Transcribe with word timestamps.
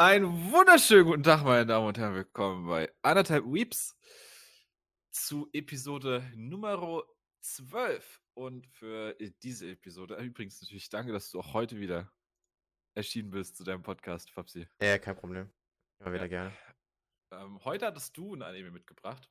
Einen 0.00 0.50
wunderschönen 0.50 1.04
guten 1.04 1.22
Tag, 1.22 1.44
meine 1.44 1.66
Damen 1.66 1.86
und 1.86 1.98
Herren. 1.98 2.14
Willkommen 2.14 2.66
bei 2.66 2.90
anderthalb 3.02 3.44
Weeps 3.44 3.94
zu 5.10 5.50
Episode 5.52 6.24
Nummer 6.34 7.02
12. 7.42 8.22
Und 8.32 8.66
für 8.66 9.14
diese 9.42 9.70
Episode, 9.70 10.16
übrigens 10.16 10.58
natürlich 10.62 10.88
danke, 10.88 11.12
dass 11.12 11.30
du 11.30 11.38
auch 11.38 11.52
heute 11.52 11.78
wieder 11.78 12.10
erschienen 12.94 13.30
bist 13.30 13.58
zu 13.58 13.64
deinem 13.64 13.82
Podcast, 13.82 14.30
Fabsi. 14.30 14.66
Ja, 14.80 14.96
kein 14.96 15.16
Problem. 15.16 15.50
Immer 15.98 16.14
wieder 16.14 16.22
ja. 16.22 16.28
gerne. 16.28 16.52
Ähm, 17.32 17.62
heute 17.66 17.84
hattest 17.84 18.16
du 18.16 18.34
ein 18.34 18.40
Anime 18.40 18.70
mitgebracht. 18.70 19.28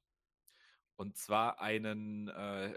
Und 0.98 1.18
zwar 1.18 1.60
einen, 1.62 2.28
äh, 2.28 2.76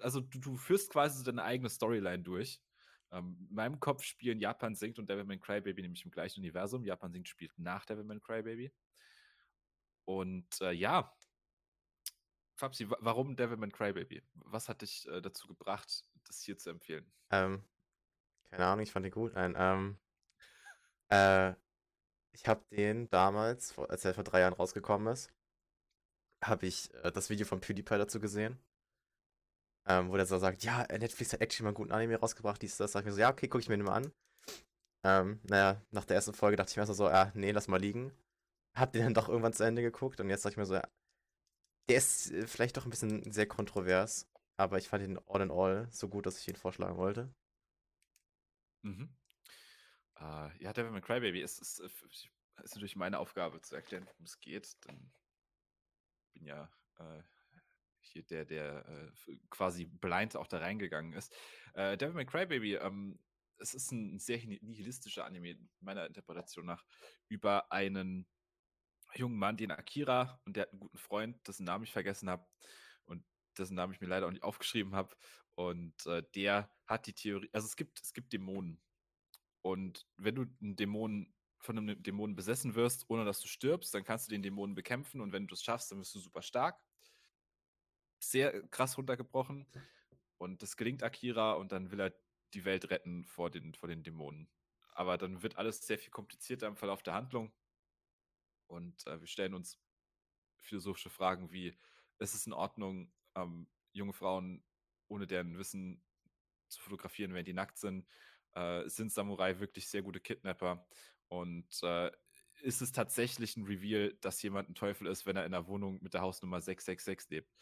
also 0.00 0.18
du, 0.18 0.40
du 0.40 0.56
führst 0.56 0.90
quasi 0.90 1.22
deine 1.22 1.44
eigene 1.44 1.70
Storyline 1.70 2.24
durch. 2.24 2.60
Ähm, 3.12 3.36
in 3.48 3.54
meinem 3.54 3.80
Kopf 3.80 4.02
spielen 4.02 4.40
Japan 4.40 4.74
singt 4.74 4.98
und 4.98 5.08
Devilman 5.08 5.40
Crybaby 5.40 5.82
nämlich 5.82 6.04
im 6.04 6.10
gleichen 6.10 6.40
Universum. 6.40 6.84
Japan 6.84 7.12
singt 7.12 7.28
spielt 7.28 7.58
nach 7.58 7.84
Devilman 7.84 8.20
Crybaby. 8.20 8.72
Und 10.04 10.60
äh, 10.60 10.72
ja, 10.72 11.14
Fabsi, 12.56 12.88
warum 12.88 13.36
Devilman 13.36 13.72
Crybaby? 13.72 14.22
Was 14.34 14.68
hat 14.68 14.82
dich 14.82 15.08
äh, 15.08 15.20
dazu 15.20 15.48
gebracht, 15.48 16.04
das 16.26 16.42
hier 16.42 16.56
zu 16.56 16.70
empfehlen? 16.70 17.10
Ähm, 17.30 17.64
keine 18.50 18.66
Ahnung, 18.66 18.82
ich 18.82 18.92
fand 18.92 19.04
den 19.04 19.12
gut. 19.12 19.34
Nein, 19.34 19.54
ähm, 19.56 19.98
äh, 21.08 21.54
ich 22.32 22.46
habe 22.46 22.64
den 22.70 23.08
damals, 23.10 23.76
als 23.78 24.04
er 24.04 24.14
vor 24.14 24.24
drei 24.24 24.40
Jahren 24.40 24.54
rausgekommen 24.54 25.12
ist, 25.12 25.32
habe 26.42 26.66
ich 26.66 26.92
äh, 27.02 27.10
das 27.10 27.30
Video 27.30 27.46
von 27.46 27.60
PewDiePie 27.60 27.98
dazu 27.98 28.20
gesehen 28.20 28.58
ähm, 29.86 30.10
wo 30.10 30.16
der 30.16 30.26
so 30.26 30.38
sagt, 30.38 30.64
ja, 30.64 30.86
Netflix 30.90 31.32
hat 31.32 31.40
actually 31.40 31.64
mal 31.64 31.68
einen 31.70 31.74
guten 31.74 31.92
Anime 31.92 32.16
rausgebracht, 32.16 32.62
dies, 32.62 32.76
das. 32.76 32.92
Sag 32.92 33.00
ich 33.00 33.06
mir 33.06 33.12
so, 33.12 33.20
ja, 33.20 33.30
okay, 33.30 33.48
gucke 33.48 33.62
ich 33.62 33.68
mir 33.68 33.76
den 33.76 33.86
mal 33.86 33.96
an. 33.96 34.12
Ähm, 35.04 35.40
naja, 35.44 35.82
nach 35.90 36.04
der 36.04 36.16
ersten 36.16 36.32
Folge 36.32 36.56
dachte 36.56 36.70
ich 36.70 36.76
mir 36.76 36.86
so, 36.86 37.08
ja, 37.08 37.30
nee, 37.34 37.50
lass 37.50 37.68
mal 37.68 37.80
liegen. 37.80 38.12
Hab 38.74 38.92
den 38.92 39.04
dann 39.04 39.14
doch 39.14 39.28
irgendwann 39.28 39.52
zu 39.52 39.64
Ende 39.64 39.82
geguckt 39.82 40.20
und 40.20 40.30
jetzt 40.30 40.42
sag 40.42 40.52
ich 40.52 40.56
mir 40.56 40.66
so, 40.66 40.74
ja, 40.74 40.88
der 41.88 41.98
ist 41.98 42.30
äh, 42.32 42.46
vielleicht 42.46 42.76
doch 42.76 42.84
ein 42.84 42.90
bisschen 42.90 43.30
sehr 43.30 43.46
kontrovers, 43.46 44.26
aber 44.56 44.78
ich 44.78 44.88
fand 44.88 45.04
ihn 45.04 45.18
all 45.26 45.42
in 45.42 45.50
all 45.50 45.88
so 45.90 46.08
gut, 46.08 46.26
dass 46.26 46.38
ich 46.38 46.48
ihn 46.48 46.56
vorschlagen 46.56 46.96
wollte. 46.96 47.32
Mhm. 48.82 49.14
Uh, 50.20 50.48
ja, 50.60 50.72
Devilman 50.72 51.02
Crybaby 51.02 51.40
ist, 51.42 51.58
ist, 51.60 51.80
äh, 51.80 51.86
ist, 51.86 52.74
natürlich 52.74 52.96
meine 52.96 53.18
Aufgabe 53.18 53.60
zu 53.60 53.74
erklären, 53.74 54.06
worum 54.06 54.24
es 54.24 54.40
geht. 54.40 54.76
Denn 54.86 55.12
ich 56.22 56.32
bin 56.34 56.46
ja 56.46 56.70
äh, 56.98 57.22
hier 58.04 58.22
der, 58.24 58.44
der 58.44 58.86
äh, 58.88 59.36
quasi 59.50 59.86
blind 59.86 60.36
auch 60.36 60.46
da 60.46 60.58
reingegangen 60.58 61.12
ist. 61.12 61.34
Äh, 61.74 61.96
Devil 61.96 62.14
May 62.14 62.26
Cry 62.26 62.46
Baby, 62.46 62.74
ähm, 62.74 63.18
es 63.58 63.74
ist 63.74 63.92
ein 63.92 64.18
sehr 64.18 64.38
nihilistischer 64.38 65.24
Anime, 65.24 65.56
meiner 65.80 66.06
Interpretation 66.06 66.66
nach, 66.66 66.84
über 67.28 67.70
einen 67.72 68.26
jungen 69.14 69.38
Mann, 69.38 69.56
den 69.56 69.70
Akira, 69.70 70.40
und 70.44 70.56
der 70.56 70.62
hat 70.62 70.70
einen 70.70 70.80
guten 70.80 70.98
Freund, 70.98 71.46
dessen 71.46 71.64
Namen 71.64 71.84
ich 71.84 71.92
vergessen 71.92 72.28
habe 72.28 72.46
und 73.04 73.24
dessen 73.58 73.74
Namen 73.74 73.92
ich 73.92 74.00
mir 74.00 74.08
leider 74.08 74.26
auch 74.26 74.32
nicht 74.32 74.42
aufgeschrieben 74.42 74.94
habe. 74.94 75.14
Und 75.54 75.94
äh, 76.06 76.22
der 76.34 76.70
hat 76.86 77.06
die 77.06 77.14
Theorie, 77.14 77.48
also 77.52 77.66
es 77.66 77.76
gibt, 77.76 78.00
es 78.00 78.12
gibt 78.12 78.32
Dämonen. 78.32 78.80
Und 79.62 80.06
wenn 80.16 80.34
du 80.34 80.46
einen 80.60 80.76
Dämonen 80.76 81.32
von 81.60 81.78
einem 81.78 82.02
Dämonen 82.02 82.36
besessen 82.36 82.74
wirst, 82.74 83.06
ohne 83.08 83.24
dass 83.24 83.40
du 83.40 83.48
stirbst, 83.48 83.94
dann 83.94 84.04
kannst 84.04 84.26
du 84.26 84.30
den 84.30 84.42
Dämonen 84.42 84.74
bekämpfen 84.74 85.20
und 85.20 85.32
wenn 85.32 85.46
du 85.46 85.54
es 85.54 85.62
schaffst, 85.62 85.90
dann 85.90 85.98
wirst 85.98 86.14
du 86.14 86.18
super 86.18 86.42
stark 86.42 86.78
sehr 88.30 88.66
krass 88.68 88.98
runtergebrochen. 88.98 89.66
Und 90.38 90.62
das 90.62 90.76
gelingt 90.76 91.02
Akira 91.02 91.52
und 91.52 91.72
dann 91.72 91.90
will 91.90 92.00
er 92.00 92.14
die 92.52 92.64
Welt 92.64 92.90
retten 92.90 93.24
vor 93.24 93.50
den, 93.50 93.74
vor 93.74 93.88
den 93.88 94.02
Dämonen. 94.02 94.48
Aber 94.94 95.18
dann 95.18 95.42
wird 95.42 95.56
alles 95.56 95.86
sehr 95.86 95.98
viel 95.98 96.10
komplizierter 96.10 96.66
im 96.66 96.76
Verlauf 96.76 97.02
der 97.02 97.14
Handlung. 97.14 97.52
Und 98.66 99.06
äh, 99.06 99.20
wir 99.20 99.26
stellen 99.26 99.54
uns 99.54 99.78
philosophische 100.58 101.10
Fragen 101.10 101.52
wie, 101.52 101.76
ist 102.18 102.34
es 102.34 102.46
in 102.46 102.52
Ordnung, 102.52 103.12
ähm, 103.34 103.68
junge 103.92 104.12
Frauen 104.12 104.64
ohne 105.08 105.26
deren 105.26 105.58
Wissen 105.58 106.02
zu 106.68 106.80
fotografieren, 106.80 107.34
wenn 107.34 107.44
die 107.44 107.52
nackt 107.52 107.78
sind? 107.78 108.06
Äh, 108.52 108.88
sind 108.88 109.12
Samurai 109.12 109.58
wirklich 109.58 109.88
sehr 109.88 110.02
gute 110.02 110.20
Kidnapper? 110.20 110.86
Und 111.28 111.82
äh, 111.82 112.10
ist 112.62 112.80
es 112.80 112.92
tatsächlich 112.92 113.56
ein 113.56 113.64
Reveal, 113.64 114.14
dass 114.20 114.42
jemand 114.42 114.70
ein 114.70 114.74
Teufel 114.74 115.06
ist, 115.06 115.26
wenn 115.26 115.36
er 115.36 115.44
in 115.44 115.52
der 115.52 115.66
Wohnung 115.66 115.98
mit 116.02 116.14
der 116.14 116.22
Hausnummer 116.22 116.60
666 116.60 117.30
lebt? 117.30 117.52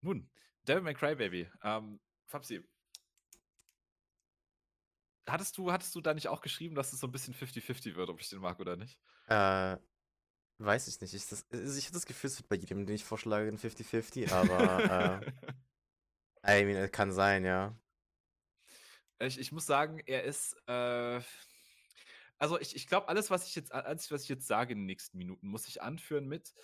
Nun, 0.00 0.30
Devil 0.66 0.82
May 0.82 0.94
Cry 0.94 1.14
Baby. 1.14 1.50
Ähm, 1.62 2.00
Fabsi, 2.26 2.62
hattest 5.30 5.56
du, 5.58 5.72
hattest 5.72 5.94
du 5.94 6.00
da 6.00 6.14
nicht 6.14 6.28
auch 6.28 6.40
geschrieben, 6.40 6.74
dass 6.74 6.92
es 6.92 7.00
so 7.00 7.06
ein 7.06 7.12
bisschen 7.12 7.34
50-50 7.34 7.96
wird, 7.96 8.10
ob 8.10 8.20
ich 8.20 8.28
den 8.28 8.40
mag 8.40 8.58
oder 8.60 8.76
nicht? 8.76 8.98
Äh, 9.28 9.76
weiß 10.58 10.88
ich 10.88 11.00
nicht. 11.00 11.14
Ich, 11.14 11.26
das, 11.26 11.46
also 11.50 11.78
ich 11.78 11.86
habe 11.86 11.94
das 11.94 12.06
Gefühl, 12.06 12.28
es 12.28 12.38
wird 12.38 12.48
bei 12.48 12.56
jedem, 12.56 12.86
den 12.86 12.94
ich 12.94 13.04
vorschlage, 13.04 13.48
ein 13.48 13.58
50-50, 13.58 14.32
aber 14.32 15.22
äh, 16.44 16.60
I 16.60 16.64
mean, 16.64 16.76
es 16.76 16.92
kann 16.92 17.12
sein, 17.12 17.44
ja. 17.44 17.76
Ich, 19.18 19.38
ich 19.38 19.52
muss 19.52 19.66
sagen, 19.66 20.00
er 20.06 20.24
ist, 20.24 20.56
äh, 20.66 21.20
also 22.38 22.58
ich, 22.58 22.74
ich 22.74 22.86
glaube, 22.86 23.08
alles, 23.08 23.30
was 23.30 23.46
ich 23.46 23.54
jetzt, 23.54 23.72
alles, 23.72 24.10
was 24.10 24.22
ich 24.22 24.30
jetzt 24.30 24.46
sage 24.46 24.72
in 24.72 24.78
den 24.78 24.86
nächsten 24.86 25.18
Minuten, 25.18 25.48
muss 25.48 25.68
ich 25.68 25.82
anführen 25.82 26.26
mit, 26.26 26.54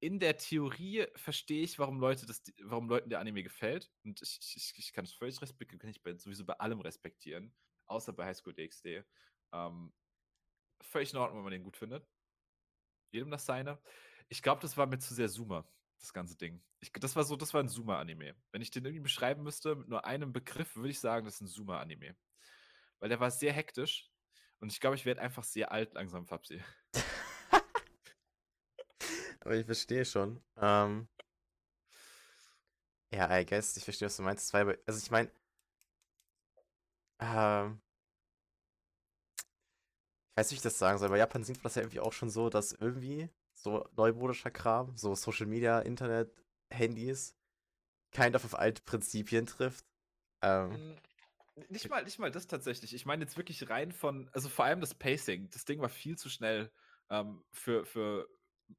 in 0.00 0.20
der 0.20 0.36
Theorie 0.36 1.06
verstehe 1.16 1.62
ich, 1.62 1.78
warum 1.78 1.98
Leute 1.98 2.26
das, 2.26 2.42
warum 2.62 2.88
Leuten 2.88 3.08
der 3.08 3.20
Anime 3.20 3.42
gefällt. 3.42 3.90
Und 4.04 4.20
ich, 4.22 4.56
ich, 4.56 4.74
ich 4.76 4.92
kann 4.92 5.04
es 5.04 5.12
völlig 5.12 5.40
respektieren, 5.40 5.78
kann 5.78 5.90
ich 5.90 6.02
bei, 6.02 6.14
sowieso 6.16 6.44
bei 6.44 6.54
allem 6.54 6.80
respektieren, 6.80 7.54
außer 7.86 8.12
bei 8.12 8.26
High 8.26 8.36
School 8.36 8.54
DxD. 8.54 9.04
Ähm, 9.52 9.92
völlig 10.80 11.12
in 11.12 11.18
Ordnung, 11.18 11.38
wenn 11.38 11.44
man 11.44 11.52
den 11.52 11.62
gut 11.62 11.76
findet. 11.76 12.06
Jedem 13.12 13.30
das 13.30 13.46
seine. 13.46 13.80
Ich 14.28 14.42
glaube, 14.42 14.60
das 14.60 14.76
war 14.76 14.86
mir 14.86 14.98
zu 14.98 15.14
sehr 15.14 15.28
Zoomer, 15.28 15.66
das 16.00 16.12
ganze 16.12 16.36
Ding. 16.36 16.62
Ich, 16.80 16.92
das 16.92 17.16
war 17.16 17.24
so, 17.24 17.36
das 17.36 17.54
war 17.54 17.62
ein 17.62 17.68
Zoomer-Anime. 17.68 18.34
Wenn 18.52 18.62
ich 18.62 18.70
den 18.70 18.84
irgendwie 18.84 19.02
beschreiben 19.02 19.42
müsste 19.42 19.76
mit 19.76 19.88
nur 19.88 20.04
einem 20.04 20.32
Begriff, 20.32 20.76
würde 20.76 20.90
ich 20.90 21.00
sagen, 21.00 21.24
das 21.24 21.36
ist 21.36 21.40
ein 21.42 21.48
Zoomer-Anime. 21.48 22.16
Weil 22.98 23.08
der 23.08 23.20
war 23.20 23.30
sehr 23.30 23.52
hektisch 23.52 24.10
und 24.60 24.72
ich 24.72 24.80
glaube, 24.80 24.96
ich 24.96 25.06
werde 25.06 25.20
einfach 25.20 25.44
sehr 25.44 25.72
alt 25.72 25.94
langsam, 25.94 26.26
Fabsi. 26.26 26.62
Aber 29.46 29.54
ich 29.54 29.64
verstehe 29.64 30.04
schon. 30.04 30.42
Ähm, 30.56 31.06
ja, 33.12 33.38
I 33.38 33.46
guess, 33.46 33.76
ich 33.76 33.84
verstehe, 33.84 34.06
was 34.06 34.16
du 34.16 34.24
meinst. 34.24 34.48
Zwei, 34.48 34.76
also 34.86 34.98
ich 34.98 35.08
meine, 35.12 35.30
ähm, 37.20 37.80
ich 40.30 40.36
weiß 40.36 40.50
nicht, 40.50 40.50
wie 40.50 40.56
ich 40.56 40.62
das 40.62 40.80
sagen 40.80 40.98
soll. 40.98 41.10
Bei 41.10 41.18
Japan 41.18 41.42
man 41.42 41.62
das 41.62 41.76
ja 41.76 41.82
irgendwie 41.82 42.00
auch 42.00 42.12
schon 42.12 42.28
so, 42.28 42.50
dass 42.50 42.72
irgendwie 42.72 43.30
so 43.52 43.88
neumodischer 43.96 44.50
Kram, 44.50 44.96
so 44.96 45.14
Social 45.14 45.46
Media, 45.46 45.78
Internet, 45.78 46.34
Handys, 46.68 47.36
kind 48.10 48.34
auf 48.34 48.58
alte 48.58 48.82
Prinzipien 48.82 49.46
trifft. 49.46 49.86
Ähm, 50.42 50.98
nicht 51.68 51.88
mal, 51.88 52.02
nicht 52.02 52.18
mal 52.18 52.32
das 52.32 52.48
tatsächlich. 52.48 52.94
Ich 52.94 53.06
meine 53.06 53.22
jetzt 53.22 53.36
wirklich 53.36 53.70
rein 53.70 53.92
von, 53.92 54.28
also 54.32 54.48
vor 54.48 54.64
allem 54.64 54.80
das 54.80 54.94
Pacing. 54.94 55.48
Das 55.50 55.64
Ding 55.64 55.80
war 55.80 55.88
viel 55.88 56.18
zu 56.18 56.28
schnell 56.28 56.72
ähm, 57.10 57.44
für, 57.52 57.86
für, 57.86 58.28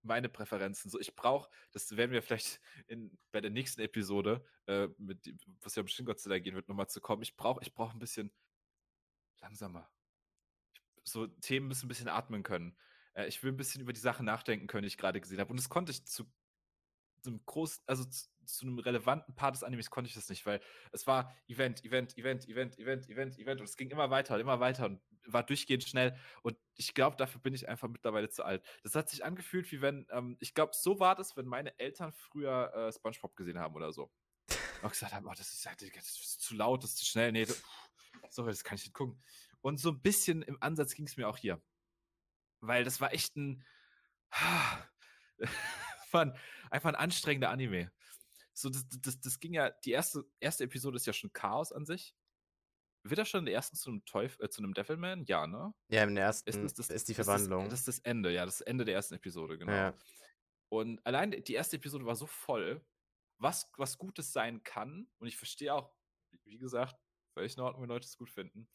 meine 0.01 0.29
Präferenzen. 0.29 0.89
So, 0.89 0.99
ich 0.99 1.15
brauche, 1.15 1.49
das 1.71 1.95
werden 1.95 2.11
wir 2.11 2.21
vielleicht 2.21 2.59
in, 2.87 3.17
bei 3.31 3.41
der 3.41 3.51
nächsten 3.51 3.81
Episode, 3.81 4.45
äh, 4.67 4.87
mit, 4.97 5.33
was 5.61 5.75
ja 5.75 5.81
um 5.81 5.87
Shin 5.87 6.05
Godzilla 6.05 6.39
gehen 6.39 6.55
wird, 6.55 6.67
nochmal 6.67 6.89
zu 6.89 7.01
kommen. 7.01 7.21
Ich 7.21 7.35
brauche 7.35 7.61
ich 7.61 7.73
brauch 7.73 7.93
ein 7.93 7.99
bisschen 7.99 8.31
langsamer. 9.41 9.89
So, 11.03 11.27
Themen 11.27 11.67
müssen 11.67 11.85
ein 11.85 11.89
bisschen 11.89 12.09
atmen 12.09 12.43
können. 12.43 12.77
Äh, 13.13 13.27
ich 13.27 13.41
will 13.43 13.51
ein 13.51 13.57
bisschen 13.57 13.81
über 13.81 13.93
die 13.93 13.99
Sachen 13.99 14.25
nachdenken 14.25 14.67
können, 14.67 14.83
die 14.83 14.87
ich 14.87 14.97
gerade 14.97 15.21
gesehen 15.21 15.39
habe. 15.39 15.51
Und 15.51 15.57
das 15.57 15.69
konnte 15.69 15.91
ich 15.91 16.05
zu, 16.05 16.25
einem 17.25 17.41
großen, 17.45 17.83
also 17.85 18.05
zu, 18.05 18.27
zu 18.47 18.65
einem 18.65 18.79
relevanten 18.79 19.35
Part 19.35 19.55
des 19.55 19.63
Animes 19.63 19.89
konnte 19.89 20.09
ich 20.09 20.15
das 20.15 20.29
nicht, 20.29 20.45
weil 20.45 20.59
es 20.91 21.05
war 21.07 21.35
Event, 21.47 21.83
Event, 21.83 22.17
Event, 22.17 22.47
Event, 22.47 22.79
Event, 22.79 23.09
Event, 23.09 23.37
Event 23.39 23.59
und 23.61 23.67
es 23.67 23.77
ging 23.77 23.89
immer 23.89 24.09
weiter 24.09 24.35
und 24.35 24.41
immer 24.41 24.59
weiter 24.59 24.85
und 24.85 25.01
war 25.25 25.43
durchgehend 25.43 25.83
schnell 25.83 26.17
und 26.41 26.57
ich 26.75 26.93
glaube, 26.93 27.17
dafür 27.17 27.41
bin 27.41 27.53
ich 27.53 27.67
einfach 27.67 27.87
mittlerweile 27.87 28.29
zu 28.29 28.43
alt. 28.43 28.63
Das 28.83 28.95
hat 28.95 29.09
sich 29.09 29.25
angefühlt, 29.25 29.71
wie 29.71 29.81
wenn, 29.81 30.07
ähm, 30.11 30.37
ich 30.39 30.53
glaube, 30.53 30.73
so 30.75 30.99
war 30.99 31.15
das, 31.15 31.35
wenn 31.35 31.45
meine 31.45 31.77
Eltern 31.79 32.13
früher 32.13 32.73
äh, 32.73 32.91
Spongebob 32.91 33.35
gesehen 33.35 33.59
haben 33.59 33.75
oder 33.75 33.91
so. 33.91 34.11
Und 34.81 34.91
gesagt 34.91 35.13
haben, 35.13 35.25
oh, 35.27 35.33
das, 35.35 35.51
ist, 35.51 35.65
das 35.65 35.81
ist 35.81 36.41
zu 36.41 36.55
laut, 36.55 36.83
das 36.83 36.91
ist 36.91 36.97
zu 36.97 37.05
schnell, 37.05 37.31
nee, 37.31 37.45
das, 37.45 37.61
sorry, 38.29 38.51
das 38.51 38.63
kann 38.63 38.77
ich 38.77 38.85
nicht 38.85 38.93
gucken. 38.93 39.21
Und 39.61 39.79
so 39.79 39.89
ein 39.89 40.01
bisschen 40.01 40.41
im 40.43 40.57
Ansatz 40.61 40.93
ging 40.93 41.07
es 41.07 41.17
mir 41.17 41.27
auch 41.27 41.37
hier. 41.37 41.61
Weil 42.61 42.83
das 42.83 43.01
war 43.01 43.13
echt 43.13 43.35
ein, 43.35 43.65
einfach 46.11 46.89
ein 46.89 46.95
anstrengender 46.95 47.49
Anime. 47.49 47.91
So, 48.57 48.69
das, 48.71 48.87
das, 48.89 49.21
das 49.21 49.39
ging 49.39 49.53
ja, 49.53 49.69
die 49.69 49.91
erste, 49.91 50.25
erste 50.39 50.63
Episode 50.63 50.95
ist 50.95 51.05
ja 51.05 51.13
schon 51.13 51.31
Chaos 51.31 51.71
an 51.71 51.85
sich. 51.85 52.15
Wird 53.03 53.19
er 53.19 53.25
schon 53.25 53.41
in 53.41 53.45
der 53.45 53.53
ersten 53.53 53.77
zu 53.77 53.91
einem 53.91 54.03
Teufel, 54.05 54.43
äh, 54.43 54.49
zu 54.49 54.63
einem 54.63 54.73
Devilman? 54.73 55.25
Ja, 55.25 55.45
ne? 55.45 55.75
Ja, 55.89 56.03
im 56.03 56.17
ersten 56.17 56.49
ist, 56.49 56.79
das, 56.79 56.89
ist 56.89 57.07
die 57.07 57.13
Verwandlung. 57.13 57.65
Das, 57.65 57.69
das, 57.69 57.79
ist 57.81 57.87
das 57.87 57.99
Ende, 57.99 58.31
ja, 58.31 58.45
das 58.45 58.61
Ende 58.61 58.83
der 58.83 58.95
ersten 58.95 59.13
Episode, 59.13 59.59
genau. 59.59 59.71
Ja. 59.71 59.93
Und 60.69 61.05
allein 61.05 61.31
die 61.31 61.53
erste 61.53 61.75
Episode 61.75 62.07
war 62.07 62.15
so 62.15 62.25
voll, 62.25 62.83
was, 63.37 63.71
was 63.77 63.99
Gutes 63.99 64.33
sein 64.33 64.63
kann. 64.63 65.07
Und 65.19 65.27
ich 65.27 65.37
verstehe 65.37 65.71
auch, 65.71 65.93
wie 66.43 66.57
gesagt, 66.57 66.95
völlig 67.35 67.55
in 67.55 67.61
Ordnung, 67.61 67.83
wenn 67.83 67.89
Leute 67.89 68.07
es 68.07 68.17
gut 68.17 68.31
finden. 68.31 68.67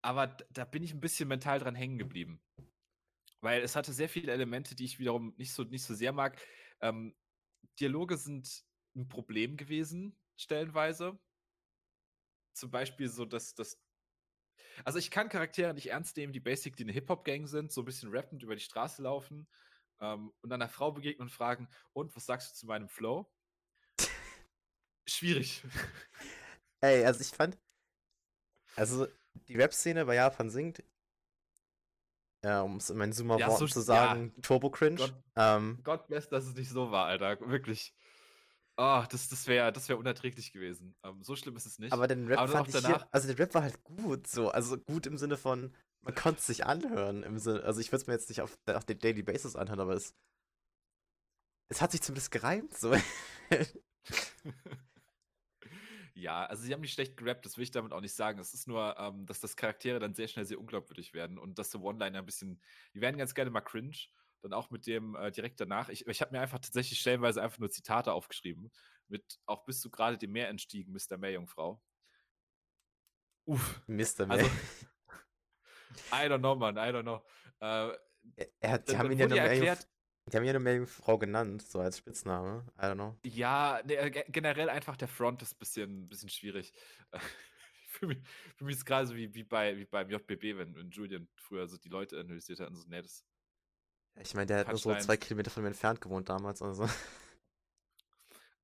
aber 0.00 0.28
da 0.50 0.64
bin 0.64 0.82
ich 0.82 0.94
ein 0.94 1.00
bisschen 1.00 1.28
mental 1.28 1.58
dran 1.58 1.74
hängen 1.74 1.98
geblieben. 1.98 2.42
Weil 3.42 3.60
es 3.60 3.76
hatte 3.76 3.92
sehr 3.92 4.08
viele 4.08 4.32
Elemente, 4.32 4.74
die 4.74 4.86
ich 4.86 4.98
wiederum 4.98 5.34
nicht 5.36 5.52
so, 5.52 5.64
nicht 5.64 5.84
so 5.84 5.94
sehr 5.94 6.12
mag. 6.12 6.40
Ähm, 6.80 7.14
Dialoge 7.78 8.16
sind 8.16 8.66
ein 8.94 9.08
Problem 9.08 9.56
gewesen, 9.56 10.18
stellenweise. 10.36 11.18
Zum 12.54 12.70
Beispiel 12.70 13.08
so, 13.08 13.24
dass 13.24 13.54
das. 13.54 13.78
Also 14.84 14.98
ich 14.98 15.10
kann 15.10 15.28
Charaktere 15.28 15.74
nicht 15.74 15.90
ernst 15.90 16.16
nehmen, 16.16 16.32
die 16.32 16.40
basically 16.40 16.84
eine 16.84 16.92
Hip-Hop-Gang 16.92 17.46
sind, 17.46 17.72
so 17.72 17.82
ein 17.82 17.84
bisschen 17.84 18.10
rappend 18.10 18.42
über 18.42 18.54
die 18.54 18.62
Straße 18.62 19.02
laufen 19.02 19.48
ähm, 20.00 20.32
und 20.40 20.52
einer 20.52 20.68
Frau 20.68 20.92
begegnen 20.92 21.26
und 21.26 21.32
fragen, 21.32 21.68
und 21.92 22.14
was 22.14 22.26
sagst 22.26 22.52
du 22.52 22.54
zu 22.56 22.66
meinem 22.66 22.88
Flow? 22.88 23.30
Schwierig. 25.06 25.62
Ey, 26.80 27.04
also 27.04 27.20
ich 27.20 27.28
fand, 27.28 27.58
also 28.76 29.08
die 29.48 29.56
Rap-Szene 29.56 30.04
bei 30.04 30.14
Japan 30.14 30.50
singt, 30.50 30.84
äh, 32.42 32.58
um 32.58 32.76
es 32.76 32.90
in 32.90 32.98
meinen 32.98 33.12
Zoomer-Worten 33.12 33.56
so, 33.56 33.66
zu 33.66 33.80
sagen, 33.80 34.32
ja, 34.36 34.42
Turbo-Cringe. 34.42 34.96
Gott, 34.96 35.14
Ähm, 35.34 35.80
Gott 35.82 36.06
bless, 36.06 36.28
dass 36.28 36.46
es 36.46 36.54
nicht 36.54 36.70
so 36.70 36.90
war, 36.90 37.06
Alter. 37.06 37.40
Wirklich. 37.48 37.94
Oh, 38.80 39.02
das, 39.10 39.28
das 39.28 39.48
wäre 39.48 39.72
das 39.72 39.88
wär 39.88 39.98
unerträglich 39.98 40.52
gewesen. 40.52 40.94
Ähm, 41.02 41.20
so 41.24 41.34
schlimm 41.34 41.56
ist 41.56 41.66
es 41.66 41.80
nicht. 41.80 41.92
aber 41.92 42.06
den 42.06 42.28
Rap 42.28 42.38
Aber 42.38 42.52
fand 42.52 42.68
ich 42.68 42.74
danach, 42.74 43.00
hier, 43.00 43.08
also 43.10 43.26
der 43.26 43.36
Rap 43.36 43.52
war 43.52 43.62
halt 43.62 43.82
gut, 43.82 44.28
so, 44.28 44.50
also 44.50 44.78
gut 44.78 45.06
im 45.06 45.18
Sinne 45.18 45.36
von, 45.36 45.74
man 46.02 46.14
konnte 46.14 46.38
es 46.38 46.46
sich 46.46 46.64
anhören, 46.64 47.24
im 47.24 47.40
Sinne, 47.40 47.64
also 47.64 47.80
ich 47.80 47.88
würde 47.88 48.02
es 48.02 48.06
mir 48.06 48.12
jetzt 48.12 48.28
nicht 48.28 48.40
auf, 48.40 48.56
auf 48.66 48.84
den 48.84 49.00
Daily 49.00 49.24
Basis 49.24 49.56
anhören, 49.56 49.80
aber 49.80 49.94
es, 49.94 50.14
es 51.68 51.82
hat 51.82 51.90
sich 51.90 52.02
zumindest 52.02 52.30
gereimt, 52.30 52.72
so. 52.78 52.94
Ja, 56.14 56.46
also 56.46 56.64
sie 56.64 56.72
haben 56.72 56.80
nicht 56.80 56.94
schlecht 56.94 57.16
gerappt, 57.16 57.46
das 57.46 57.56
will 57.56 57.62
ich 57.62 57.70
damit 57.70 57.92
auch 57.92 58.00
nicht 58.00 58.12
sagen. 58.14 58.40
Es 58.40 58.52
ist 58.52 58.66
nur, 58.66 58.96
ähm, 58.98 59.24
dass 59.26 59.38
das 59.38 59.54
Charaktere 59.54 60.00
dann 60.00 60.14
sehr 60.14 60.26
schnell 60.26 60.44
sehr 60.44 60.58
unglaubwürdig 60.58 61.14
werden 61.14 61.38
und 61.38 61.60
dass 61.60 61.70
die 61.70 61.78
One-Liner 61.78 62.18
ein 62.18 62.26
bisschen, 62.26 62.60
die 62.92 63.00
werden 63.00 63.18
ganz 63.18 63.34
gerne 63.34 63.52
mal 63.52 63.60
cringe. 63.60 63.96
Dann 64.42 64.52
auch 64.52 64.70
mit 64.70 64.86
dem 64.86 65.14
äh, 65.16 65.30
direkt 65.30 65.60
danach. 65.60 65.88
Ich, 65.88 66.06
ich 66.06 66.20
habe 66.20 66.32
mir 66.32 66.40
einfach 66.40 66.58
tatsächlich 66.58 67.00
stellenweise 67.00 67.42
einfach 67.42 67.58
nur 67.58 67.70
Zitate 67.70 68.12
aufgeschrieben. 68.12 68.70
Mit 69.08 69.40
auch 69.46 69.64
bist 69.64 69.84
du 69.84 69.90
gerade 69.90 70.18
dem 70.18 70.32
Meer 70.32 70.48
entstiegen, 70.48 70.92
Mr. 70.92 71.16
Meerjungfrau. 71.18 71.82
Uff. 73.46 73.82
Mr. 73.86 74.28
Also, 74.28 74.46
May. 74.46 74.50
I 76.12 76.28
don't 76.28 76.38
know, 76.40 76.54
man, 76.54 76.76
I 76.76 76.92
don't 76.92 77.02
know. 77.02 77.24
Äh, 77.60 77.96
Er, 78.60 78.70
hat, 78.70 78.88
die 78.88 78.92
dann, 78.92 78.98
haben 78.98 79.10
ihn 79.12 79.18
ja 79.18 79.26
nur 79.26 79.38
erklärt, 79.38 79.88
die 80.26 80.36
haben 80.36 80.44
ja 80.44 80.52
nur 80.52 80.60
Meerjungfrau 80.60 81.18
genannt, 81.18 81.62
so 81.62 81.80
als 81.80 81.98
Spitzname. 81.98 82.66
I 82.76 82.82
don't 82.82 82.94
know. 82.94 83.18
Ja, 83.24 83.80
ne, 83.84 83.96
äh, 83.96 84.10
ge- 84.10 84.26
generell 84.28 84.68
einfach 84.68 84.96
der 84.96 85.08
Front 85.08 85.40
ist 85.42 85.54
ein 85.54 85.58
bisschen, 85.58 86.08
bisschen 86.08 86.28
schwierig. 86.28 86.72
Für 87.90 88.06
mich, 88.06 88.18
für 88.54 88.64
mich 88.64 88.76
ist 88.76 88.84
gerade 88.84 89.08
so 89.08 89.16
wie, 89.16 89.34
wie, 89.34 89.42
bei, 89.42 89.76
wie 89.76 89.86
beim 89.86 90.08
JBB, 90.08 90.56
wenn, 90.56 90.76
wenn 90.76 90.90
Julian 90.90 91.26
früher 91.34 91.66
so 91.66 91.78
die 91.78 91.88
Leute 91.88 92.20
analysiert 92.20 92.60
hat 92.60 92.68
und 92.68 92.76
so, 92.76 92.86
nee, 92.86 93.02
das. 93.02 93.24
Ich 94.20 94.34
meine, 94.34 94.46
der 94.46 94.58
hat 94.58 94.68
nur 94.68 94.78
so 94.78 94.94
zwei. 94.96 95.16
Kilometer 95.16 95.50
von 95.50 95.62
mir 95.62 95.68
entfernt 95.68 96.00
gewohnt 96.00 96.28
damals, 96.28 96.62
also. 96.62 96.88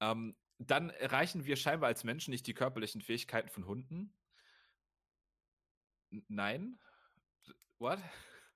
Ähm, 0.01 0.37
dann 0.59 0.91
erreichen 0.91 1.45
wir 1.45 1.57
scheinbar 1.57 1.89
als 1.89 2.05
Menschen 2.05 2.31
nicht 2.31 2.47
die 2.47 2.55
körperlichen 2.55 3.01
Fähigkeiten 3.01 3.49
von 3.49 3.67
Hunden. 3.67 4.13
N 6.11 6.25
nein? 6.29 6.79
What? 7.79 7.99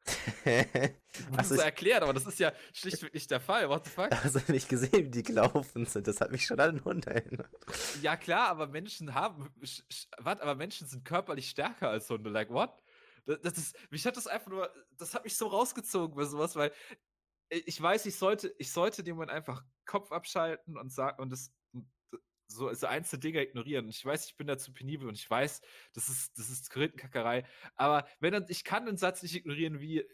Hast 0.07 0.47
Das 1.37 1.49
du 1.49 1.55
ist 1.55 1.61
so 1.61 1.65
erklärt, 1.65 2.03
aber 2.03 2.13
das 2.13 2.27
ist 2.27 2.39
ja 2.39 2.53
schlichtweg 2.73 3.13
nicht 3.13 3.31
der 3.31 3.41
Fall. 3.41 3.69
What 3.69 3.87
the 3.87 3.91
fuck? 3.91 4.11
hast 4.25 4.49
du 4.49 4.53
nicht 4.53 4.69
gesehen, 4.69 5.07
wie 5.07 5.11
die 5.11 5.23
gelaufen 5.23 5.85
sind? 5.85 6.07
Das 6.07 6.21
hat 6.21 6.31
mich 6.31 6.47
schon 6.47 6.61
an 6.61 6.77
den 6.77 6.85
Hund 6.85 7.07
erinnert. 7.07 7.51
Ja, 8.03 8.17
klar, 8.17 8.49
aber 8.49 8.69
Menschen 8.69 9.15
haben. 9.15 9.49
Was? 10.19 10.41
Aber 10.41 10.55
Menschen 10.55 10.87
sind 10.87 11.05
körperlich 11.05 11.51
stärker 11.51 11.91
als 11.91 12.09
Hunde. 12.09 12.31
Like, 12.31 12.51
what? 12.51 12.71
Das, 13.29 13.55
das 13.55 13.73
mich 13.91 14.07
hat 14.07 14.17
das 14.17 14.27
einfach 14.27 14.51
nur. 14.51 14.73
Das 14.97 15.15
hat 15.15 15.25
mich 15.25 15.37
so 15.37 15.49
rausgezogen 15.49 16.17
bei 16.17 16.25
sowas, 16.25 16.57
weil 16.57 16.73
ich 17.51 17.81
weiß, 17.81 18.07
ich 18.07 18.17
sollte, 18.17 18.55
ich 18.59 18.73
sollte 18.73 19.03
dem 19.03 19.17
Moment 19.17 19.31
einfach 19.33 19.65
Kopf 19.87 20.13
abschalten 20.13 20.77
und 20.79 20.93
sagen 20.93 21.23
und 21.23 21.31
das 21.31 21.53
so, 22.49 22.73
so 22.73 22.87
einzelne 22.87 23.21
Dinge 23.21 23.43
ignorieren. 23.43 23.89
Ich 23.89 24.05
weiß, 24.05 24.27
ich 24.27 24.37
bin 24.37 24.47
da 24.47 24.57
zu 24.59 24.73
penibel 24.73 25.09
und 25.09 25.15
ich 25.15 25.29
weiß, 25.29 25.61
das 25.93 26.09
ist, 26.09 26.39
das 26.39 26.51
ist 26.51 26.71
Korinthenkackerei. 26.71 27.45
Aber 27.77 28.09
wenn 28.21 28.33
dann, 28.33 28.47
ich 28.49 28.65
kann 28.65 28.87
den 28.87 28.97
Satz 28.97 29.23
nicht 29.23 29.35
ignorieren, 29.35 29.81
wie 29.81 30.07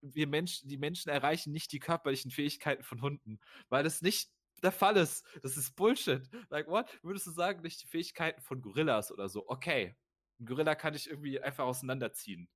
wir 0.00 0.26
Menschen, 0.26 0.68
die 0.68 0.78
Menschen 0.78 1.10
erreichen 1.10 1.52
nicht 1.52 1.72
die 1.72 1.80
körperlichen 1.80 2.30
Fähigkeiten 2.30 2.82
von 2.84 3.02
Hunden, 3.02 3.40
weil 3.68 3.84
das 3.84 4.02
nicht 4.02 4.30
der 4.62 4.72
Fall 4.72 4.96
ist. 4.96 5.24
Das 5.42 5.56
ist 5.56 5.76
Bullshit. 5.76 6.28
Like, 6.50 6.66
what? 6.68 6.86
Würdest 7.02 7.26
du 7.28 7.30
sagen, 7.30 7.62
nicht 7.62 7.82
die 7.82 7.86
Fähigkeiten 7.88 8.42
von 8.42 8.60
Gorillas 8.60 9.12
oder 9.12 9.28
so? 9.28 9.48
Okay. 9.48 9.96
Ein 10.40 10.46
Gorilla 10.46 10.74
kann 10.74 10.94
ich 10.94 11.08
irgendwie 11.10 11.40
einfach 11.40 11.64
auseinanderziehen. 11.64 12.48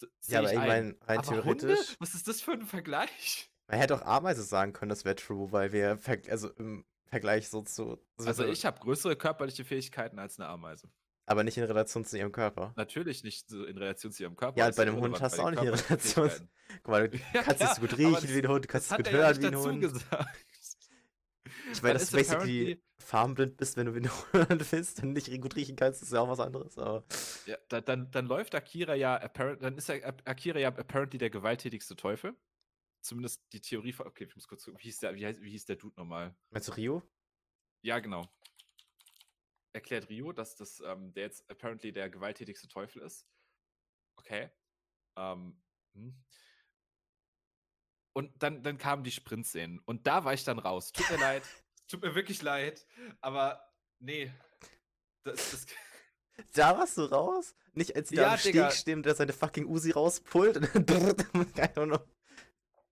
D- 0.00 0.06
seh 0.20 0.32
Ja, 0.34 0.38
aber 0.40 0.48
ich 0.48 0.52
ich 0.54 0.58
ein. 0.60 0.68
meine, 0.68 0.96
rein 1.06 1.18
Aber 1.18 1.44
Hunde? 1.44 1.66
theoretisch. 1.66 1.96
Was 1.98 2.14
ist 2.14 2.28
das 2.28 2.40
für 2.40 2.52
ein 2.52 2.62
Vergleich? 2.62 3.50
Man 3.68 3.78
hätte 3.80 3.94
auch 3.96 4.02
Ameise 4.02 4.42
sagen 4.42 4.72
können, 4.72 4.88
das 4.88 5.04
wäre 5.04 5.16
true, 5.16 5.52
weil 5.52 5.72
wir, 5.72 5.98
also 6.30 6.50
im 6.54 6.86
Vergleich 7.06 7.48
so 7.48 7.62
zu. 7.62 7.98
Also 8.18 8.44
ich 8.46 8.64
habe 8.64 8.78
größere 8.80 9.16
körperliche 9.16 9.64
Fähigkeiten 9.64 10.18
als 10.18 10.38
eine 10.38 10.48
Ameise. 10.48 10.90
Aber 11.26 11.44
nicht 11.44 11.58
in 11.58 11.64
Relation 11.64 12.06
zu 12.06 12.16
ihrem 12.16 12.32
Körper. 12.32 12.72
Natürlich 12.76 13.22
nicht 13.22 13.50
so 13.50 13.64
in 13.66 13.76
Relation 13.76 14.10
zu 14.12 14.22
ihrem 14.22 14.36
Körper. 14.36 14.58
Ja, 14.58 14.66
das 14.68 14.76
bei 14.76 14.82
einem 14.82 14.96
Hund 14.96 15.20
hast 15.20 15.36
du 15.36 15.42
auch 15.42 15.50
nicht 15.50 15.62
in 15.62 15.68
Relation. 15.74 16.30
Guck 16.82 16.88
mal, 16.88 17.08
du 17.10 17.18
Ja, 17.34 17.42
kannst 17.42 17.56
klar, 17.58 17.70
es 17.72 17.76
so 17.76 17.80
gut 17.82 17.98
riechen 17.98 18.14
das- 18.14 18.28
wie 18.34 18.38
ein 18.38 18.48
Hund, 18.48 18.64
du 18.64 18.68
kannst 18.68 18.84
es 18.86 18.88
Das 18.88 18.96
gut 18.96 19.06
ja 19.08 19.12
hören 19.12 19.42
wie 19.42 19.46
ein 19.48 19.56
Hund. 19.56 19.80
gesagt. 19.82 20.46
Ich 21.72 21.82
meine, 21.82 21.94
Dann 21.94 22.00
dass 22.00 22.10
du 22.10 22.16
basically 22.16 22.82
farbenblind 22.98 23.56
bist, 23.56 23.76
wenn 23.76 23.86
du 23.86 23.94
Hund 24.32 24.70
bist 24.70 25.02
und 25.02 25.12
nicht 25.12 25.30
gut 25.40 25.56
riechen 25.56 25.76
kannst, 25.76 26.02
ist 26.02 26.12
ja 26.12 26.20
auch 26.20 26.28
was 26.28 26.40
anderes. 26.40 26.78
Aber 26.78 27.04
Ja, 27.46 27.56
da, 27.68 27.80
dann, 27.80 28.10
dann 28.10 28.26
läuft 28.26 28.54
Akira 28.54 28.94
ja, 28.94 29.16
apparent, 29.16 29.62
dann 29.62 29.76
ist 29.76 29.90
Akira 29.90 30.58
ja 30.58 30.68
apparently 30.68 31.18
der 31.18 31.30
gewalttätigste 31.30 31.96
Teufel. 31.96 32.36
Zumindest 33.00 33.42
die 33.52 33.60
Theorie 33.60 33.92
von, 33.92 34.06
okay, 34.06 34.24
ich 34.24 34.34
muss 34.34 34.48
kurz 34.48 34.64
gucken, 34.64 34.80
wie 34.80 34.84
hieß 34.84 34.98
der, 35.00 35.14
wie, 35.14 35.24
heißt, 35.24 35.40
wie 35.40 35.50
hieß 35.50 35.66
der 35.66 35.76
Dude 35.76 35.94
nochmal? 35.96 36.36
meinst 36.50 36.68
du 36.68 36.72
Rio? 36.72 37.02
Ja, 37.82 37.98
genau. 38.00 38.28
Erklärt 39.72 40.08
Rio, 40.08 40.32
dass 40.32 40.56
das, 40.56 40.80
ähm, 40.80 41.12
der 41.12 41.24
jetzt 41.24 41.48
apparently 41.50 41.92
der 41.92 42.10
gewalttätigste 42.10 42.66
Teufel 42.68 43.02
ist. 43.02 43.28
Okay. 44.16 44.50
Ähm, 45.16 45.60
hm. 45.94 46.24
Und 48.12 48.32
dann, 48.42 48.62
dann 48.62 48.78
kamen 48.78 49.04
die 49.04 49.10
Sprintszenen. 49.10 49.80
Und 49.84 50.06
da 50.06 50.24
war 50.24 50.34
ich 50.34 50.44
dann 50.44 50.58
raus. 50.58 50.92
Tut 50.92 51.08
mir 51.10 51.18
leid. 51.18 51.42
Tut 51.88 52.02
mir 52.02 52.14
wirklich 52.14 52.42
leid. 52.42 52.86
Aber 53.20 53.62
nee. 53.98 54.32
Das, 55.24 55.50
das, 55.50 55.66
Da 56.52 56.78
warst 56.78 56.96
du 56.96 57.02
raus? 57.02 57.54
Nicht 57.74 57.94
als 57.96 58.08
die 58.08 58.16
Ja, 58.16 58.22
da 58.22 58.34
am 58.34 58.40
Digga. 58.40 58.70
Steg 58.70 58.80
stehen, 58.80 59.02
der 59.02 59.14
seine 59.14 59.32
fucking 59.32 59.66
Uzi 59.66 59.90
rauspullt 59.90 60.56
und 60.56 60.90
dann. 60.90 61.10
I 61.10 61.62
don't 61.74 61.86
know. 61.86 62.00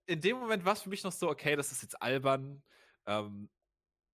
in 0.05 0.21
dem 0.21 0.37
Moment 0.37 0.65
war 0.65 0.73
es 0.73 0.81
für 0.81 0.89
mich 0.89 1.03
noch 1.03 1.11
so, 1.11 1.29
okay, 1.29 1.55
das 1.55 1.71
ist 1.71 1.81
jetzt 1.81 2.01
albern. 2.01 2.63
Ähm, 3.05 3.49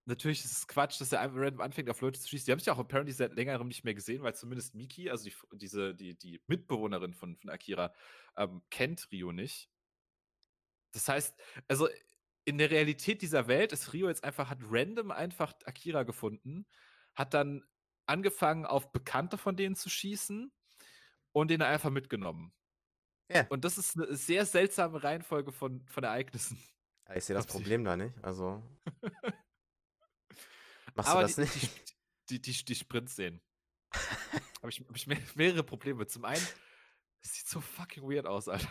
natürlich 0.06 0.44
ist 0.44 0.52
es 0.58 0.68
Quatsch, 0.68 1.00
dass 1.00 1.12
er 1.12 1.22
einfach 1.22 1.38
random 1.38 1.62
anfängt, 1.62 1.90
auf 1.90 2.02
Leute 2.02 2.20
zu 2.20 2.28
schießen. 2.28 2.46
Die 2.46 2.52
haben 2.52 2.60
sich 2.60 2.70
auch 2.70 2.80
apparently 2.80 3.14
seit 3.14 3.34
längerem 3.34 3.68
nicht 3.68 3.84
mehr 3.84 3.94
gesehen, 3.94 4.24
weil 4.24 4.36
zumindest 4.36 4.76
Miki, 4.76 5.10
also 5.10 5.26
die, 5.26 5.36
diese, 5.54 5.96
die, 5.96 6.16
die 6.18 6.42
Mitbewohnerin 6.48 7.14
von, 7.14 7.36
von 7.38 7.50
Akira, 7.50 7.94
ähm, 8.38 8.62
kennt 8.70 9.08
Rio 9.12 9.32
nicht. 9.32 9.70
Das 10.94 11.10
heißt, 11.10 11.36
also 11.68 11.90
in 12.46 12.58
der 12.58 12.72
Realität 12.72 13.22
dieser 13.22 13.48
Welt 13.48 13.72
ist 13.72 13.94
Rio 13.94 14.08
jetzt 14.08 14.24
einfach, 14.24 14.50
hat 14.50 14.60
random 14.64 15.12
einfach 15.12 15.54
Akira 15.66 16.04
gefunden, 16.04 16.66
hat 17.16 17.34
dann 17.34 17.64
angefangen, 18.06 18.66
auf 18.66 18.92
Bekannte 18.92 19.38
von 19.38 19.56
denen 19.56 19.76
zu 19.76 19.90
schießen 19.90 20.52
und 21.32 21.48
den 21.50 21.62
einfach 21.62 21.90
mitgenommen. 21.90 22.54
Ja. 23.30 23.48
Und 23.50 23.66
das 23.66 23.78
ist 23.78 23.96
eine 23.96 24.16
sehr 24.16 24.46
seltsame 24.46 25.04
Reihenfolge 25.04 25.52
von, 25.52 25.86
von 25.88 26.04
Ereignissen. 26.04 26.62
Ja, 27.08 27.16
Ich 27.16 27.26
sehe 27.26 27.36
das. 27.36 27.48
Problem 27.48 27.84
da 27.84 27.96
nicht. 27.98 28.14
Also. 28.24 28.62
Machst 30.96 31.10
Aber 31.10 31.22
du 31.22 31.28
das 31.28 31.36
die, 31.36 31.42
nicht? 31.42 31.56
Die, 32.30 32.42
die, 32.42 32.54
die, 32.54 32.66
die 32.66 32.76
Sprint-Szenen. 32.76 33.42
Habe 34.62 34.70
ich, 34.70 34.80
hab 34.80 34.96
ich 34.96 35.08
mehr, 35.08 35.18
mehrere 35.36 35.64
Probleme. 35.64 36.08
Zum 36.08 36.24
einen, 36.24 36.46
es 37.22 37.34
sieht 37.34 37.48
so 37.48 37.60
fucking 37.60 38.04
weird 38.04 38.26
aus, 38.26 38.48
Alter. 38.48 38.70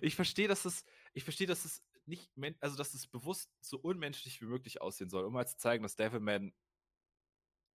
Ich 0.00 0.14
verstehe, 0.14 0.48
dass 0.48 0.64
es, 0.64 0.84
ich 1.12 1.24
verstehe, 1.24 1.46
dass 1.46 1.64
es 1.64 1.82
nicht, 2.06 2.30
also 2.60 2.76
dass 2.76 2.94
es 2.94 3.06
bewusst 3.06 3.50
so 3.60 3.78
unmenschlich 3.78 4.40
wie 4.40 4.46
möglich 4.46 4.80
aussehen 4.80 5.10
soll, 5.10 5.24
um 5.24 5.32
mal 5.32 5.46
zu 5.46 5.56
zeigen, 5.56 5.82
dass 5.82 5.96
Devilman 5.96 6.52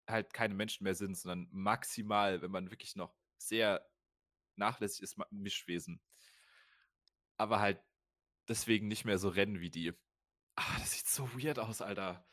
halt 0.07 0.33
keine 0.33 0.53
Menschen 0.53 0.83
mehr 0.83 0.95
sind, 0.95 1.15
sondern 1.17 1.47
maximal, 1.51 2.41
wenn 2.41 2.51
man 2.51 2.71
wirklich 2.71 2.95
noch 2.95 3.15
sehr 3.37 3.89
nachlässig 4.55 5.03
ist, 5.03 5.17
Mischwesen. 5.31 6.01
Aber 7.37 7.59
halt 7.59 7.81
deswegen 8.47 8.87
nicht 8.87 9.05
mehr 9.05 9.17
so 9.17 9.29
rennen 9.29 9.59
wie 9.59 9.69
die. 9.69 9.93
Ah, 10.55 10.79
das 10.79 10.93
sieht 10.93 11.07
so 11.07 11.29
weird 11.35 11.59
aus, 11.59 11.81
Alter. 11.81 12.25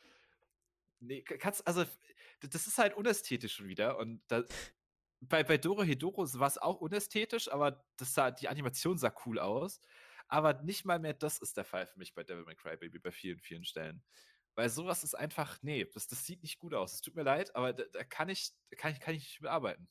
Nee, 1.00 1.22
ka- 1.22 1.36
kannst, 1.36 1.66
also, 1.66 1.84
das 2.40 2.66
ist 2.66 2.78
halt 2.78 2.94
unästhetisch 2.94 3.56
schon 3.56 3.68
wieder. 3.68 3.98
Und 3.98 4.22
da, 4.28 4.44
bei, 5.28 5.44
bei 5.44 5.58
Doro 5.58 5.82
Hedoro 5.82 6.22
war 6.34 6.48
es 6.48 6.58
auch 6.58 6.80
unästhetisch, 6.80 7.50
aber 7.50 7.84
das 7.96 8.14
sah, 8.14 8.30
die 8.30 8.48
Animation 8.48 8.98
sah 8.98 9.14
cool 9.26 9.38
aus. 9.38 9.80
Aber 10.28 10.62
nicht 10.62 10.84
mal 10.84 10.98
mehr 10.98 11.14
das 11.14 11.38
ist 11.38 11.56
der 11.56 11.64
Fall 11.64 11.86
für 11.86 11.98
mich 11.98 12.14
bei 12.14 12.24
Devil 12.24 12.44
May 12.44 12.56
Cry 12.56 12.76
Baby 12.76 12.98
bei 12.98 13.12
vielen, 13.12 13.38
vielen 13.38 13.64
Stellen. 13.64 14.02
Weil 14.54 14.68
sowas 14.70 15.04
ist 15.04 15.14
einfach, 15.14 15.58
nee, 15.62 15.84
das, 15.84 16.06
das 16.06 16.24
sieht 16.24 16.42
nicht 16.42 16.58
gut 16.58 16.74
aus. 16.74 16.94
Es 16.94 17.00
tut 17.00 17.14
mir 17.16 17.22
leid, 17.24 17.54
aber 17.54 17.72
da, 17.72 17.84
da 17.92 18.04
kann 18.04 18.28
ich, 18.28 18.52
da 18.70 18.76
kann 18.76 18.92
ich, 18.92 19.00
kann 19.00 19.14
ich 19.14 19.22
nicht 19.22 19.40
mitarbeiten. 19.40 19.88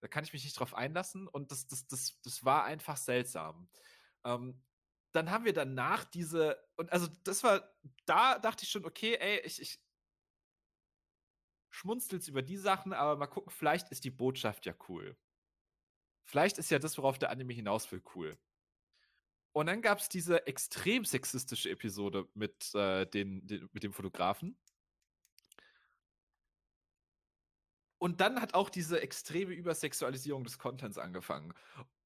Da 0.00 0.08
kann 0.08 0.24
ich 0.24 0.32
mich 0.32 0.44
nicht 0.44 0.58
drauf 0.58 0.74
einlassen 0.74 1.26
und 1.28 1.50
das, 1.50 1.66
das, 1.66 1.86
das, 1.86 2.20
das 2.22 2.44
war 2.44 2.64
einfach 2.64 2.96
seltsam. 2.96 3.68
Ähm, 4.24 4.62
dann 5.12 5.30
haben 5.30 5.44
wir 5.44 5.52
danach 5.52 6.04
diese, 6.04 6.58
und 6.76 6.92
also 6.92 7.08
das 7.24 7.42
war, 7.42 7.72
da 8.04 8.38
dachte 8.38 8.64
ich 8.64 8.70
schon, 8.70 8.84
okay, 8.84 9.16
ey, 9.18 9.40
ich, 9.40 9.60
ich 9.60 9.80
schmunzel's 11.78 12.28
über 12.28 12.42
die 12.42 12.56
Sachen, 12.56 12.92
aber 12.92 13.16
mal 13.16 13.26
gucken, 13.26 13.50
vielleicht 13.50 13.90
ist 13.90 14.04
die 14.04 14.10
Botschaft 14.10 14.66
ja 14.66 14.74
cool. 14.88 15.16
Vielleicht 16.24 16.58
ist 16.58 16.70
ja 16.70 16.78
das, 16.78 16.98
worauf 16.98 17.18
der 17.18 17.30
Anime 17.30 17.52
hinaus 17.54 17.90
will, 17.92 18.02
cool. 18.14 18.36
Und 19.52 19.66
dann 19.66 19.80
gab 19.80 19.98
es 19.98 20.08
diese 20.08 20.46
extrem 20.46 21.04
sexistische 21.04 21.70
Episode 21.70 22.28
mit, 22.34 22.74
äh, 22.74 23.06
den, 23.06 23.46
den, 23.46 23.68
mit 23.72 23.82
dem 23.82 23.92
Fotografen. 23.92 24.58
Und 27.98 28.20
dann 28.20 28.40
hat 28.40 28.54
auch 28.54 28.70
diese 28.70 29.00
extreme 29.00 29.54
Übersexualisierung 29.54 30.44
des 30.44 30.58
Contents 30.58 30.98
angefangen. 30.98 31.54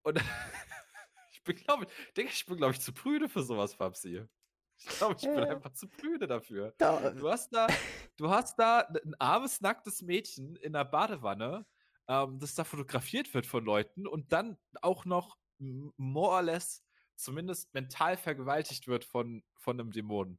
Und 0.03 0.19
ich 1.33 1.43
bin, 1.43 1.57
glaube 1.57 1.87
ich, 1.87 2.13
denke, 2.15 2.33
ich 2.33 2.47
bin, 2.47 2.57
glaube 2.59 2.75
ich, 2.75 2.81
zu 2.81 2.93
prüde 2.93 3.29
für 3.29 3.43
sowas, 3.43 3.75
Fabsi. 3.75 4.27
Ich 4.89 4.99
glaube, 4.99 5.17
ich 5.19 5.23
bin 5.23 5.39
einfach 5.39 5.73
zu 5.73 5.89
prüde 5.89 6.27
dafür. 6.27 6.75
Da, 6.79 7.11
Du 7.11 7.29
hast 7.31 7.51
da, 7.55 7.67
du 8.17 8.31
hast 8.31 8.59
da 8.59 8.81
ein 8.81 9.15
armes, 9.19 9.61
nacktes 9.61 10.03
Mädchen 10.03 10.57
in 10.57 10.73
der 10.73 10.85
Badewanne, 10.85 11.67
ähm, 12.09 12.39
das 12.39 12.55
da 12.55 12.65
fotografiert 12.65 13.33
wird 13.35 13.47
von 13.47 13.65
Leuten 13.65 14.07
und 14.07 14.33
dann 14.33 14.59
auch 14.81 15.05
noch 15.05 15.39
more 15.59 16.33
or 16.33 16.43
less 16.43 16.85
zumindest 17.17 17.73
mental 17.75 18.17
vergewaltigt 18.17 18.89
wird 18.89 19.05
von, 19.05 19.45
von 19.55 19.79
einem 19.79 19.93
Dämonen. 19.93 20.39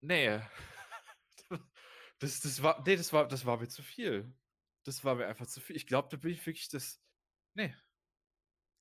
Nee. 0.00 0.40
Das, 2.18 2.40
das 2.40 2.62
war, 2.62 2.82
nee, 2.86 2.96
das 2.96 3.12
war, 3.12 3.28
das 3.28 3.44
war 3.44 3.58
mir 3.58 3.68
zu 3.68 3.82
viel. 3.82 4.34
Das 4.84 5.04
war 5.04 5.16
mir 5.16 5.26
einfach 5.26 5.46
zu 5.46 5.60
viel. 5.60 5.76
Ich 5.76 5.86
glaube, 5.86 6.08
da 6.10 6.16
bin 6.16 6.30
ich 6.30 6.46
wirklich 6.46 6.70
das. 6.70 6.98
Nee. 7.52 7.76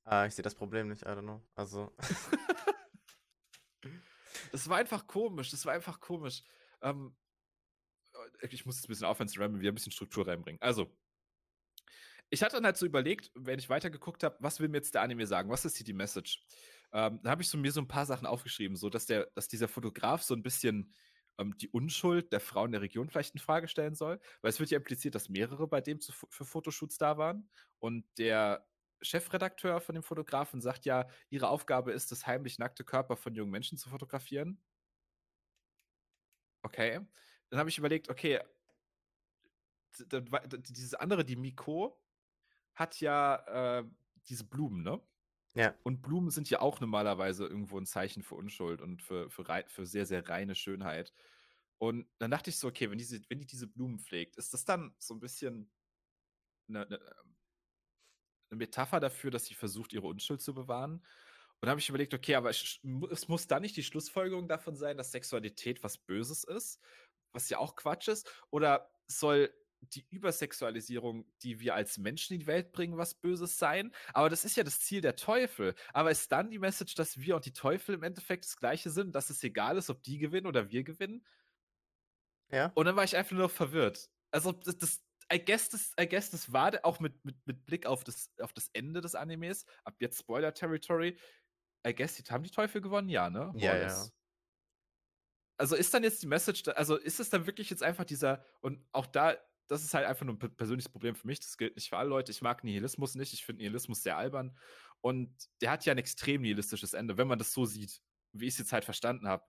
ah, 0.06 0.26
ich 0.26 0.34
sehe 0.36 0.44
das 0.44 0.56
Problem 0.56 0.88
nicht, 0.88 1.02
I 1.02 1.08
don't 1.08 1.24
know. 1.24 1.46
Also, 1.54 1.94
Das 4.52 4.68
war 4.70 4.78
einfach 4.78 5.08
komisch. 5.08 5.52
Das 5.52 5.66
war 5.66 5.74
einfach 5.74 6.00
komisch. 6.00 6.44
Ähm, 6.82 7.16
äh, 8.42 8.48
ich 8.50 8.66
muss 8.66 8.78
jetzt 8.78 8.86
ein 8.86 8.90
bisschen 8.90 9.08
aufhören 9.08 9.28
zu 9.28 9.40
rammen, 9.40 9.60
wieder 9.60 9.72
ein 9.72 9.76
bisschen 9.76 9.92
Struktur 9.92 10.28
reinbringen. 10.28 10.62
Also, 10.62 10.96
ich 12.30 12.42
hatte 12.44 12.56
dann 12.56 12.66
halt 12.66 12.78
so 12.78 12.86
überlegt, 12.86 13.32
wenn 13.36 13.60
ich 13.60 13.70
weitergeguckt 13.70 14.24
habe, 14.24 14.36
was 14.40 14.60
will 14.60 14.68
mir 14.68 14.78
jetzt 14.78 14.96
der 14.96 15.02
Anime 15.02 15.28
sagen? 15.28 15.50
Was 15.50 15.66
ist 15.66 15.78
hier 15.78 15.86
die 15.86 15.94
Message? 15.94 16.44
Ähm, 16.92 17.20
da 17.24 17.32
habe 17.32 17.42
ich 17.42 17.50
so, 17.50 17.58
mir 17.58 17.72
so 17.72 17.82
ein 17.82 17.88
paar 17.88 18.06
Sachen 18.06 18.26
aufgeschrieben, 18.26 18.76
so 18.76 18.90
dass 18.90 19.06
der, 19.06 19.30
dass 19.36 19.48
dieser 19.48 19.68
Fotograf 19.68 20.24
so 20.24 20.34
ein 20.34 20.44
bisschen 20.44 20.94
ähm, 21.38 21.56
die 21.58 21.70
Unschuld 21.70 22.32
der 22.32 22.40
Frauen 22.40 22.72
der 22.72 22.82
Region 22.82 23.10
vielleicht 23.10 23.34
in 23.34 23.40
Frage 23.40 23.68
stellen 23.68 23.96
soll, 23.96 24.20
weil 24.42 24.50
es 24.50 24.60
wird 24.60 24.72
ja 24.72 24.78
impliziert, 24.78 25.16
dass 25.16 25.30
mehrere 25.30 25.68
bei 25.68 25.82
dem 25.82 26.00
zu, 26.00 26.12
für 26.12 26.46
Fotoshoots 26.46 26.98
da 26.98 27.18
waren 27.18 27.50
und 27.80 28.06
der 28.18 28.66
Chefredakteur 29.02 29.82
von 29.82 29.96
dem 29.96 30.04
Fotografen 30.04 30.62
sagt 30.62 30.86
ja, 30.86 31.08
ihre 31.30 31.50
Aufgabe 31.50 31.92
ist 31.92 32.12
es, 32.12 32.28
heimlich 32.28 32.60
nackte 32.60 32.84
Körper 32.84 33.18
von 33.18 33.36
jungen 33.36 33.52
Menschen 33.52 33.78
zu 33.78 33.90
fotografieren. 33.90 34.62
Okay. 36.64 37.00
Dann 37.50 37.60
habe 37.60 37.70
ich 37.70 37.78
überlegt, 37.78 38.10
okay, 38.10 38.42
d- 40.00 40.06
dann 40.08 40.32
war- 40.32 40.48
d- 40.48 40.58
diese 40.62 41.00
andere, 41.00 41.26
die 41.26 41.36
Miko, 41.36 42.02
hat 42.76 43.02
ja 43.02 43.80
äh, 43.82 43.86
diese 44.30 44.46
Blumen, 44.46 44.84
ne? 44.84 45.02
ja. 45.56 45.76
Und 45.84 46.02
Blumen 46.02 46.32
sind 46.32 46.50
ja 46.50 46.62
auch 46.62 46.80
normalerweise 46.82 47.46
irgendwo 47.48 47.80
ein 47.80 47.86
Zeichen 47.88 48.24
für 48.24 48.36
Unschuld 48.36 48.82
und 48.82 49.02
für, 49.04 49.30
für, 49.32 49.46
für 49.68 49.86
sehr, 49.88 50.06
sehr 50.06 50.28
reine 50.30 50.56
Schönheit. 50.56 51.14
Und 51.80 52.08
dann 52.20 52.32
dachte 52.32 52.50
ich 52.52 52.58
so, 52.60 52.68
okay, 52.70 52.92
wenn, 52.92 52.98
diese, 53.00 53.22
wenn 53.30 53.40
die 53.40 53.48
diese 53.48 53.68
Blumen 53.68 54.00
pflegt, 54.00 54.38
ist 54.38 54.54
das 54.54 54.66
dann 54.66 54.96
so 55.00 55.14
ein 55.16 55.20
bisschen 55.22 55.72
eine, 56.70 56.86
eine, 56.86 56.96
ähm, 56.98 57.36
eine 58.56 58.66
Metapher 58.66 59.00
dafür, 59.00 59.32
dass 59.32 59.46
sie 59.46 59.54
versucht, 59.54 59.94
ihre 59.94 60.08
Unschuld 60.08 60.42
zu 60.42 60.54
bewahren? 60.54 61.06
Und 61.62 61.70
habe 61.70 61.80
ich 61.80 61.90
überlegt, 61.90 62.14
okay, 62.14 62.36
aber 62.36 62.50
es, 62.50 62.80
mu- 62.84 63.08
es 63.08 63.28
muss 63.28 63.48
dann 63.48 63.62
nicht 63.62 63.78
die 63.78 63.84
Schlussfolgerung 63.84 64.48
davon 64.48 64.76
sein, 64.76 64.98
dass 64.98 65.12
Sexualität 65.12 65.84
was 65.84 65.98
Böses 65.98 66.44
ist, 66.44 66.82
was 67.32 67.50
ja 67.50 67.58
auch 67.60 67.76
Quatsch 67.76 68.08
ist, 68.08 68.30
oder 68.50 68.92
soll 69.08 69.54
die 69.94 70.06
Übersexualisierung, 70.10 71.32
die 71.44 71.60
wir 71.60 71.76
als 71.76 71.98
Menschen 71.98 72.34
in 72.34 72.40
die 72.40 72.48
Welt 72.48 72.72
bringen, 72.72 72.98
was 72.98 73.14
Böses 73.14 73.58
sein? 73.58 73.94
Aber 74.14 74.30
das 74.30 74.44
ist 74.44 74.58
ja 74.58 74.64
das 74.64 74.80
Ziel 74.80 75.02
der 75.02 75.16
Teufel. 75.16 75.76
Aber 75.94 76.12
ist 76.12 76.32
dann 76.32 76.50
die 76.50 76.60
Message, 76.60 76.96
dass 76.96 77.20
wir 77.20 77.36
und 77.36 77.46
die 77.46 77.54
Teufel 77.54 77.96
im 77.96 78.04
Endeffekt 78.04 78.46
das 78.46 78.58
Gleiche 78.58 78.90
sind, 78.90 79.14
dass 79.14 79.30
es 79.30 79.44
egal 79.44 79.78
ist, 79.78 79.90
ob 79.90 80.02
die 80.02 80.18
gewinnen 80.18 80.48
oder 80.48 80.72
wir 80.72 80.84
gewinnen? 80.84 81.26
Ja. 82.52 82.72
Und 82.76 82.86
dann 82.86 82.96
war 82.96 83.04
ich 83.04 83.16
einfach 83.16 83.36
nur 83.36 83.50
verwirrt. 83.50 84.10
Also, 84.32 84.52
das, 84.52 84.78
das 84.78 85.05
I 85.34 85.44
guess, 85.44 85.70
das, 85.70 85.94
I 86.00 86.08
guess, 86.08 86.30
das 86.30 86.54
war 86.54 86.74
auch 86.84 87.00
mit, 87.00 87.26
mit, 87.26 87.36
mit 87.48 87.66
Blick 87.66 87.86
auf 87.86 88.04
das, 88.04 88.32
auf 88.40 88.54
das 88.54 88.70
Ende 88.74 89.02
des 89.02 89.16
Animes. 89.16 89.66
Ab 89.84 89.96
jetzt 90.00 90.20
Spoiler-Territory. 90.20 91.18
I 91.88 91.96
guess, 91.96 92.16
die, 92.16 92.24
haben 92.32 92.44
die 92.44 92.52
Teufel 92.52 92.82
gewonnen? 92.82 93.10
Ja, 93.10 93.30
ne? 93.30 93.54
Ja, 93.56 93.76
ja. 93.76 94.08
Also 95.58 95.76
ist 95.76 95.94
dann 95.94 96.04
jetzt 96.04 96.22
die 96.22 96.28
Message, 96.28 96.64
da, 96.64 96.74
also 96.74 96.98
ist 96.98 97.20
es 97.20 97.30
dann 97.30 97.46
wirklich 97.46 97.70
jetzt 97.70 97.82
einfach 97.82 98.04
dieser, 98.04 98.44
und 98.62 98.86
auch 98.92 99.06
da, 99.06 99.38
das 99.68 99.84
ist 99.84 99.94
halt 99.94 100.06
einfach 100.06 100.26
nur 100.26 100.36
ein 100.36 100.40
pe- 100.40 100.50
persönliches 100.50 100.92
Problem 100.92 101.16
für 101.16 101.26
mich, 101.28 101.40
das 101.40 101.58
gilt 101.58 101.76
nicht 101.76 101.90
für 101.90 101.98
alle 101.98 102.10
Leute. 102.10 102.32
Ich 102.32 102.42
mag 102.42 102.64
Nihilismus 102.64 103.16
nicht, 103.16 103.34
ich 103.34 103.46
finde 103.46 103.64
Nihilismus 103.64 104.04
sehr 104.04 104.18
albern. 104.18 104.58
Und 105.02 105.34
der 105.62 105.72
hat 105.72 105.86
ja 105.86 105.94
ein 105.94 105.98
extrem 105.98 106.42
nihilistisches 106.42 106.94
Ende, 106.94 107.18
wenn 107.18 107.28
man 107.28 107.40
das 107.40 107.54
so 107.54 107.66
sieht, 107.66 108.02
wie 108.34 108.48
ich 108.48 108.56
es 108.56 108.60
jetzt 108.60 108.74
halt 108.74 108.86
verstanden 108.86 109.28
habe. 109.28 109.46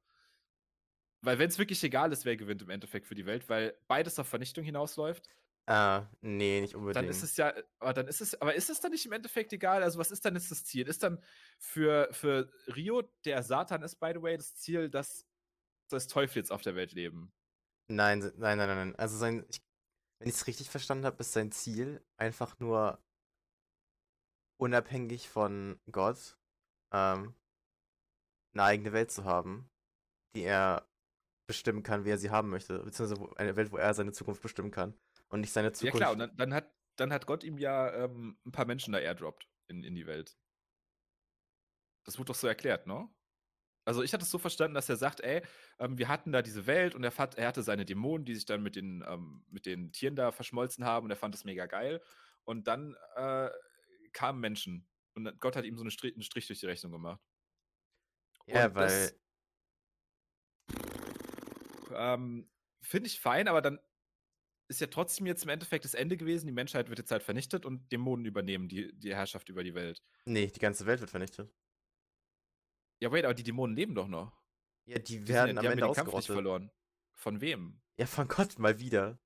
Weil 1.23 1.38
wenn 1.38 1.49
es 1.49 1.59
wirklich 1.59 1.83
egal 1.83 2.12
ist, 2.12 2.25
wer 2.25 2.37
gewinnt 2.37 2.62
im 2.62 2.71
Endeffekt 2.71 3.06
für 3.06 3.14
die 3.14 3.26
Welt, 3.26 3.49
weil 3.49 3.76
beides 3.88 4.18
auf 4.18 4.28
Vernichtung 4.28 4.64
hinausläuft, 4.64 5.28
Äh, 5.68 6.02
nee, 6.20 6.61
nicht 6.61 6.76
unbedingt. 6.76 6.96
dann 6.96 7.08
ist 7.08 7.25
es 7.25 7.37
ja, 7.37 7.52
aber 7.80 7.92
dann 7.92 8.06
ist 8.06 8.20
es, 8.20 8.40
aber 8.40 8.54
ist 8.54 8.70
es 8.70 8.80
dann 8.80 8.92
nicht 8.92 9.04
im 9.04 9.12
Endeffekt 9.12 9.52
egal? 9.52 9.82
Also 9.82 9.99
was 9.99 10.12
ist 10.12 10.25
dann 10.25 10.35
jetzt 10.35 10.50
das 10.50 10.64
Ziel? 10.64 10.87
Ist 10.87 11.02
dann 11.02 11.20
für, 11.58 12.08
für 12.12 12.49
Rio, 12.75 13.02
der 13.25 13.42
Satan 13.42 13.82
ist, 13.82 13.96
by 13.96 14.12
the 14.14 14.23
way, 14.23 14.37
das 14.37 14.54
Ziel, 14.56 14.88
dass 14.88 15.26
das 15.88 16.06
Teufel 16.06 16.38
jetzt 16.38 16.52
auf 16.52 16.62
der 16.62 16.76
Welt 16.76 16.92
leben? 16.92 17.32
Nein, 17.88 18.20
nein, 18.37 18.58
nein, 18.58 18.68
nein, 18.68 18.76
nein. 18.76 18.96
Also 18.96 19.16
sein, 19.16 19.44
ich, 19.49 19.61
wenn 20.20 20.28
ich 20.28 20.37
es 20.37 20.46
richtig 20.46 20.70
verstanden 20.70 21.04
habe, 21.04 21.18
ist 21.18 21.32
sein 21.32 21.50
Ziel 21.50 22.00
einfach 22.16 22.61
nur 22.61 23.02
unabhängig 24.58 25.28
von 25.28 25.80
Gott 25.90 26.38
ähm, 26.92 27.35
eine 28.54 28.62
eigene 28.62 28.92
Welt 28.92 29.11
zu 29.11 29.25
haben, 29.25 29.68
die 30.37 30.42
er 30.42 30.88
bestimmen 31.49 31.82
kann, 31.82 32.04
wie 32.04 32.11
er 32.11 32.18
sie 32.18 32.30
haben 32.30 32.50
möchte, 32.50 32.78
beziehungsweise 32.78 33.37
eine 33.37 33.56
Welt, 33.56 33.73
wo 33.73 33.78
er 33.78 33.94
seine 33.94 34.12
Zukunft 34.12 34.42
bestimmen 34.42 34.70
kann 34.70 34.94
und 35.28 35.40
nicht 35.40 35.52
seine 35.52 35.68
Ja 35.68 35.73
Zukunft. 35.75 35.97
klar, 35.97 36.12
und 36.12 36.18
dann, 36.18 36.37
dann, 36.37 36.54
hat, 36.54 36.73
dann 36.97 37.12
hat 37.12 37.26
Gott 37.26 37.45
ihm 37.45 37.59
ja 37.59 38.04
ähm, 38.04 38.38
ein 38.45 38.52
paar 38.52 38.66
Menschen 38.66 38.92
da 38.92 38.99
airdroppt 38.99 39.49
in, 39.68 39.83
in 39.83 39.95
die 39.95 40.06
Welt. 40.06 40.37
Das 42.04 42.18
wurde 42.18 42.28
doch 42.28 42.35
so 42.35 42.47
erklärt, 42.47 42.87
ne? 42.87 43.09
Also 43.85 44.02
ich 44.02 44.12
hatte 44.12 44.25
es 44.25 44.30
so 44.30 44.38
verstanden, 44.38 44.75
dass 44.75 44.88
er 44.88 44.97
sagt, 44.97 45.21
ey, 45.21 45.42
ähm, 45.78 45.97
wir 45.97 46.09
hatten 46.09 46.33
da 46.33 46.42
diese 46.42 46.66
Welt 46.66 46.95
und 46.97 47.04
er, 47.04 47.12
fand, 47.12 47.37
er 47.38 47.47
hatte 47.47 47.62
seine 47.62 47.85
Dämonen, 47.85 48.25
die 48.25 48.35
sich 48.35 48.45
dann 48.45 48.62
mit 48.62 48.75
den, 48.75 49.04
ähm, 49.06 49.45
mit 49.49 49.64
den 49.64 49.92
Tieren 49.92 50.16
da 50.16 50.33
verschmolzen 50.33 50.85
haben 50.85 51.04
und 51.04 51.11
er 51.11 51.16
fand 51.16 51.35
das 51.35 51.45
mega 51.45 51.66
geil. 51.66 52.02
Und 52.45 52.66
dann 52.66 52.97
äh, 53.14 53.50
kamen 54.12 54.40
Menschen 54.40 54.88
und 55.14 55.40
Gott 55.40 55.56
hat 55.56 55.64
ihm 55.64 55.76
so 55.76 55.85
eine 55.85 55.90
Strich, 55.92 56.14
einen 56.14 56.23
Strich 56.23 56.47
durch 56.49 56.61
die 56.61 56.66
Rechnung 56.66 56.92
gemacht. 56.92 57.21
ja, 58.47 58.66
und 58.66 58.75
weil 58.75 59.12
Ähm, 61.92 62.50
Finde 62.83 63.09
ich 63.09 63.21
fein, 63.21 63.49
aber 63.49 63.62
dann 63.62 63.80
ist 64.68 64.80
ja 64.80 64.87
trotzdem 64.88 65.26
jetzt 65.26 65.44
im 65.44 65.50
Endeffekt 65.50 65.85
das 65.85 65.94
Ende 65.94 66.16
gewesen. 66.16 66.46
Die 66.46 66.52
Menschheit 66.52 66.88
wird 66.88 66.99
jetzt 66.99 67.11
halt 67.11 67.23
vernichtet 67.23 67.64
und 67.64 67.90
Dämonen 67.92 68.25
übernehmen 68.26 68.68
die, 68.68 68.92
die 68.99 69.14
Herrschaft 69.14 69.49
über 69.49 69.62
die 69.64 69.75
Welt. 69.75 70.02
nee, 70.25 70.46
die 70.49 70.61
ganze 70.61 70.87
Welt 70.87 71.00
wird 71.00 71.11
vernichtet. 71.11 71.52
Ja, 73.00 73.11
wait, 73.12 73.25
aber 73.25 73.35
die 73.35 73.42
Dämonen 73.42 73.76
leben 73.76 73.94
doch 73.94 74.08
noch. 74.08 74.32
Ja, 74.85 74.99
die 74.99 75.25
Die, 75.25 75.28
werden 75.28 75.49
sind, 75.49 75.58
am 75.58 75.62
die 75.62 75.68
haben 75.68 75.73
Ende 75.73 75.82
ja 75.82 75.88
den 75.88 75.94
Kampf 75.94 76.14
nicht 76.14 76.30
verloren. 76.30 76.70
Von 77.14 77.40
wem? 77.40 77.82
Ja, 77.99 78.06
von 78.06 78.28
Gott 78.28 78.58
mal 78.58 78.78
wieder. 78.78 79.18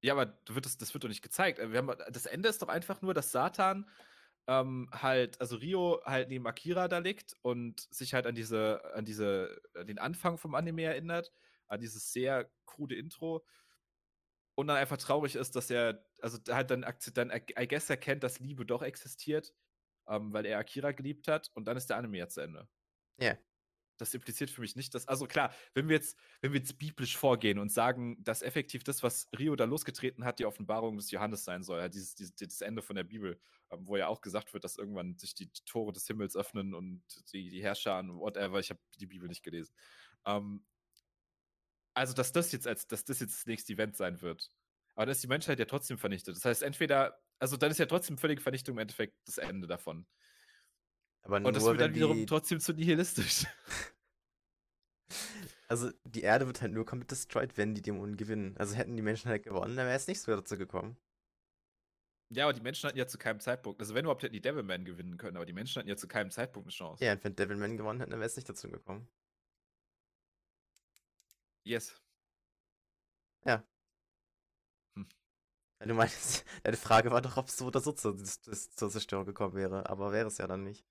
Ja, 0.00 0.12
aber 0.14 0.26
das, 0.26 0.78
das 0.78 0.94
wird 0.94 1.04
doch 1.04 1.08
nicht 1.08 1.22
gezeigt. 1.22 1.58
Haben, 1.58 1.92
das 2.10 2.26
Ende 2.26 2.48
ist 2.48 2.62
doch 2.62 2.68
einfach 2.68 3.02
nur, 3.02 3.14
dass 3.14 3.32
Satan 3.32 3.90
ähm, 4.46 4.88
halt, 4.92 5.40
also 5.40 5.56
Rio 5.56 6.00
halt 6.04 6.28
neben 6.28 6.46
Akira 6.46 6.88
da 6.88 6.98
liegt 6.98 7.34
und 7.42 7.80
sich 7.92 8.14
halt 8.14 8.26
an 8.26 8.34
diese, 8.34 8.82
an 8.94 9.04
diese, 9.04 9.60
an 9.74 9.86
den 9.86 9.98
Anfang 9.98 10.38
vom 10.38 10.54
Anime 10.54 10.84
erinnert, 10.84 11.32
an 11.66 11.80
dieses 11.80 12.12
sehr 12.12 12.50
krude 12.64 12.94
Intro 12.96 13.44
und 14.58 14.66
dann 14.66 14.76
einfach 14.76 14.96
traurig 14.96 15.36
ist, 15.36 15.54
dass 15.54 15.70
er, 15.70 16.04
also 16.20 16.36
halt 16.48 16.72
dann, 16.72 16.84
dann 17.14 17.30
I 17.30 17.68
guess 17.68 17.88
erkennt, 17.88 18.24
dass 18.24 18.40
Liebe 18.40 18.66
doch 18.66 18.82
existiert, 18.82 19.54
ähm, 20.08 20.32
weil 20.32 20.46
er 20.46 20.58
Akira 20.58 20.90
geliebt 20.90 21.28
hat 21.28 21.52
und 21.54 21.66
dann 21.66 21.76
ist 21.76 21.88
der 21.90 21.96
Anime 21.96 22.18
jetzt 22.18 22.34
zu 22.34 22.40
Ende. 22.40 22.68
Ja. 23.18 23.38
Das 23.98 24.14
impliziert 24.14 24.50
für 24.50 24.60
mich 24.60 24.74
nicht, 24.74 24.96
dass, 24.96 25.06
also 25.06 25.28
klar, 25.28 25.54
wenn 25.74 25.88
wir 25.88 25.94
jetzt, 25.94 26.18
wenn 26.40 26.52
wir 26.52 26.58
jetzt 26.58 26.76
biblisch 26.76 27.16
vorgehen 27.16 27.60
und 27.60 27.70
sagen, 27.70 28.20
dass 28.24 28.42
effektiv 28.42 28.82
das, 28.82 29.04
was 29.04 29.28
Rio 29.38 29.54
da 29.54 29.64
losgetreten 29.64 30.24
hat, 30.24 30.40
die 30.40 30.46
Offenbarung 30.46 30.96
des 30.96 31.12
Johannes 31.12 31.44
sein 31.44 31.62
soll, 31.62 31.80
halt 31.80 31.94
dieses, 31.94 32.16
dieses, 32.16 32.34
dieses 32.34 32.60
Ende 32.60 32.82
von 32.82 32.96
der 32.96 33.04
Bibel, 33.04 33.40
ähm, 33.70 33.86
wo 33.86 33.96
ja 33.96 34.08
auch 34.08 34.22
gesagt 34.22 34.52
wird, 34.54 34.64
dass 34.64 34.76
irgendwann 34.76 35.16
sich 35.18 35.36
die 35.36 35.52
Tore 35.66 35.92
des 35.92 36.08
Himmels 36.08 36.34
öffnen 36.34 36.74
und 36.74 37.04
die, 37.32 37.48
die 37.48 37.62
Herrscher 37.62 38.00
und 38.00 38.18
whatever, 38.18 38.58
ich 38.58 38.70
habe 38.70 38.80
die 38.98 39.06
Bibel 39.06 39.28
nicht 39.28 39.44
gelesen. 39.44 39.72
Ähm, 40.26 40.64
also, 41.98 42.14
dass 42.14 42.32
das 42.32 42.52
jetzt 42.52 42.66
als, 42.66 42.86
dass 42.86 43.04
das 43.04 43.20
jetzt 43.20 43.38
das 43.38 43.46
nächste 43.46 43.72
Event 43.72 43.96
sein 43.96 44.22
wird. 44.22 44.50
Aber 44.94 45.06
dann 45.06 45.12
ist 45.12 45.22
die 45.22 45.28
Menschheit 45.28 45.58
ja 45.58 45.64
trotzdem 45.64 45.98
vernichtet. 45.98 46.36
Das 46.36 46.44
heißt, 46.44 46.62
entweder 46.62 47.20
Also 47.38 47.56
dann 47.56 47.70
ist 47.70 47.78
ja 47.78 47.86
trotzdem 47.86 48.18
völlige 48.18 48.40
Vernichtung 48.40 48.74
im 48.74 48.80
Endeffekt 48.80 49.14
das 49.26 49.38
Ende 49.38 49.66
davon. 49.66 50.06
Aber 51.22 51.36
Und 51.36 51.54
das 51.54 51.64
wird 51.64 51.80
dann 51.80 51.94
wiederum 51.94 52.16
die, 52.16 52.26
trotzdem 52.26 52.60
zu 52.60 52.72
nihilistisch. 52.72 53.46
also 55.68 55.90
die 56.04 56.22
Erde 56.22 56.46
wird 56.46 56.62
halt 56.62 56.72
nur 56.72 56.86
komplett 56.86 57.10
destroyed, 57.10 57.56
wenn 57.56 57.74
die 57.74 57.82
Dämonen 57.82 58.16
gewinnen. 58.16 58.56
Also 58.58 58.74
hätten 58.74 58.96
die 58.96 59.02
Menschen 59.02 59.28
halt 59.28 59.42
gewonnen, 59.44 59.76
dann 59.76 59.86
wäre 59.86 59.96
es 59.96 60.06
nicht 60.06 60.20
so 60.20 60.34
dazu 60.34 60.56
gekommen. 60.56 60.96
Ja, 62.30 62.44
aber 62.44 62.52
die 62.52 62.60
Menschen 62.60 62.88
hatten 62.88 62.98
ja 62.98 63.06
zu 63.06 63.16
keinem 63.18 63.40
Zeitpunkt, 63.40 63.80
also 63.80 63.94
wenn 63.94 64.04
überhaupt 64.04 64.22
hätten 64.22 64.34
die 64.34 64.42
Devilmen 64.42 64.84
gewinnen 64.84 65.16
können, 65.16 65.36
aber 65.36 65.46
die 65.46 65.54
Menschen 65.54 65.80
hatten 65.80 65.88
ja 65.88 65.96
zu 65.96 66.08
keinem 66.08 66.30
Zeitpunkt 66.30 66.66
eine 66.66 66.72
Chance. 66.72 67.02
Ja, 67.04 67.12
und 67.12 67.24
wenn 67.24 67.34
Devilman 67.34 67.78
gewonnen 67.78 68.00
hätte, 68.00 68.10
dann 68.10 68.20
wäre 68.20 68.28
es 68.28 68.36
nicht 68.36 68.48
dazu 68.48 68.70
gekommen. 68.70 69.08
Yes. 71.68 71.94
Ja. 73.44 73.62
Hm. 74.96 75.06
Du 75.80 75.94
meinst, 75.94 76.44
deine 76.64 76.76
Frage 76.76 77.10
war 77.10 77.20
doch, 77.22 77.36
ob 77.36 77.48
es 77.48 77.56
so 77.58 77.66
oder 77.66 77.80
so 77.80 77.92
zur, 77.92 78.16
zur 78.16 78.90
Zerstörung 78.90 79.26
gekommen 79.26 79.54
wäre, 79.54 79.88
aber 79.88 80.12
wäre 80.12 80.28
es 80.28 80.38
ja 80.38 80.46
dann 80.46 80.64
nicht. 80.64 80.86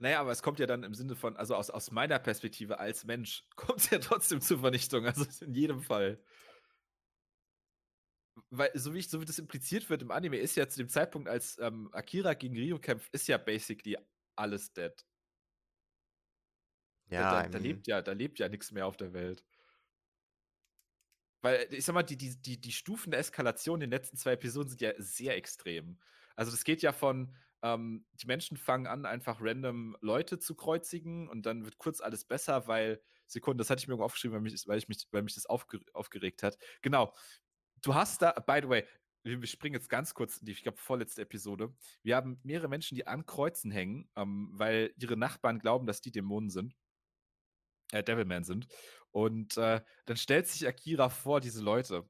Naja, 0.00 0.20
aber 0.20 0.30
es 0.30 0.42
kommt 0.42 0.58
ja 0.60 0.66
dann 0.66 0.84
im 0.84 0.94
Sinne 0.94 1.16
von, 1.16 1.36
also 1.36 1.54
aus, 1.56 1.70
aus 1.70 1.90
meiner 1.90 2.18
Perspektive 2.18 2.78
als 2.78 3.04
Mensch, 3.04 3.46
kommt 3.56 3.80
es 3.80 3.90
ja 3.90 3.98
trotzdem 3.98 4.40
zur 4.40 4.60
Vernichtung, 4.60 5.06
also 5.06 5.24
in 5.44 5.54
jedem 5.54 5.82
Fall. 5.82 6.22
Weil, 8.50 8.70
so 8.74 8.94
wie, 8.94 8.98
ich, 9.00 9.10
so 9.10 9.20
wie 9.20 9.24
das 9.24 9.38
impliziert 9.38 9.90
wird 9.90 10.02
im 10.02 10.10
Anime, 10.10 10.38
ist 10.38 10.56
ja 10.56 10.68
zu 10.68 10.78
dem 10.78 10.88
Zeitpunkt, 10.88 11.28
als 11.28 11.58
ähm, 11.58 11.88
Akira 11.92 12.34
gegen 12.34 12.56
Ryo 12.56 12.78
kämpft, 12.78 13.12
ist 13.12 13.28
ja 13.28 13.38
basically 13.38 13.98
alles 14.36 14.72
dead. 14.72 14.94
Da, 17.14 17.14
Ja, 17.14 17.42
da, 17.42 17.48
da 17.48 17.58
mean, 17.58 17.62
lebt 17.62 17.86
ja, 17.86 18.00
da 18.02 18.12
lebt 18.12 18.38
ja 18.38 18.48
nichts 18.48 18.72
mehr 18.72 18.86
auf 18.86 18.96
der 18.96 19.12
Welt. 19.12 19.44
Weil, 21.42 21.66
ich 21.70 21.84
sag 21.84 21.94
mal, 21.94 22.02
die, 22.02 22.16
die, 22.16 22.40
die, 22.40 22.60
die 22.60 22.72
Stufen 22.72 23.10
der 23.10 23.20
Eskalation 23.20 23.80
in 23.80 23.90
den 23.90 23.98
letzten 23.98 24.16
zwei 24.16 24.32
Episoden 24.32 24.70
sind 24.70 24.80
ja 24.80 24.92
sehr 24.98 25.36
extrem. 25.36 25.98
Also, 26.36 26.50
das 26.50 26.64
geht 26.64 26.82
ja 26.82 26.92
von, 26.92 27.34
ähm, 27.62 28.06
die 28.14 28.26
Menschen 28.26 28.56
fangen 28.56 28.86
an, 28.86 29.06
einfach 29.06 29.38
random 29.40 29.96
Leute 30.00 30.38
zu 30.38 30.54
kreuzigen 30.54 31.28
und 31.28 31.44
dann 31.46 31.64
wird 31.64 31.78
kurz 31.78 32.00
alles 32.00 32.24
besser, 32.24 32.66
weil, 32.68 33.02
Sekunde, 33.26 33.62
das 33.62 33.70
hatte 33.70 33.80
ich 33.80 33.88
mir 33.88 33.92
irgendwo 33.92 34.04
aufgeschrieben, 34.04 34.34
weil 34.36 34.42
mich, 34.42 34.66
weil 34.66 34.78
ich 34.78 34.88
mich, 34.88 35.06
weil 35.10 35.22
mich 35.22 35.34
das 35.34 35.46
aufge, 35.46 35.80
aufgeregt 35.92 36.42
hat. 36.42 36.58
Genau. 36.80 37.14
Du 37.82 37.94
hast 37.94 38.22
da, 38.22 38.32
by 38.32 38.60
the 38.62 38.68
way, 38.68 38.86
wir 39.24 39.40
wir 39.40 39.48
springen 39.48 39.74
jetzt 39.74 39.88
ganz 39.88 40.14
kurz 40.14 40.38
in 40.38 40.46
die, 40.46 40.52
ich 40.52 40.62
glaube, 40.62 40.78
vorletzte 40.78 41.22
Episode. 41.22 41.74
Wir 42.02 42.16
haben 42.16 42.40
mehrere 42.42 42.68
Menschen, 42.68 42.96
die 42.96 43.06
an 43.06 43.26
Kreuzen 43.26 43.70
hängen, 43.70 44.08
ähm, 44.16 44.50
weil 44.52 44.92
ihre 44.96 45.16
Nachbarn 45.16 45.58
glauben, 45.58 45.86
dass 45.86 46.00
die 46.00 46.12
Dämonen 46.12 46.50
sind 46.50 46.76
äh, 47.92 48.02
Devilman 48.02 48.44
sind. 48.44 48.66
Und 49.12 49.56
äh, 49.58 49.80
dann 50.06 50.16
stellt 50.16 50.48
sich 50.48 50.66
Akira 50.66 51.08
vor, 51.08 51.40
diese 51.40 51.62
Leute. 51.62 52.08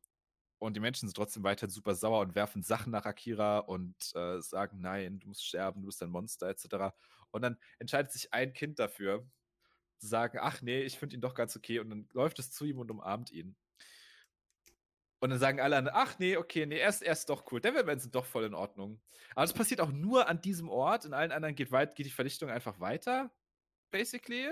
Und 0.59 0.75
die 0.75 0.80
Menschen 0.80 1.09
sind 1.09 1.16
trotzdem 1.16 1.42
weiterhin 1.42 1.71
super 1.71 1.94
sauer 1.97 2.21
und 2.21 2.37
werfen 2.37 2.62
Sachen 2.62 2.92
nach 2.92 3.04
Akira 3.04 3.59
und 3.59 3.97
äh, 4.14 4.40
sagen, 4.40 4.80
nein, 4.80 5.18
du 5.18 5.28
musst 5.28 5.44
sterben, 5.44 5.82
du 5.82 5.87
bist 5.87 6.02
ein 6.02 6.11
Monster, 6.11 6.49
etc. 6.49 6.94
Und 7.32 7.42
dann 7.42 7.59
entscheidet 7.80 8.12
sich 8.12 8.32
ein 8.32 8.52
Kind 8.52 8.78
dafür, 8.78 9.26
zu 9.99 10.06
sagen, 10.06 10.38
ach 10.40 10.62
nee, 10.62 10.82
ich 10.82 10.99
finde 10.99 11.16
ihn 11.16 11.21
doch 11.21 11.35
ganz 11.35 11.56
okay. 11.56 11.80
Und 11.80 11.90
dann 11.90 12.09
läuft 12.12 12.38
es 12.38 12.52
zu 12.52 12.64
ihm 12.64 12.78
und 12.78 12.90
umarmt 12.90 13.32
ihn. 13.32 13.56
Und 15.18 15.30
dann 15.30 15.38
sagen 15.38 15.61
alle, 15.61 15.76
anderen, 15.76 15.97
ach 16.00 16.18
nee, 16.18 16.37
okay, 16.37 16.66
nee, 16.66 16.78
er 16.78 16.88
ist, 16.88 17.02
er 17.02 17.12
ist 17.12 17.28
doch 17.28 17.50
cool. 17.50 17.61
Devilman 17.61 18.00
sind 18.00 18.14
doch 18.14 18.26
voll 18.26 18.44
in 18.44 18.54
Ordnung. 18.54 19.00
Aber 19.37 19.42
das 19.42 19.52
passiert 19.52 19.80
auch 19.80 19.92
nur 19.92 20.28
an 20.28 20.40
diesem 20.40 20.68
Ort. 20.68 21.04
In 21.04 21.12
allen 21.12 21.32
anderen 21.32 21.54
geht, 21.54 21.71
weit, 21.71 21.94
geht 21.94 22.06
die 22.06 22.11
Vernichtung 22.11 22.50
einfach 22.50 22.80
weiter, 22.80 23.32
basically. 23.92 24.49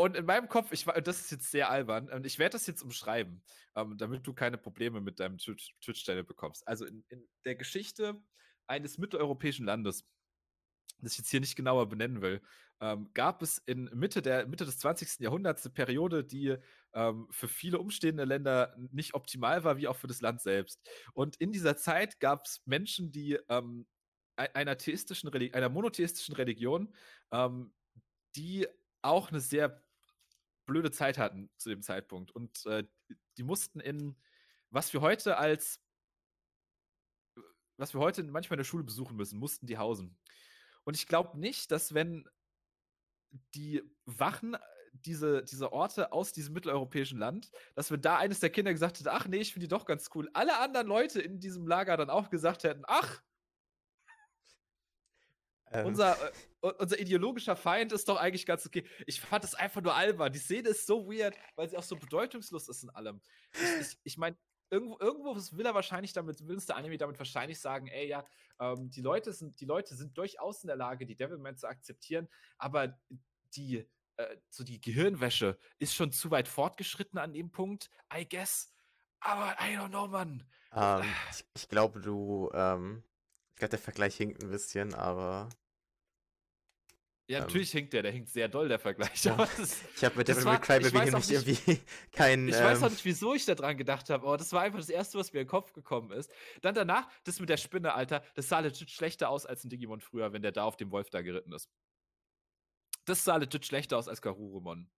Und 0.00 0.16
in 0.16 0.24
meinem 0.24 0.48
Kopf, 0.48 0.72
ich, 0.72 0.84
das 0.84 1.20
ist 1.20 1.30
jetzt 1.30 1.50
sehr 1.50 1.68
albern, 1.68 2.08
und 2.08 2.24
ich 2.24 2.38
werde 2.38 2.52
das 2.54 2.66
jetzt 2.66 2.82
umschreiben, 2.82 3.42
ähm, 3.76 3.98
damit 3.98 4.26
du 4.26 4.32
keine 4.32 4.56
Probleme 4.56 5.02
mit 5.02 5.20
deinem 5.20 5.36
Twitch- 5.36 5.74
Twitch-Channel 5.82 6.24
bekommst. 6.24 6.66
Also 6.66 6.86
in, 6.86 7.04
in 7.10 7.28
der 7.44 7.54
Geschichte 7.54 8.18
eines 8.66 8.96
mitteleuropäischen 8.96 9.66
Landes, 9.66 10.06
das 11.00 11.12
ich 11.12 11.18
jetzt 11.18 11.30
hier 11.30 11.40
nicht 11.40 11.54
genauer 11.54 11.86
benennen 11.86 12.22
will, 12.22 12.40
ähm, 12.80 13.10
gab 13.12 13.42
es 13.42 13.58
in 13.58 13.90
Mitte, 13.92 14.22
der, 14.22 14.46
Mitte 14.46 14.64
des 14.64 14.78
20. 14.78 15.20
Jahrhunderts 15.20 15.66
eine 15.66 15.74
Periode, 15.74 16.24
die 16.24 16.56
ähm, 16.94 17.28
für 17.30 17.48
viele 17.48 17.78
umstehende 17.78 18.24
Länder 18.24 18.74
nicht 18.78 19.12
optimal 19.12 19.64
war, 19.64 19.76
wie 19.76 19.86
auch 19.86 19.96
für 19.96 20.06
das 20.06 20.22
Land 20.22 20.40
selbst. 20.40 20.80
Und 21.12 21.36
in 21.36 21.52
dieser 21.52 21.76
Zeit 21.76 22.20
gab 22.20 22.46
es 22.46 22.62
Menschen, 22.64 23.12
die 23.12 23.38
ähm, 23.50 23.86
ei- 24.36 24.54
einer, 24.54 24.78
theistischen 24.78 25.30
einer 25.52 25.68
monotheistischen 25.68 26.34
Religion, 26.34 26.94
ähm, 27.32 27.74
die 28.34 28.66
auch 29.02 29.28
eine 29.28 29.40
sehr 29.40 29.82
blöde 30.70 30.90
Zeit 30.90 31.18
hatten 31.18 31.50
zu 31.56 31.68
dem 31.68 31.82
Zeitpunkt. 31.82 32.30
Und 32.30 32.64
äh, 32.66 32.84
die 33.36 33.42
mussten 33.42 33.80
in, 33.80 34.16
was 34.70 34.92
wir 34.92 35.00
heute 35.00 35.36
als, 35.36 35.80
was 37.76 37.92
wir 37.92 38.00
heute 38.00 38.22
manchmal 38.22 38.56
in 38.56 38.60
der 38.60 38.64
Schule 38.64 38.84
besuchen 38.84 39.16
müssen, 39.16 39.38
mussten 39.38 39.66
die 39.66 39.78
hausen. 39.78 40.16
Und 40.84 40.96
ich 40.96 41.06
glaube 41.06 41.38
nicht, 41.38 41.70
dass 41.72 41.92
wenn 41.92 42.28
die 43.54 43.82
Wachen 44.06 44.56
diese, 44.92 45.42
diese 45.44 45.72
Orte 45.72 46.12
aus 46.12 46.32
diesem 46.32 46.54
mitteleuropäischen 46.54 47.18
Land, 47.18 47.50
dass 47.74 47.90
wenn 47.90 48.00
da 48.00 48.18
eines 48.18 48.40
der 48.40 48.50
Kinder 48.50 48.72
gesagt 48.72 48.98
hätte, 48.98 49.12
ach 49.12 49.26
nee, 49.26 49.38
ich 49.38 49.52
finde 49.52 49.66
die 49.66 49.70
doch 49.70 49.84
ganz 49.84 50.10
cool, 50.14 50.28
alle 50.34 50.58
anderen 50.58 50.86
Leute 50.86 51.20
in 51.20 51.40
diesem 51.40 51.66
Lager 51.66 51.96
dann 51.96 52.10
auch 52.10 52.30
gesagt 52.30 52.64
hätten, 52.64 52.82
ach, 52.86 53.22
ähm, 55.70 55.86
unser, 55.86 56.16
äh, 56.62 56.66
unser 56.78 56.98
ideologischer 56.98 57.56
Feind 57.56 57.92
ist 57.92 58.08
doch 58.08 58.16
eigentlich 58.16 58.46
ganz 58.46 58.66
okay. 58.66 58.84
Ich 59.06 59.20
fand 59.20 59.44
es 59.44 59.54
einfach 59.54 59.80
nur 59.80 59.94
albern. 59.94 60.32
Die 60.32 60.38
Szene 60.38 60.70
ist 60.70 60.86
so 60.86 61.06
weird, 61.06 61.36
weil 61.54 61.68
sie 61.68 61.76
auch 61.76 61.82
so 61.82 61.96
bedeutungslos 61.96 62.68
ist 62.68 62.82
in 62.82 62.90
allem. 62.90 63.20
Ich, 63.52 63.80
ich, 63.80 63.98
ich 64.02 64.18
meine, 64.18 64.36
irgendwo, 64.70 64.98
irgendwo 65.00 65.36
will 65.56 65.66
er 65.66 65.74
wahrscheinlich 65.74 66.12
damit, 66.12 66.46
will 66.46 66.54
uns 66.54 66.66
der 66.66 66.76
Anime 66.76 66.96
damit 66.96 67.18
wahrscheinlich 67.18 67.60
sagen, 67.60 67.88
ey, 67.88 68.08
ja, 68.08 68.24
ähm, 68.60 68.90
die, 68.90 69.00
Leute 69.00 69.32
sind, 69.32 69.60
die 69.60 69.64
Leute 69.64 69.94
sind 69.94 70.16
durchaus 70.16 70.62
in 70.62 70.68
der 70.68 70.76
Lage, 70.76 71.06
die 71.06 71.16
Devilman 71.16 71.56
zu 71.56 71.66
akzeptieren, 71.68 72.28
aber 72.56 72.98
die, 73.54 73.88
äh, 74.16 74.36
so 74.48 74.64
die 74.64 74.80
Gehirnwäsche 74.80 75.58
ist 75.78 75.94
schon 75.94 76.12
zu 76.12 76.30
weit 76.30 76.48
fortgeschritten 76.48 77.18
an 77.18 77.32
dem 77.32 77.50
Punkt, 77.50 77.90
I 78.14 78.28
guess. 78.28 78.72
Aber 79.20 79.56
I 79.60 79.76
don't 79.76 79.88
know, 79.88 80.06
Mann. 80.06 80.46
ähm, 80.72 81.04
ich, 81.30 81.44
ich 81.54 81.68
glaube, 81.68 82.00
du, 82.00 82.50
ähm, 82.54 83.02
ich 83.50 83.56
glaube, 83.56 83.70
der 83.70 83.78
Vergleich 83.78 84.16
hinkt 84.16 84.42
ein 84.42 84.50
bisschen, 84.50 84.94
aber 84.94 85.48
Ja, 87.30 87.38
Ähm. 87.38 87.44
natürlich 87.44 87.70
hinkt 87.70 87.92
der, 87.92 88.02
der 88.02 88.10
hinkt 88.10 88.28
sehr 88.28 88.48
doll, 88.48 88.68
der 88.68 88.80
Vergleich. 88.80 89.24
Ja. 89.24 89.36
Das 89.36 89.80
ich 89.94 90.04
habe 90.04 90.16
mit 90.16 90.26
Devil 90.26 90.44
May 90.44 90.58
Cry 90.58 90.84
auch 90.84 90.92
nämlich 90.92 91.30
irgendwie 91.30 91.80
kein, 92.12 92.48
Ich 92.48 92.56
weiß 92.56 92.82
auch 92.82 92.86
ähm, 92.86 92.92
nicht, 92.92 93.04
wieso 93.04 93.34
ich 93.34 93.44
da 93.44 93.54
dran 93.54 93.76
gedacht 93.78 94.10
habe, 94.10 94.26
aber 94.26 94.36
das 94.36 94.52
war 94.52 94.62
einfach 94.62 94.80
das 94.80 94.88
Erste, 94.88 95.16
was 95.16 95.32
mir 95.32 95.40
in 95.40 95.44
den 95.44 95.50
Kopf 95.50 95.72
gekommen 95.72 96.10
ist. 96.10 96.32
Dann 96.60 96.74
danach, 96.74 97.08
das 97.22 97.38
mit 97.38 97.48
der 97.48 97.56
Spinne, 97.56 97.94
Alter, 97.94 98.24
das 98.34 98.48
sah 98.48 98.58
legit 98.58 98.90
schlechter 98.90 99.30
aus 99.30 99.46
als 99.46 99.62
ein 99.62 99.70
Digimon 99.70 100.00
früher, 100.00 100.32
wenn 100.32 100.42
der 100.42 100.50
da 100.50 100.64
auf 100.64 100.76
dem 100.76 100.90
Wolf 100.90 101.08
da 101.10 101.22
geritten 101.22 101.52
ist. 101.52 101.70
Das 103.04 103.22
sah 103.22 103.36
legit 103.36 103.64
schlechter 103.64 103.96
aus 103.96 104.08
als 104.08 104.20
Garurumon 104.22 104.90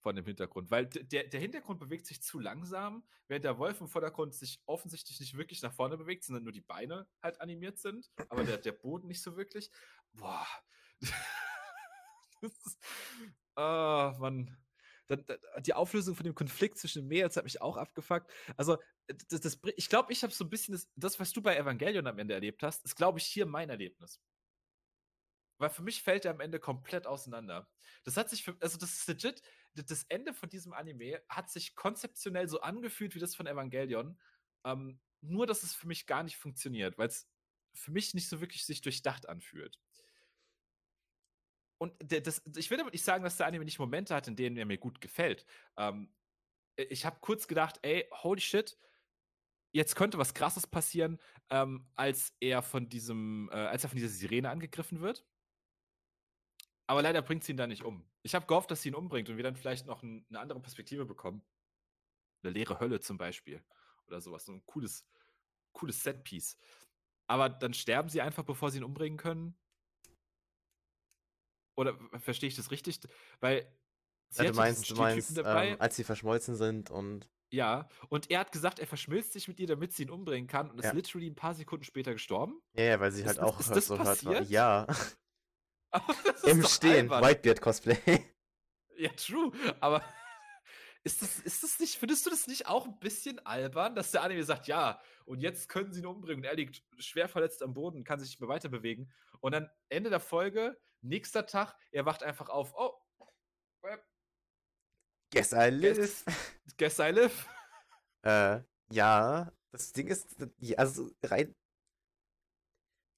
von 0.00 0.16
dem 0.16 0.24
Hintergrund, 0.24 0.70
weil 0.70 0.86
der, 0.86 1.24
der 1.24 1.40
Hintergrund 1.40 1.78
bewegt 1.78 2.06
sich 2.06 2.22
zu 2.22 2.38
langsam, 2.38 3.04
während 3.28 3.44
der 3.44 3.58
Wolf 3.58 3.82
im 3.82 3.88
Vordergrund 3.88 4.34
sich 4.34 4.62
offensichtlich 4.64 5.20
nicht 5.20 5.36
wirklich 5.36 5.60
nach 5.60 5.74
vorne 5.74 5.98
bewegt, 5.98 6.24
sondern 6.24 6.44
nur 6.44 6.52
die 6.52 6.62
Beine 6.62 7.06
halt 7.20 7.38
animiert 7.42 7.78
sind, 7.78 8.10
aber 8.30 8.44
der, 8.44 8.56
der 8.56 8.72
Boden 8.72 9.08
nicht 9.08 9.20
so 9.20 9.36
wirklich. 9.36 9.70
Boah. 10.14 10.46
ah, 13.56 14.14
Mann. 14.18 14.56
Dann, 15.08 15.24
dann, 15.26 15.38
die 15.62 15.74
Auflösung 15.74 16.16
von 16.16 16.24
dem 16.24 16.34
Konflikt 16.34 16.78
zwischen 16.78 17.02
den 17.02 17.08
Mädels 17.08 17.36
hat 17.36 17.44
mich 17.44 17.60
auch 17.60 17.76
abgefuckt. 17.76 18.30
Also, 18.56 18.78
das, 19.28 19.40
das, 19.40 19.58
ich 19.76 19.88
glaube, 19.88 20.12
ich 20.12 20.22
habe 20.22 20.32
so 20.32 20.44
ein 20.44 20.50
bisschen 20.50 20.72
das, 20.72 20.88
das, 20.96 21.20
was 21.20 21.32
du 21.32 21.40
bei 21.42 21.56
Evangelion 21.56 22.06
am 22.06 22.18
Ende 22.18 22.34
erlebt 22.34 22.62
hast, 22.62 22.84
ist, 22.84 22.96
glaube 22.96 23.18
ich, 23.18 23.26
hier 23.26 23.46
mein 23.46 23.70
Erlebnis. 23.70 24.20
Weil 25.58 25.70
für 25.70 25.82
mich 25.82 26.02
fällt 26.02 26.24
er 26.24 26.32
am 26.32 26.40
Ende 26.40 26.60
komplett 26.60 27.06
auseinander. 27.06 27.68
Das 28.04 28.16
hat 28.16 28.28
sich, 28.28 28.42
für, 28.42 28.56
also 28.60 28.76
das 28.78 28.92
ist 28.92 29.08
legit, 29.08 29.42
das 29.74 30.04
Ende 30.04 30.34
von 30.34 30.48
diesem 30.48 30.72
Anime 30.72 31.22
hat 31.28 31.50
sich 31.50 31.74
konzeptionell 31.74 32.48
so 32.48 32.60
angefühlt 32.60 33.14
wie 33.14 33.20
das 33.20 33.34
von 33.34 33.46
Evangelion. 33.46 34.18
Ähm, 34.64 35.00
nur, 35.22 35.46
dass 35.46 35.62
es 35.62 35.74
für 35.74 35.86
mich 35.86 36.06
gar 36.06 36.22
nicht 36.22 36.36
funktioniert, 36.36 36.98
weil 36.98 37.08
es 37.08 37.28
für 37.74 37.90
mich 37.90 38.12
nicht 38.14 38.28
so 38.28 38.40
wirklich 38.40 38.64
sich 38.64 38.80
durchdacht 38.80 39.28
anfühlt. 39.28 39.78
Und 41.78 41.94
das, 42.00 42.42
ich 42.56 42.70
will 42.70 42.78
damit 42.78 42.94
nicht 42.94 43.04
sagen, 43.04 43.22
dass 43.22 43.36
der 43.36 43.46
Anime 43.46 43.64
nicht 43.64 43.78
Momente 43.78 44.14
hat, 44.14 44.28
in 44.28 44.36
denen 44.36 44.56
er 44.56 44.64
mir 44.64 44.78
gut 44.78 45.00
gefällt. 45.00 45.44
Ähm, 45.76 46.12
ich 46.76 47.04
habe 47.04 47.18
kurz 47.20 47.46
gedacht, 47.48 47.78
ey, 47.82 48.08
holy 48.22 48.40
shit, 48.40 48.78
jetzt 49.72 49.94
könnte 49.94 50.18
was 50.18 50.34
krasses 50.34 50.66
passieren, 50.66 51.18
ähm, 51.50 51.86
als 51.94 52.34
er 52.40 52.62
von 52.62 52.88
diesem, 52.88 53.50
äh, 53.52 53.56
als 53.56 53.84
er 53.84 53.90
von 53.90 53.96
dieser 53.98 54.08
Sirene 54.08 54.50
angegriffen 54.50 55.00
wird. 55.00 55.26
Aber 56.86 57.02
leider 57.02 57.20
bringt 57.20 57.44
sie 57.44 57.52
ihn 57.52 57.58
da 57.58 57.66
nicht 57.66 57.84
um. 57.84 58.08
Ich 58.22 58.34
habe 58.34 58.46
gehofft, 58.46 58.70
dass 58.70 58.82
sie 58.82 58.90
ihn 58.90 58.94
umbringt 58.94 59.28
und 59.28 59.36
wir 59.36 59.44
dann 59.44 59.56
vielleicht 59.56 59.86
noch 59.86 60.02
ein, 60.02 60.24
eine 60.28 60.40
andere 60.40 60.60
Perspektive 60.60 61.04
bekommen. 61.04 61.44
Eine 62.42 62.52
leere 62.52 62.78
Hölle 62.80 63.00
zum 63.00 63.18
Beispiel. 63.18 63.62
Oder 64.06 64.20
sowas. 64.20 64.44
So 64.44 64.52
ein 64.52 64.64
cooles, 64.66 65.04
cooles 65.72 66.02
Setpiece. 66.02 66.56
Aber 67.26 67.48
dann 67.48 67.74
sterben 67.74 68.08
sie 68.08 68.20
einfach, 68.20 68.44
bevor 68.44 68.70
sie 68.70 68.78
ihn 68.78 68.84
umbringen 68.84 69.18
können. 69.18 69.58
Oder 71.76 71.96
verstehe 72.18 72.48
ich 72.48 72.56
das 72.56 72.70
richtig? 72.70 72.98
Weil 73.40 73.70
sie 74.30 74.44
ja, 74.44 74.50
du 74.50 74.56
ja 74.56 74.56
meinst, 74.56 74.90
du 74.90 74.94
meinst, 74.96 75.38
ähm, 75.38 75.76
als 75.78 75.96
sie 75.96 76.04
verschmolzen 76.04 76.56
sind 76.56 76.90
und 76.90 77.28
Ja, 77.50 77.88
und 78.08 78.30
er 78.30 78.40
hat 78.40 78.52
gesagt, 78.52 78.78
er 78.80 78.86
verschmilzt 78.86 79.32
sich 79.32 79.46
mit 79.46 79.60
ihr, 79.60 79.66
damit 79.66 79.92
sie 79.92 80.02
ihn 80.04 80.10
umbringen 80.10 80.48
kann 80.48 80.70
und 80.70 80.82
Ja. 80.82 80.90
ist 80.90 80.94
literally 80.94 81.28
ein 81.30 81.36
paar 81.36 81.54
Sekunden 81.54 81.84
später 81.84 82.12
gestorben. 82.12 82.60
Ja, 82.74 82.84
ja, 82.84 83.00
weil 83.00 83.12
sie 83.12 83.20
Ist 83.22 83.28
halt 83.28 83.40
auch 83.40 83.60
ist 83.60 83.66
so 83.86 83.98
hört 83.98 84.24
war. 84.24 84.34
passiert? 84.34 84.50
Ja, 84.50 84.86
Aber 85.90 86.14
das 86.24 86.36
ist 86.42 86.46
im 86.46 86.64
Stehen. 86.64 87.10
Whitebeard-Cosplay. 87.10 87.96
Ja, 88.98 89.10
true. 89.10 89.52
Aber 89.80 90.02
ist 91.04 91.20
das, 91.20 91.38
ist 91.40 91.62
das 91.62 91.78
nicht, 91.78 91.96
findest 91.96 92.24
du 92.24 92.30
das 92.30 92.46
nicht 92.46 92.66
auch 92.66 92.86
ein 92.86 92.98
bisschen 92.98 93.38
albern, 93.44 93.94
dass 93.94 94.10
der 94.10 94.22
Anime 94.22 94.42
sagt, 94.42 94.68
ja, 94.68 95.00
und 95.26 95.40
jetzt 95.40 95.68
können 95.68 95.92
sie 95.92 96.00
ihn 96.00 96.06
umbringen 96.06 96.42
und 96.42 96.48
er 96.48 96.56
liegt 96.56 96.82
schwer 96.98 97.28
verletzt 97.28 97.62
am 97.62 97.74
Boden, 97.74 98.04
kann 98.04 98.18
sich 98.18 98.30
nicht 98.30 98.40
mehr 98.40 98.48
weiter 98.48 98.70
bewegen. 98.70 99.12
Und 99.40 99.52
dann 99.52 99.70
Ende 99.88 100.10
der 100.10 100.20
Folge, 100.20 100.78
nächster 101.02 101.46
Tag, 101.46 101.74
er 101.92 102.06
wacht 102.06 102.22
einfach 102.22 102.48
auf, 102.48 102.74
oh, 102.76 102.92
well, 103.82 104.02
Guess 105.30 105.52
I 105.52 105.68
live. 105.70 105.96
guess, 105.96 106.24
guess 106.76 106.98
I 106.98 107.10
live. 107.10 107.48
Äh, 108.22 108.60
ja, 108.90 109.52
das 109.72 109.92
Ding 109.92 110.08
ist, 110.08 110.36
also 110.76 111.10
rein, 111.22 111.54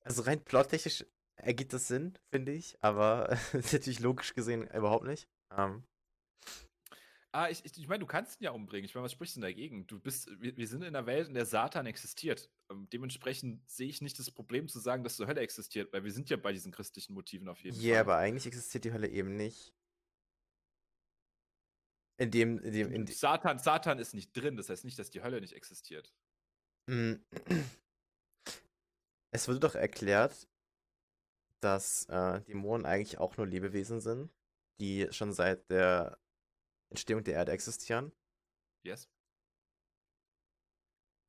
also 0.03 0.23
rein 0.23 0.43
plottechnisch 0.43 1.05
ergibt 1.37 1.73
das 1.73 1.87
Sinn, 1.89 2.19
finde 2.31 2.53
ich, 2.53 2.77
aber 2.83 3.29
natürlich 3.53 4.01
logisch 4.01 4.35
gesehen 4.35 4.69
überhaupt 4.69 5.05
nicht. 5.05 5.29
Ähm, 5.57 5.87
Ah, 7.39 7.49
ich, 7.51 7.65
ich, 7.65 7.79
ich 7.79 7.87
meine, 7.87 8.01
du 8.01 8.07
kannst 8.07 8.41
ihn 8.41 8.45
ja 8.47 8.51
umbringen. 8.51 8.85
Ich 8.85 8.97
meine, 8.97 9.05
was 9.05 9.13
sprichst 9.13 9.37
du 9.37 9.41
denn 9.41 9.49
dagegen? 9.49 9.87
Du 9.87 10.01
bist, 10.01 10.29
wir, 10.41 10.57
wir 10.57 10.67
sind 10.67 10.83
in 10.83 10.89
einer 10.89 11.07
Welt, 11.07 11.29
in 11.29 11.35
der 11.35 11.47
Satan 11.47 11.87
existiert. 11.87 12.51
Ähm, 12.69 12.89
dementsprechend 12.93 13.71
sehe 13.71 13.87
ich 13.87 14.03
nicht 14.03 14.19
das 14.19 14.29
Problem 14.33 14.67
zu 14.67 14.81
sagen, 14.81 15.05
dass 15.05 15.19
die 15.19 15.27
Hölle 15.29 15.41
existiert, 15.41 15.93
weil 15.93 16.03
wir 16.03 16.11
sind 16.11 16.29
ja 16.31 16.37
bei 16.37 16.53
diesen 16.53 16.73
christlichen 16.73 17.15
Motiven 17.15 17.49
auf 17.49 17.61
jeden 17.61 17.81
ja, 17.81 17.93
Fall. 17.93 18.01
aber 18.01 18.17
eigentlich 18.17 18.47
existiert 18.47 18.87
die 18.87 18.93
Hölle 18.93 19.07
eben 19.07 19.37
nicht. 19.37 19.73
In 22.17 22.33
dem, 22.33 22.59
in 22.59 22.73
dem, 22.73 22.91
in 22.91 23.07
dem, 23.07 23.15
Satan, 23.15 23.61
Satan 23.61 24.01
ist 24.01 24.15
nicht 24.15 24.33
drin, 24.33 24.57
das 24.57 24.69
heißt 24.69 24.85
nicht, 24.85 24.99
dass 24.99 25.11
die 25.11 25.23
Hölle 25.23 25.41
nicht 25.41 25.53
existiert. 25.53 26.13
Mm. 26.91 27.15
Es 29.31 29.47
wurde 29.47 29.61
doch 29.61 29.77
erklärt, 29.77 30.49
dass 31.61 32.07
äh, 32.07 32.41
Dämonen 32.41 32.85
eigentlich 32.85 33.19
auch 33.19 33.37
nur 33.37 33.47
Lebewesen 33.47 34.01
sind, 34.01 34.33
die 34.81 35.07
schon 35.13 35.33
seit 35.33 35.71
der 35.71 36.19
Entstehung 36.91 37.23
der 37.25 37.35
Erde 37.35 37.53
existieren. 37.53 38.13
Yes. 38.85 39.09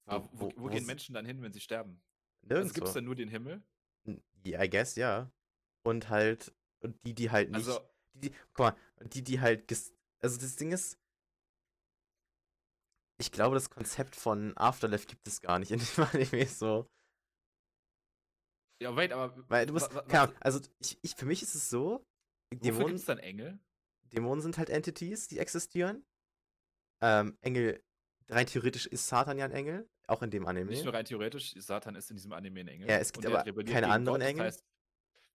Wo- 0.06 0.12
Aber 0.16 0.30
wo, 0.34 0.40
wo, 0.56 0.64
wo 0.64 0.68
gehen 0.68 0.82
s- 0.82 0.88
Menschen 0.88 1.14
dann 1.14 1.26
hin, 1.26 1.42
wenn 1.42 1.54
sie 1.54 1.60
sterben? 1.62 2.02
Also 2.42 2.48
Nirgendwo. 2.56 2.74
gibt 2.74 2.88
es 2.88 2.94
dann 2.94 3.04
nur 3.06 3.16
den 3.16 3.30
Himmel? 3.30 3.62
Ja, 4.44 4.64
I 4.64 4.70
guess, 4.70 4.96
ja. 4.96 5.32
Und 5.84 6.10
halt, 6.10 6.54
und 6.82 6.98
die, 7.06 7.14
die 7.14 7.30
halt 7.30 7.52
nicht. 7.52 7.68
Also, 7.68 7.80
Die, 8.14 8.30
die, 8.30 8.36
guck 8.54 8.60
mal, 8.60 8.78
die, 9.04 9.24
die 9.24 9.40
halt. 9.40 9.70
Also 10.22 10.40
das 10.40 10.56
Ding 10.56 10.72
ist. 10.72 10.98
Ich 13.22 13.32
glaube, 13.34 13.56
das 13.56 13.70
Konzept 13.70 14.16
von 14.16 14.56
Afterlife 14.56 15.06
gibt 15.08 15.28
es 15.28 15.42
gar 15.42 15.60
nicht 15.60 15.72
in 15.72 15.80
dem 15.80 16.04
Anime 16.14 16.46
so. 16.48 16.90
ja, 18.82 18.96
wait, 18.96 19.12
aber 19.12 19.36
Weil 19.50 19.66
du 19.66 19.74
musst. 19.74 19.90
Keine 19.90 20.22
Ahnung, 20.22 20.36
also 20.40 20.62
ich, 20.80 20.98
ich, 21.02 21.16
für 21.16 21.26
mich 21.26 21.44
ist 21.44 21.54
es 21.54 21.70
so. 21.70 22.06
wofür 22.50 22.60
gibt 22.62 22.64
Dämonen, 22.64 22.96
es 22.96 23.06
dann 23.06 23.20
Engel? 23.20 23.60
Dämonen 24.14 24.42
sind 24.42 24.58
halt 24.58 24.70
Entities, 24.70 25.28
die 25.28 25.40
existieren. 25.40 26.06
Ähm, 27.02 27.38
Engel. 27.42 27.84
Rein 28.30 28.46
theoretisch 28.46 28.86
ist 28.86 29.08
Satan 29.08 29.38
ja 29.38 29.46
ein 29.46 29.52
Engel. 29.52 29.90
Auch 30.08 30.22
in 30.24 30.32
dem 30.32 30.46
Anime. 30.48 30.72
Nicht 30.72 30.84
nur 30.86 30.94
rein 30.94 31.06
theoretisch, 31.06 31.54
Satan 31.58 31.96
ist 31.96 32.10
in 32.10 32.16
diesem 32.16 32.34
Anime 32.34 32.62
ein 32.62 32.68
Engel. 32.68 32.90
Ja, 32.90 32.98
es 32.98 33.14
gibt 33.14 33.26
er 33.26 33.32
aber 33.48 33.64
keine 33.64 33.90
anderen 33.90 34.16
Gott, 34.20 34.22
das 34.22 34.30
Engel. 34.30 34.48
heißt- 34.48 34.64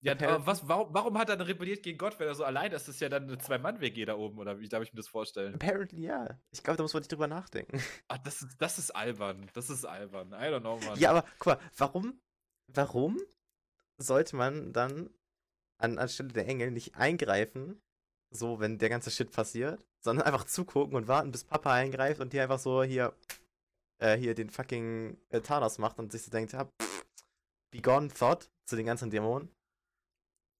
ja, 0.01 0.13
aber 0.13 0.45
was, 0.45 0.67
warum, 0.67 0.93
warum 0.93 1.17
hat 1.17 1.29
er 1.29 1.37
dann 1.37 1.47
rebelliert 1.47 1.81
gegen 1.81 1.97
Gott, 1.97 2.19
wenn 2.19 2.27
er 2.27 2.35
so 2.35 2.43
allein 2.43 2.71
ist? 2.73 2.87
Das 2.89 2.95
ist 2.95 2.99
ja 3.01 3.07
dann 3.07 3.23
eine 3.23 3.37
Zwei-Mann-WG 3.37 4.03
da 4.03 4.15
oben, 4.17 4.37
oder 4.37 4.59
wie 4.59 4.67
darf 4.67 4.83
ich 4.83 4.91
mir 4.91 4.97
das 4.97 5.07
vorstellen? 5.07 5.53
Apparently, 5.53 6.01
ja. 6.07 6.37
Ich 6.51 6.61
glaube, 6.61 6.75
da 6.77 6.83
muss 6.83 6.93
man 6.93 7.01
nicht 7.01 7.11
drüber 7.11 7.27
nachdenken. 7.27 7.77
Ah, 8.09 8.17
das 8.17 8.41
ist, 8.41 8.57
das 8.59 8.79
ist 8.79 8.91
albern. 8.91 9.49
Das 9.53 9.69
ist 9.69 9.85
albern. 9.85 10.29
I 10.33 10.47
don't 10.51 10.59
know, 10.59 10.77
man. 10.79 10.99
Ja, 10.99 11.11
aber 11.11 11.25
guck 11.39 11.57
mal, 11.57 11.59
warum, 11.77 12.19
warum 12.67 13.21
sollte 13.97 14.35
man 14.35 14.73
dann 14.73 15.09
an, 15.77 15.97
anstelle 15.99 16.29
der 16.33 16.47
Engel 16.47 16.71
nicht 16.71 16.95
eingreifen, 16.95 17.81
so 18.35 18.59
wenn 18.59 18.77
der 18.77 18.89
ganze 18.89 19.11
Shit 19.11 19.31
passiert, 19.31 19.83
sondern 20.01 20.25
einfach 20.25 20.45
zugucken 20.45 20.95
und 20.95 21.07
warten, 21.07 21.31
bis 21.31 21.43
Papa 21.43 21.73
eingreift 21.73 22.19
und 22.19 22.31
hier 22.33 22.43
einfach 22.43 22.59
so 22.59 22.83
hier, 22.83 23.15
äh, 23.99 24.17
hier 24.17 24.35
den 24.35 24.49
fucking 24.49 25.17
äh, 25.29 25.41
Thanos 25.41 25.77
macht 25.77 25.99
und 25.99 26.11
sich 26.11 26.23
so 26.23 26.31
denkt, 26.31 26.53
ja, 26.53 26.65
pff, 26.65 27.05
be 27.71 27.81
gone 27.81 28.09
thought 28.09 28.49
zu 28.65 28.75
den 28.75 28.85
ganzen 28.85 29.09
Dämonen 29.09 29.49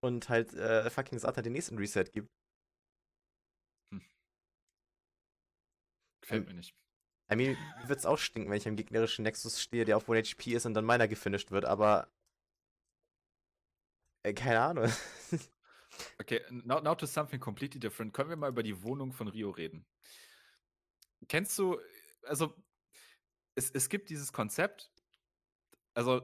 und 0.03 0.29
halt 0.29 0.53
äh, 0.53 0.89
fucking 0.89 1.19
Satan 1.19 1.43
den 1.43 1.53
nächsten 1.53 1.77
Reset 1.77 2.05
gibt. 2.12 2.29
Gefällt 6.21 6.47
mir 6.47 6.53
nicht. 6.53 6.73
I 7.31 7.36
mean, 7.36 7.57
mir 7.81 7.89
wird's 7.89 8.05
auch 8.05 8.17
stinken, 8.17 8.49
wenn 8.49 8.57
ich 8.57 8.67
am 8.67 8.75
gegnerischen 8.75 9.23
Nexus 9.23 9.62
stehe, 9.62 9.86
der 9.86 9.97
auf 9.97 10.09
1 10.09 10.29
HP 10.31 10.53
ist 10.53 10.65
und 10.65 10.73
dann 10.73 10.86
meiner 10.86 11.07
gefinisht 11.07 11.51
wird, 11.51 11.65
aber 11.65 12.07
äh, 14.23 14.33
keine 14.33 14.62
Ahnung. 14.62 14.89
Okay, 16.19 16.41
now, 16.49 16.79
now 16.79 16.95
to 16.95 17.06
something 17.06 17.39
completely 17.39 17.79
different. 17.79 18.13
Können 18.13 18.29
wir 18.29 18.36
mal 18.36 18.49
über 18.49 18.63
die 18.63 18.82
Wohnung 18.84 19.12
von 19.12 19.27
Rio 19.27 19.49
reden? 19.49 19.86
Kennst 21.27 21.58
du, 21.58 21.79
also 22.23 22.53
es, 23.56 23.69
es 23.71 23.89
gibt 23.89 24.10
dieses 24.10 24.32
Konzept, 24.34 24.91
also 25.93 26.21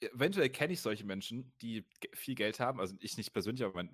eventuell 0.00 0.50
kenne 0.50 0.72
ich 0.72 0.80
solche 0.80 1.04
Menschen, 1.04 1.52
die 1.62 1.86
viel 2.12 2.34
Geld 2.34 2.60
haben, 2.60 2.80
also 2.80 2.94
ich 3.00 3.16
nicht 3.16 3.32
persönlich, 3.32 3.64
aber 3.64 3.74
mein, 3.74 3.90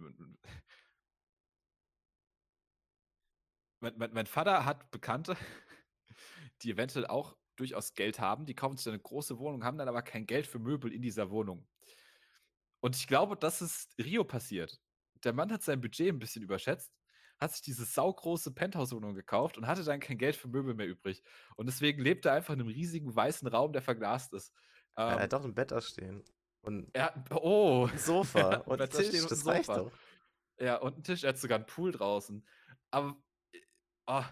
mein, 3.81 3.95
mein, 3.97 4.13
mein, 4.13 4.27
Vater 4.27 4.65
hat 4.65 4.91
Bekannte, 4.91 5.37
die 6.63 6.71
eventuell 6.73 7.07
auch 7.07 7.37
durchaus 7.57 7.95
Geld 7.95 8.19
haben, 8.21 8.47
die 8.47 8.55
kaufen 8.55 8.77
sich 8.77 8.89
eine 8.89 8.99
große 8.99 9.39
Wohnung, 9.39 9.65
haben 9.65 9.79
dann 9.79 9.89
aber 9.89 10.03
kein 10.03 10.27
Geld 10.27 10.47
für 10.47 10.59
Möbel 10.59 10.93
in 10.93 11.03
dieser 11.03 11.31
Wohnung. 11.31 11.67
Und 12.81 12.97
ich 12.97 13.07
glaube, 13.07 13.37
das 13.37 13.63
ist 13.63 13.95
Rio 13.99 14.25
passiert. 14.25 14.81
Der 15.25 15.33
Mann 15.33 15.53
hat 15.53 15.63
sein 15.63 15.81
Budget 15.81 16.09
ein 16.09 16.19
bisschen 16.19 16.43
überschätzt, 16.43 16.93
hat 17.39 17.53
sich 17.53 17.63
diese 17.63 17.85
saugroße 17.85 18.53
Penthouse-Wohnung 18.53 19.15
gekauft 19.15 19.59
und 19.59 19.67
hatte 19.67 19.85
dann 19.85 20.01
kein 20.01 20.19
Geld 20.19 20.37
für 20.37 20.49
Möbel 20.49 20.75
mehr 20.75 20.87
übrig. 20.87 21.23
Und 21.57 21.67
deswegen 21.67 22.03
lebt 22.03 22.25
er 22.27 22.35
einfach 22.35 22.55
in 22.55 22.61
einem 22.61 22.69
riesigen 22.69 23.15
weißen 23.15 23.49
Raum, 23.49 23.73
der 23.73 23.83
verglast 23.83 24.33
ist. 24.33 24.53
er 24.95 25.13
Ähm, 25.13 25.19
hat 25.21 25.33
doch 25.33 25.45
ein 25.45 25.55
Bett 25.55 25.71
da 25.71 25.81
stehen. 25.81 26.25
Und 26.63 26.91
er 26.93 27.25
oh, 27.31 27.89
ein 27.91 27.99
Sofa 27.99 28.53
Ja, 28.53 28.59
und 28.59 28.81
ein 28.81 28.91
Tisch, 28.91 29.23
und 29.23 29.31
das 29.31 29.47
ein 29.47 29.49
reicht 29.49 29.67
Sofa. 29.67 29.79
doch. 29.79 29.93
Ja, 30.61 30.77
und 30.77 30.99
ein 30.99 31.05
Tisch, 31.05 31.25
er 31.25 31.31
hat 31.31 31.39
sogar 31.39 31.57
einen 31.59 31.67
Pool 31.67 31.93
draußen. 31.93 32.47
Aber 32.91 33.17
oh, 34.07 34.25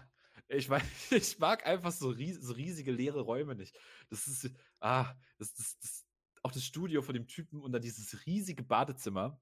ich, 0.49 0.69
mein, 0.69 0.81
ich 1.11 1.39
mag 1.39 1.65
einfach 1.65 1.91
so, 1.91 2.09
ries 2.09 2.41
so 2.41 2.53
riesige 2.53 2.91
leere 2.91 3.21
Räume 3.21 3.55
nicht. 3.55 3.77
Das 4.09 4.27
ist, 4.27 4.49
ah, 4.79 5.13
das, 5.37 5.53
das, 5.53 5.79
das, 5.79 6.06
auch 6.43 6.51
das 6.51 6.63
Studio 6.63 7.01
von 7.01 7.13
dem 7.13 7.27
Typen 7.27 7.61
und 7.61 7.71
dann 7.71 7.81
dieses 7.81 8.25
riesige 8.25 8.63
Badezimmer 8.63 9.39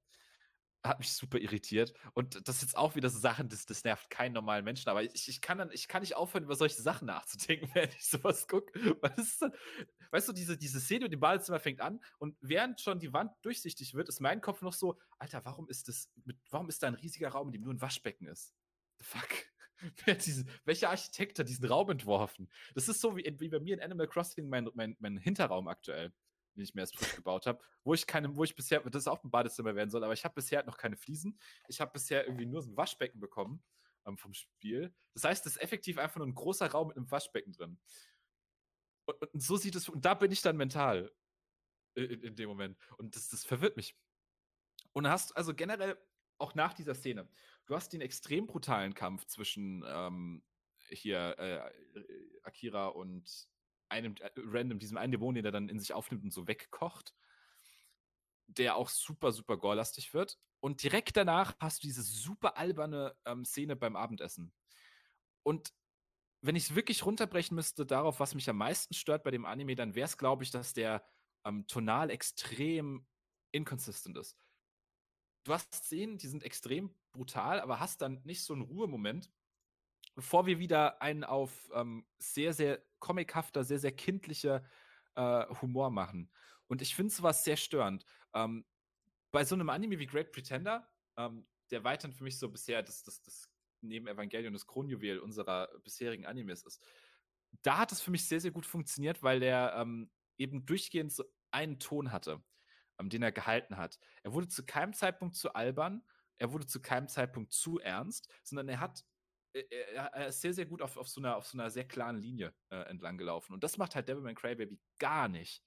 hat 0.88 1.00
mich 1.00 1.12
super 1.12 1.40
irritiert. 1.40 1.94
Und 2.14 2.48
das 2.48 2.58
ist 2.58 2.62
jetzt 2.62 2.78
auch 2.78 2.96
wieder 2.96 3.10
so 3.10 3.20
Sachen, 3.20 3.50
das, 3.50 3.66
das 3.66 3.84
nervt 3.84 4.10
keinen 4.10 4.34
normalen 4.34 4.64
Menschen. 4.64 4.90
Aber 4.90 5.04
ich, 5.04 5.28
ich, 5.28 5.42
kann 5.42 5.58
dann, 5.58 5.72
ich 5.72 5.88
kann 5.88 6.02
nicht 6.02 6.16
aufhören, 6.16 6.44
über 6.44 6.56
solche 6.56 6.82
Sachen 6.82 7.08
nachzudenken, 7.08 7.70
wenn 7.74 7.90
ich 7.90 8.08
sowas 8.08 8.48
gucke. 8.48 8.80
Weißt 10.12 10.28
du, 10.28 10.34
diese, 10.34 10.58
diese 10.58 10.80
Szene 10.80 11.06
mit 11.06 11.14
dem 11.14 11.20
Badezimmer 11.20 11.60
fängt 11.60 11.82
an 11.82 12.00
und 12.20 12.38
während 12.42 12.80
schon 12.82 13.00
die 13.00 13.14
Wand 13.14 13.32
durchsichtig 13.42 13.94
wird, 13.94 14.10
ist 14.10 14.22
mein 14.22 14.42
Kopf 14.42 14.62
noch 14.62 14.74
so, 14.74 15.00
Alter, 15.18 15.44
warum 15.46 15.68
ist 15.70 15.88
das, 15.88 16.10
mit, 16.24 16.38
warum 16.50 16.70
ist 16.70 16.84
da 16.84 16.88
ein 16.88 16.96
riesiger 16.96 17.30
Raum, 17.30 17.48
in 17.48 17.54
dem 17.54 17.62
nur 17.64 17.74
ein 17.74 17.82
Waschbecken 17.82 18.28
ist? 18.28 18.54
The 19.00 19.06
fuck? 19.06 19.30
Wer 20.06 20.16
diese, 20.16 20.46
welcher 20.64 20.90
Architekt 20.90 21.40
hat 21.40 21.50
diesen 21.50 21.66
Raum 21.66 21.90
entworfen? 21.90 22.50
Das 22.76 22.88
ist 22.88 23.02
so 23.02 23.18
wie, 23.18 23.36
wie 23.40 23.50
bei 23.50 23.60
mir 23.60 23.74
in 23.74 23.82
Animal 23.82 24.08
Crossing 24.08 24.48
mein, 24.48 24.70
mein, 24.74 24.96
mein 25.00 25.18
Hinterraum 25.18 25.68
aktuell, 25.68 26.14
den 26.56 26.64
ich 26.64 26.74
mir 26.74 26.82
erst 26.82 26.98
frisch 26.98 27.16
gebaut 27.16 27.46
habe, 27.46 27.64
wo 27.84 27.94
ich 27.94 28.08
keine, 28.08 28.36
wo 28.36 28.44
ich 28.44 28.56
bisher, 28.56 28.80
das 28.82 29.08
auch 29.08 29.24
ein 29.24 29.32
Badezimmer 29.32 29.76
werden 29.76 29.90
soll, 29.90 30.04
aber 30.04 30.14
ich 30.14 30.24
habe 30.24 30.36
bisher 30.36 30.58
halt 30.58 30.68
noch 30.68 30.78
keine 30.78 30.98
Fliesen. 30.98 31.40
Ich 31.68 31.82
habe 31.82 31.92
bisher 31.92 32.26
irgendwie 32.26 32.46
nur 32.46 32.62
so 32.62 32.72
ein 32.72 32.78
Waschbecken 32.78 33.20
bekommen 33.20 33.64
ähm, 34.06 34.18
vom 34.18 34.34
Spiel. 34.34 34.94
Das 35.14 35.24
heißt, 35.24 35.46
es 35.46 35.54
ist 35.54 35.62
effektiv 35.62 35.98
einfach 35.98 36.18
nur 36.18 36.28
ein 36.28 36.36
großer 36.36 36.70
Raum 36.72 36.90
mit 36.90 36.98
einem 36.98 37.12
Waschbecken 37.12 37.54
drin. 37.54 37.80
Und, 39.06 39.34
und 39.34 39.40
so 39.42 39.58
sieht 39.58 39.76
es, 39.76 39.90
und 39.90 40.06
da 40.06 40.14
bin 40.14 40.32
ich 40.32 40.42
dann 40.42 40.58
mental 40.58 41.12
in, 41.96 42.22
in 42.22 42.36
dem 42.36 42.50
Moment. 42.50 42.78
Und 42.98 43.16
das, 43.16 43.30
das 43.30 43.46
verwirrt 43.46 43.78
mich. 43.78 43.96
Und 44.94 45.08
hast 45.08 45.36
also 45.36 45.54
generell 45.54 45.98
auch 46.38 46.56
nach 46.56 46.74
dieser 46.74 46.96
Szene, 46.96 47.30
du 47.66 47.76
hast 47.76 47.94
den 47.94 48.02
extrem 48.02 48.48
brutalen 48.48 48.94
Kampf 48.94 49.26
zwischen 49.26 49.84
ähm, 49.88 50.44
hier 50.90 51.38
äh, 51.40 52.40
Akira 52.44 52.88
und 52.88 53.48
einem 53.90 54.16
äh, 54.20 54.30
random, 54.38 54.80
diesem 54.80 54.98
einen 54.98 55.12
Dämon, 55.12 55.36
den 55.36 55.46
er 55.46 55.52
dann 55.52 55.70
in 55.70 55.80
sich 55.80 55.94
aufnimmt 55.94 56.24
und 56.24 56.34
so 56.34 56.48
wegkocht, 56.48 57.14
der 58.48 58.76
auch 58.76 58.90
super, 58.90 59.32
super 59.32 59.58
gorelastig 59.58 60.14
wird. 60.14 60.38
Und 60.60 60.84
direkt 60.84 61.18
danach 61.18 61.56
hast 61.60 61.84
du 61.84 61.88
diese 61.88 62.04
super 62.04 62.58
alberne 62.58 63.16
ähm, 63.26 63.46
Szene 63.46 63.76
beim 63.76 63.96
Abendessen. 63.96 64.54
Und 65.44 65.74
wenn 66.42 66.56
ich 66.56 66.66
es 66.66 66.76
wirklich 66.76 67.06
runterbrechen 67.06 67.56
müsste 67.56 67.86
darauf, 67.86 68.20
was 68.20 68.36
mich 68.36 68.50
am 68.50 68.58
meisten 68.58 68.94
stört 68.94 69.24
bei 69.24 69.32
dem 69.32 69.46
Anime, 69.46 69.76
dann 69.76 69.96
wäre 69.96 70.06
es, 70.06 70.18
glaube 70.18 70.44
ich, 70.44 70.52
dass 70.52 70.74
der 70.74 71.04
ähm, 71.44 71.66
tonal 71.68 72.10
extrem 72.10 73.06
inconsistent 73.52 74.18
ist. 74.18 74.38
Du 75.44 75.54
hast 75.54 75.74
Szenen, 75.74 76.18
die 76.18 76.28
sind 76.28 76.44
extrem 76.44 76.94
brutal, 77.12 77.62
aber 77.62 77.80
hast 77.80 78.02
dann 78.02 78.22
nicht 78.24 78.44
so 78.44 78.54
einen 78.54 78.64
Ruhemoment, 78.64 79.32
bevor 80.16 80.46
wir 80.46 80.60
wieder 80.60 81.02
einen 81.02 81.24
auf 81.24 81.70
ähm, 81.74 82.06
sehr, 82.18 82.54
sehr 82.54 82.82
comichafter, 83.00 83.64
sehr, 83.64 83.80
sehr 83.80 83.92
kindlicher 83.92 84.64
äh, 85.16 85.46
Humor 85.62 85.92
machen. 85.92 86.32
Und 86.68 86.82
ich 86.82 86.96
finde 86.96 87.14
sowas 87.14 87.44
sehr 87.44 87.58
störend. 87.58 88.06
Ähm, 88.34 88.66
bei 89.32 89.44
so 89.44 89.56
einem 89.56 89.70
Anime 89.70 90.00
wie 90.00 90.08
Great 90.08 90.32
Pretender, 90.32 90.90
ähm, 91.18 91.46
der 91.70 91.84
weiterhin 91.84 92.16
für 92.16 92.24
mich 92.24 92.40
so 92.40 92.50
bisher 92.50 92.82
das, 92.82 93.04
das, 93.04 93.22
das 93.22 93.50
neben 93.82 94.08
Evangelion 94.08 94.54
das 94.54 94.66
Kronjuwel 94.66 95.20
unserer 95.20 95.70
bisherigen 95.84 96.26
Animes 96.26 96.64
ist, 96.64 96.82
da 97.62 97.78
hat 97.78 97.92
es 97.92 98.02
für 98.02 98.12
mich 98.12 98.28
sehr, 98.28 98.42
sehr 98.42 98.52
gut 98.52 98.66
funktioniert, 98.66 99.24
weil 99.24 99.40
der 99.40 99.76
ähm, 99.78 100.10
eben 100.38 100.66
durchgehend 100.66 101.12
so 101.12 101.24
einen 101.52 101.80
Ton 101.80 102.12
hatte, 102.12 102.44
ähm, 103.00 103.10
den 103.10 103.24
er 103.24 103.32
gehalten 103.32 103.78
hat. 103.78 104.00
Er 104.24 104.34
wurde 104.34 104.48
zu 104.48 104.66
keinem 104.66 104.94
Zeitpunkt 104.94 105.36
zu 105.36 105.54
albern, 105.54 106.04
er 106.38 106.52
wurde 106.52 106.66
zu 106.66 106.82
keinem 106.82 107.08
Zeitpunkt 107.08 107.54
zu 107.54 107.80
ernst, 107.80 108.30
sondern 108.44 108.68
er 108.68 108.80
hat 108.80 109.06
er, 109.56 110.06
er 110.14 110.28
ist 110.28 110.42
sehr, 110.42 110.54
sehr 110.54 110.66
gut 110.66 110.82
auf, 110.82 110.98
auf, 110.98 111.08
so, 111.08 111.22
einer, 111.22 111.38
auf 111.38 111.48
so 111.48 111.58
einer 111.58 111.70
sehr 111.70 111.88
klaren 111.88 112.18
Linie 112.18 112.54
äh, 112.70 112.82
entlang 112.90 113.18
gelaufen. 113.18 113.54
Und 113.54 113.64
das 113.64 113.78
macht 113.78 113.96
halt 113.96 114.08
Devilman 114.08 114.36
Crybaby 114.36 114.80
gar 115.00 115.28
nicht. 115.28 115.64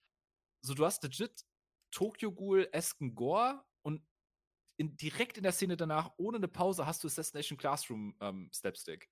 So, 0.60 0.74
du 0.74 0.84
hast 0.84 1.02
legit 1.02 1.44
Tokyo 1.90 2.32
Ghoul 2.32 2.68
esken 2.72 3.14
Gore 3.14 3.64
und 3.82 4.06
in, 4.76 4.96
direkt 4.96 5.36
in 5.36 5.42
der 5.42 5.52
Szene 5.52 5.76
danach, 5.76 6.12
ohne 6.18 6.36
eine 6.36 6.48
Pause, 6.48 6.86
hast 6.86 7.02
du 7.02 7.08
Assassination 7.08 7.58
Classroom 7.58 8.16
ähm, 8.20 8.50
Stepstick. 8.54 9.10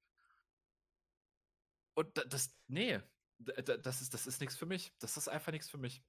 Und 1.94 2.16
das, 2.30 2.54
nee, 2.66 3.00
das 3.38 4.02
ist, 4.02 4.12
das 4.12 4.26
ist 4.26 4.40
nichts 4.40 4.56
für 4.56 4.66
mich. 4.66 4.92
Das 4.98 5.16
ist 5.16 5.28
einfach 5.28 5.52
nichts 5.52 5.70
für 5.70 5.78
mich. 5.78 6.02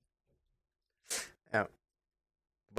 Ja. 1.53 1.69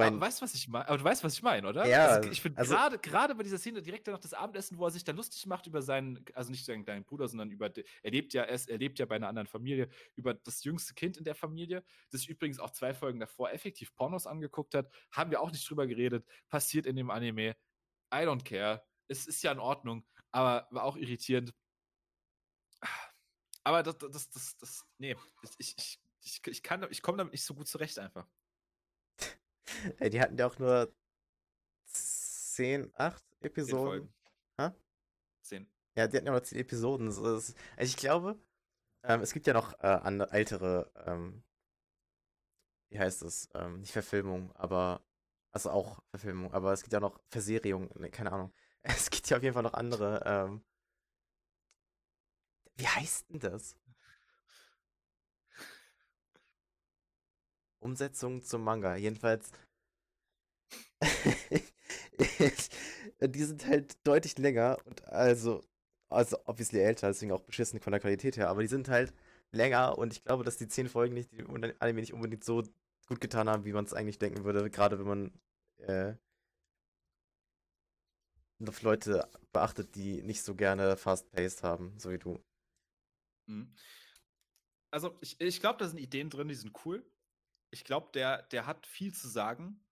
Aber 0.06 0.10
du 0.16 0.20
weißt, 0.20 0.42
was 0.42 0.54
ich 0.54 0.68
meine, 0.68 0.88
aber 0.88 0.98
du 0.98 1.04
weißt, 1.04 1.24
was 1.24 1.34
ich 1.34 1.42
meine, 1.42 1.68
oder? 1.68 1.86
Ja, 1.86 2.06
also, 2.06 2.30
ich 2.30 2.40
finde 2.40 2.58
also- 2.58 2.74
gerade 2.74 2.98
gerade 2.98 3.34
bei 3.34 3.42
dieser 3.42 3.58
Szene 3.58 3.82
direkt 3.82 4.06
nach 4.06 4.18
das 4.18 4.32
Abendessen, 4.32 4.78
wo 4.78 4.84
er 4.84 4.90
sich 4.90 5.04
da 5.04 5.12
lustig 5.12 5.44
macht 5.46 5.66
über 5.66 5.82
seinen, 5.82 6.24
also 6.34 6.50
nicht 6.50 6.64
seinen 6.64 6.84
kleinen 6.84 7.04
Bruder, 7.04 7.28
sondern 7.28 7.50
über, 7.50 7.70
er 7.76 8.10
lebt 8.10 8.32
ja, 8.32 8.42
er, 8.42 8.54
ist- 8.54 8.68
er 8.68 8.78
lebt 8.78 8.98
ja 8.98 9.06
bei 9.06 9.16
einer 9.16 9.28
anderen 9.28 9.46
Familie, 9.48 9.88
über 10.16 10.34
das 10.34 10.64
jüngste 10.64 10.94
Kind 10.94 11.16
in 11.16 11.24
der 11.24 11.34
Familie, 11.34 11.84
das 12.10 12.26
übrigens 12.26 12.58
auch 12.58 12.70
zwei 12.70 12.94
Folgen 12.94 13.20
davor 13.20 13.50
effektiv 13.52 13.94
Pornos 13.94 14.26
angeguckt 14.26 14.74
hat, 14.74 14.92
haben 15.10 15.30
wir 15.30 15.40
auch 15.40 15.50
nicht 15.50 15.68
drüber 15.68 15.86
geredet, 15.86 16.26
passiert 16.48 16.86
in 16.86 16.96
dem 16.96 17.10
Anime. 17.10 17.56
I 18.12 18.18
don't 18.18 18.44
care. 18.44 18.84
Es 19.08 19.26
ist 19.26 19.42
ja 19.42 19.52
in 19.52 19.58
Ordnung, 19.58 20.06
aber 20.30 20.66
war 20.70 20.84
auch 20.84 20.96
irritierend. 20.96 21.54
Aber 23.64 23.82
das, 23.82 23.98
das, 23.98 24.30
das, 24.30 24.56
das, 24.56 24.86
nee, 24.98 25.14
ich, 25.58 25.76
ich, 25.76 26.00
ich, 26.22 26.40
ich 26.46 26.62
kann, 26.62 26.86
ich 26.90 27.02
komme 27.02 27.18
damit 27.18 27.32
nicht 27.32 27.44
so 27.44 27.54
gut 27.54 27.68
zurecht 27.68 27.98
einfach. 27.98 28.26
Ey, 29.98 30.10
die 30.10 30.20
hatten 30.20 30.38
ja 30.38 30.46
auch 30.46 30.58
nur 30.58 30.92
10, 31.86 32.90
8 32.94 33.24
Zehn 33.40 33.46
Episoden. 33.46 33.86
Folgen. 33.86 34.14
Hä? 34.58 34.70
Zehn. 35.42 35.68
Ja, 35.96 36.06
die 36.08 36.16
hatten 36.16 36.26
ja 36.26 36.32
nur 36.32 36.42
10 36.44 36.58
Episoden. 36.58 37.10
So, 37.12 37.22
das, 37.24 37.54
also 37.76 37.90
ich 37.90 37.96
glaube, 37.96 38.38
ähm, 39.04 39.20
es 39.22 39.32
gibt 39.32 39.46
ja 39.46 39.54
noch 39.54 39.74
äh, 39.80 39.86
andere, 39.86 40.32
ältere, 40.32 40.92
ähm, 41.06 41.42
wie 42.90 42.98
heißt 42.98 43.22
es? 43.22 43.48
Ähm, 43.54 43.80
nicht 43.80 43.92
Verfilmung, 43.92 44.52
aber, 44.56 45.02
also 45.52 45.70
auch 45.70 46.00
Verfilmung, 46.10 46.52
aber 46.52 46.72
es 46.72 46.82
gibt 46.82 46.92
ja 46.92 47.00
noch 47.00 47.20
Verserierung, 47.30 47.90
ne, 47.98 48.10
keine 48.10 48.32
Ahnung. 48.32 48.52
Es 48.82 49.10
gibt 49.10 49.28
ja 49.28 49.36
auf 49.36 49.42
jeden 49.42 49.54
Fall 49.54 49.64
noch 49.64 49.74
andere, 49.74 50.22
ähm, 50.24 50.64
wie 52.76 52.86
heißt 52.86 53.28
denn 53.30 53.40
das? 53.40 53.76
Umsetzung 57.80 58.42
zum 58.42 58.64
Manga. 58.64 58.96
Jedenfalls. 58.96 59.50
die 63.20 63.44
sind 63.44 63.66
halt 63.66 63.96
deutlich 64.06 64.38
länger 64.38 64.78
und 64.84 65.06
also, 65.08 65.62
also 66.08 66.38
obviously 66.44 66.80
älter, 66.80 67.08
deswegen 67.08 67.32
auch 67.32 67.42
beschissen 67.42 67.80
von 67.80 67.92
der 67.92 68.00
Qualität 68.00 68.36
her, 68.36 68.48
aber 68.48 68.62
die 68.62 68.68
sind 68.68 68.88
halt 68.88 69.12
länger 69.52 69.96
und 69.98 70.12
ich 70.12 70.24
glaube, 70.24 70.44
dass 70.44 70.56
die 70.56 70.68
zehn 70.68 70.88
Folgen 70.88 71.14
nicht, 71.14 71.32
die 71.32 71.44
Anime 71.44 72.00
nicht 72.00 72.12
unbedingt 72.12 72.44
so 72.44 72.62
gut 73.06 73.20
getan 73.20 73.48
haben, 73.48 73.64
wie 73.64 73.72
man 73.72 73.84
es 73.84 73.94
eigentlich 73.94 74.18
denken 74.18 74.44
würde, 74.44 74.68
gerade 74.70 74.98
wenn 74.98 75.06
man 75.06 75.32
äh, 75.78 76.14
auf 78.66 78.82
Leute 78.82 79.28
beachtet, 79.52 79.94
die 79.94 80.22
nicht 80.22 80.42
so 80.42 80.54
gerne 80.54 80.96
fast-paced 80.96 81.62
haben, 81.62 81.98
so 81.98 82.10
wie 82.10 82.18
du. 82.18 82.42
Mhm. 83.46 83.74
Also, 84.90 85.16
ich, 85.20 85.40
ich 85.40 85.60
glaube, 85.60 85.78
da 85.78 85.86
sind 85.86 85.98
Ideen 85.98 86.30
drin, 86.30 86.48
die 86.48 86.54
sind 86.54 86.74
cool. 86.84 87.04
Ich 87.70 87.84
glaube, 87.84 88.08
der, 88.14 88.42
der 88.44 88.66
hat 88.66 88.86
viel 88.86 89.12
zu 89.12 89.28
sagen, 89.28 89.84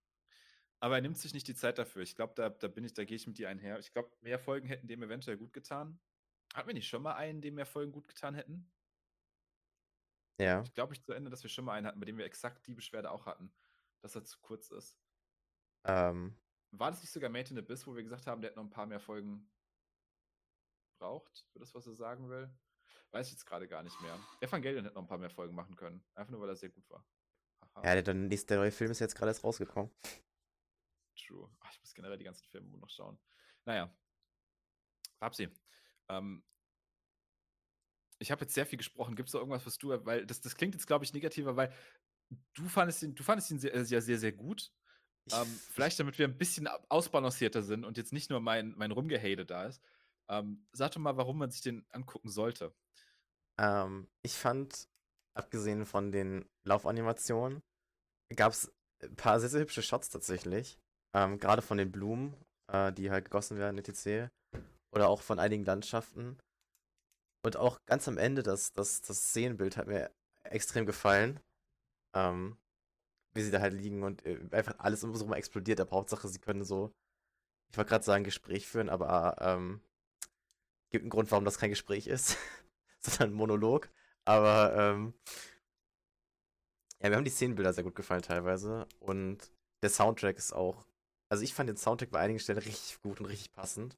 aber 0.80 0.96
er 0.96 1.02
nimmt 1.02 1.18
sich 1.18 1.34
nicht 1.34 1.48
die 1.48 1.54
Zeit 1.54 1.78
dafür. 1.78 2.02
Ich 2.02 2.14
glaube, 2.14 2.34
da, 2.34 2.48
da 2.48 2.68
bin 2.68 2.84
ich, 2.84 2.94
da 2.94 3.04
gehe 3.04 3.16
ich 3.16 3.26
mit 3.26 3.38
dir 3.38 3.48
einher. 3.48 3.78
Ich 3.78 3.92
glaube, 3.92 4.10
mehr 4.20 4.38
Folgen 4.38 4.68
hätten 4.68 4.88
dem 4.88 5.02
eventuell 5.02 5.36
gut 5.36 5.52
getan. 5.52 6.00
Hatten 6.54 6.68
wir 6.68 6.74
nicht 6.74 6.88
schon 6.88 7.02
mal 7.02 7.14
einen, 7.14 7.40
dem 7.40 7.54
mehr 7.54 7.66
Folgen 7.66 7.92
gut 7.92 8.08
getan 8.08 8.34
hätten? 8.34 8.70
Ja. 10.38 10.62
Ich 10.62 10.74
glaube, 10.74 10.94
ich 10.94 11.02
zu 11.02 11.12
Ende, 11.12 11.30
dass 11.30 11.42
wir 11.42 11.50
schon 11.50 11.64
mal 11.64 11.72
einen 11.74 11.86
hatten, 11.86 12.00
bei 12.00 12.06
dem 12.06 12.18
wir 12.18 12.24
exakt 12.24 12.66
die 12.66 12.74
Beschwerde 12.74 13.10
auch 13.10 13.26
hatten, 13.26 13.52
dass 14.00 14.14
er 14.14 14.24
zu 14.24 14.38
kurz 14.40 14.70
ist. 14.70 14.98
Ähm, 15.84 16.36
War 16.72 16.90
das 16.90 17.00
nicht 17.00 17.12
sogar 17.12 17.30
Made 17.30 17.50
in 17.50 17.58
Abyss, 17.58 17.86
wo 17.86 17.94
wir 17.94 18.02
gesagt 18.02 18.26
haben, 18.26 18.40
der 18.42 18.50
hätte 18.50 18.58
noch 18.58 18.66
ein 18.66 18.70
paar 18.70 18.86
mehr 18.86 19.00
Folgen 19.00 19.50
braucht, 20.98 21.46
für 21.52 21.58
das, 21.58 21.74
was 21.74 21.86
er 21.86 21.94
sagen 21.94 22.28
will? 22.28 22.50
Weiß 23.12 23.28
ich 23.28 23.32
jetzt 23.34 23.46
gerade 23.46 23.68
gar 23.68 23.82
nicht 23.82 23.98
mehr. 24.00 24.18
Evangelion 24.40 24.84
hätte 24.84 24.94
noch 24.94 25.02
ein 25.02 25.08
paar 25.08 25.18
mehr 25.18 25.30
Folgen 25.30 25.54
machen 25.54 25.76
können. 25.76 26.04
Einfach 26.14 26.32
nur, 26.32 26.40
weil 26.40 26.48
er 26.50 26.56
sehr 26.56 26.70
gut 26.70 26.88
war. 26.90 27.06
Ja, 27.84 27.94
der, 27.94 28.02
der 28.02 28.14
nächste 28.14 28.56
neue 28.56 28.70
Film 28.70 28.90
ist 28.90 29.00
jetzt 29.00 29.14
gerade 29.14 29.30
erst 29.30 29.44
rausgekommen. 29.44 29.90
true. 31.16 31.50
Ach, 31.60 31.72
ich 31.72 31.80
muss 31.80 31.94
generell 31.94 32.18
die 32.18 32.24
ganzen 32.24 32.46
Filme 32.46 32.76
noch 32.78 32.90
schauen. 32.90 33.18
Naja. 33.64 33.94
Rapsi. 35.20 35.48
Ähm, 36.08 36.42
ich 38.18 38.30
habe 38.30 38.42
jetzt 38.42 38.54
sehr 38.54 38.66
viel 38.66 38.78
gesprochen. 38.78 39.16
Gibt 39.16 39.28
es 39.28 39.32
da 39.32 39.38
irgendwas, 39.38 39.66
was 39.66 39.78
du, 39.78 39.88
weil 40.04 40.26
das, 40.26 40.40
das 40.40 40.56
klingt 40.56 40.74
jetzt, 40.74 40.86
glaube 40.86 41.04
ich, 41.04 41.12
negativer, 41.12 41.56
weil 41.56 41.72
du 42.54 42.68
fandest 42.68 43.02
ihn, 43.02 43.14
du 43.14 43.22
fandest 43.22 43.50
ihn 43.50 43.58
sehr, 43.58 43.74
äh, 43.74 43.84
sehr, 43.84 44.02
sehr, 44.02 44.18
sehr 44.18 44.32
gut. 44.32 44.72
Ähm, 45.32 45.60
vielleicht, 45.72 45.98
damit 45.98 46.18
wir 46.18 46.26
ein 46.26 46.38
bisschen 46.38 46.68
ausbalancierter 46.88 47.62
sind 47.62 47.84
und 47.84 47.96
jetzt 47.96 48.12
nicht 48.12 48.30
nur 48.30 48.40
mein, 48.40 48.74
mein 48.76 48.92
Rumgehate 48.92 49.44
da 49.44 49.66
ist. 49.66 49.82
Ähm, 50.28 50.66
sag 50.72 50.92
doch 50.92 51.00
mal, 51.00 51.16
warum 51.16 51.38
man 51.38 51.50
sich 51.50 51.62
den 51.62 51.84
angucken 51.90 52.30
sollte. 52.30 52.74
Ähm, 53.58 54.08
ich 54.22 54.34
fand, 54.34 54.88
abgesehen 55.36 55.86
von 55.86 56.12
den 56.12 56.44
Laufanimationen, 56.64 57.62
gab 58.34 58.52
es 58.52 58.72
ein 59.02 59.14
paar 59.16 59.40
sehr, 59.40 59.48
sehr 59.48 59.60
hübsche 59.60 59.82
Shots 59.82 60.08
tatsächlich. 60.08 60.78
Ähm, 61.14 61.38
Gerade 61.38 61.62
von 61.62 61.78
den 61.78 61.92
Blumen, 61.92 62.34
äh, 62.72 62.92
die 62.92 63.10
halt 63.10 63.26
gegossen 63.26 63.58
werden, 63.58 63.78
etc. 63.78 64.30
Oder 64.92 65.08
auch 65.08 65.22
von 65.22 65.38
einigen 65.38 65.64
Landschaften. 65.64 66.38
Und 67.44 67.56
auch 67.56 67.78
ganz 67.86 68.08
am 68.08 68.18
Ende, 68.18 68.42
das, 68.42 68.72
das, 68.72 69.02
das 69.02 69.28
Szenenbild 69.28 69.76
hat 69.76 69.86
mir 69.86 70.10
extrem 70.44 70.86
gefallen. 70.86 71.40
Ähm, 72.14 72.56
wie 73.36 73.42
sie 73.42 73.50
da 73.50 73.60
halt 73.60 73.74
liegen 73.74 74.02
und 74.02 74.24
äh, 74.26 74.40
einfach 74.50 74.78
alles 74.78 75.04
um 75.04 75.14
so 75.14 75.32
explodiert. 75.32 75.80
Aber 75.80 75.92
Hauptsache, 75.92 76.26
sie 76.26 76.40
können 76.40 76.64
so, 76.64 76.92
ich 77.70 77.76
wollte 77.76 77.90
gerade 77.90 78.04
sagen, 78.04 78.24
Gespräch 78.24 78.66
führen, 78.66 78.88
aber 78.88 79.36
ähm, 79.40 79.80
gibt 80.90 81.02
einen 81.02 81.10
Grund, 81.10 81.30
warum 81.30 81.44
das 81.44 81.58
kein 81.58 81.70
Gespräch 81.70 82.06
ist, 82.06 82.36
sondern 83.00 83.30
ein 83.30 83.36
Monolog. 83.36 83.90
Aber 84.26 84.74
ähm, 84.76 85.14
ja, 87.00 87.08
mir 87.10 87.16
haben 87.16 87.24
die 87.24 87.30
Szenenbilder 87.30 87.72
sehr 87.72 87.84
gut 87.84 87.94
gefallen 87.94 88.22
teilweise. 88.22 88.86
Und 89.00 89.50
der 89.82 89.90
Soundtrack 89.90 90.36
ist 90.36 90.52
auch. 90.52 90.86
Also 91.28 91.42
ich 91.44 91.54
fand 91.54 91.68
den 91.68 91.76
Soundtrack 91.76 92.10
bei 92.10 92.20
einigen 92.20 92.38
Stellen 92.38 92.58
richtig 92.58 93.00
gut 93.02 93.20
und 93.20 93.26
richtig 93.26 93.52
passend. 93.52 93.96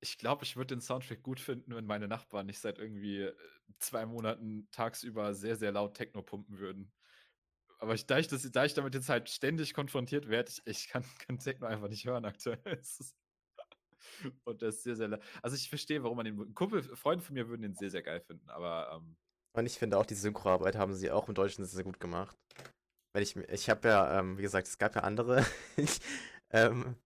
Ich 0.00 0.18
glaube, 0.18 0.44
ich 0.44 0.56
würde 0.56 0.74
den 0.74 0.80
Soundtrack 0.80 1.22
gut 1.22 1.40
finden, 1.40 1.74
wenn 1.74 1.86
meine 1.86 2.08
Nachbarn 2.08 2.46
nicht 2.46 2.58
seit 2.58 2.78
irgendwie 2.78 3.22
äh, 3.22 3.34
zwei 3.78 4.04
Monaten 4.06 4.68
tagsüber 4.70 5.34
sehr, 5.34 5.56
sehr 5.56 5.72
laut 5.72 5.94
Techno 5.96 6.22
pumpen 6.22 6.58
würden. 6.58 6.92
Aber 7.80 7.94
ich, 7.94 8.06
da, 8.06 8.18
ich 8.18 8.28
das, 8.28 8.50
da 8.52 8.64
ich 8.64 8.74
damit 8.74 8.94
jetzt 8.94 9.08
halt 9.10 9.30
ständig 9.30 9.74
konfrontiert 9.74 10.28
werde, 10.28 10.50
ich, 10.52 10.62
ich 10.66 10.88
kann, 10.88 11.04
kann 11.26 11.38
Techno 11.38 11.66
einfach 11.66 11.88
nicht 11.88 12.06
hören 12.06 12.24
aktuell. 12.24 12.60
Und 14.44 14.62
das 14.62 14.76
ist 14.76 14.82
sehr, 14.84 14.96
sehr. 14.96 15.08
la- 15.08 15.20
Also 15.42 15.56
ich 15.56 15.68
verstehe, 15.68 16.02
warum 16.02 16.16
man 16.16 16.26
den. 16.26 16.54
Kumpel, 16.54 16.82
Freunde 16.96 17.24
von 17.24 17.34
mir 17.34 17.48
würden 17.48 17.62
den 17.62 17.74
sehr, 17.74 17.90
sehr 17.90 18.02
geil 18.02 18.20
finden, 18.20 18.48
aber 18.50 18.92
ähm, 19.02 19.16
Und 19.56 19.66
ich 19.66 19.78
finde 19.78 19.98
auch, 19.98 20.06
die 20.06 20.14
Synchroarbeit 20.14 20.76
haben 20.76 20.94
sie 20.94 21.10
auch 21.10 21.28
im 21.28 21.34
Deutschen 21.34 21.64
sehr, 21.64 21.84
gut 21.84 22.00
gemacht. 22.00 22.36
Wenn 23.14 23.22
ich, 23.22 23.36
ich 23.36 23.70
habe 23.70 23.88
ja, 23.88 24.18
ähm, 24.18 24.36
wie 24.36 24.42
gesagt, 24.42 24.66
es 24.66 24.78
gab 24.78 24.94
ja 24.96 25.02
andere 25.02 25.46
ähm, 26.50 26.96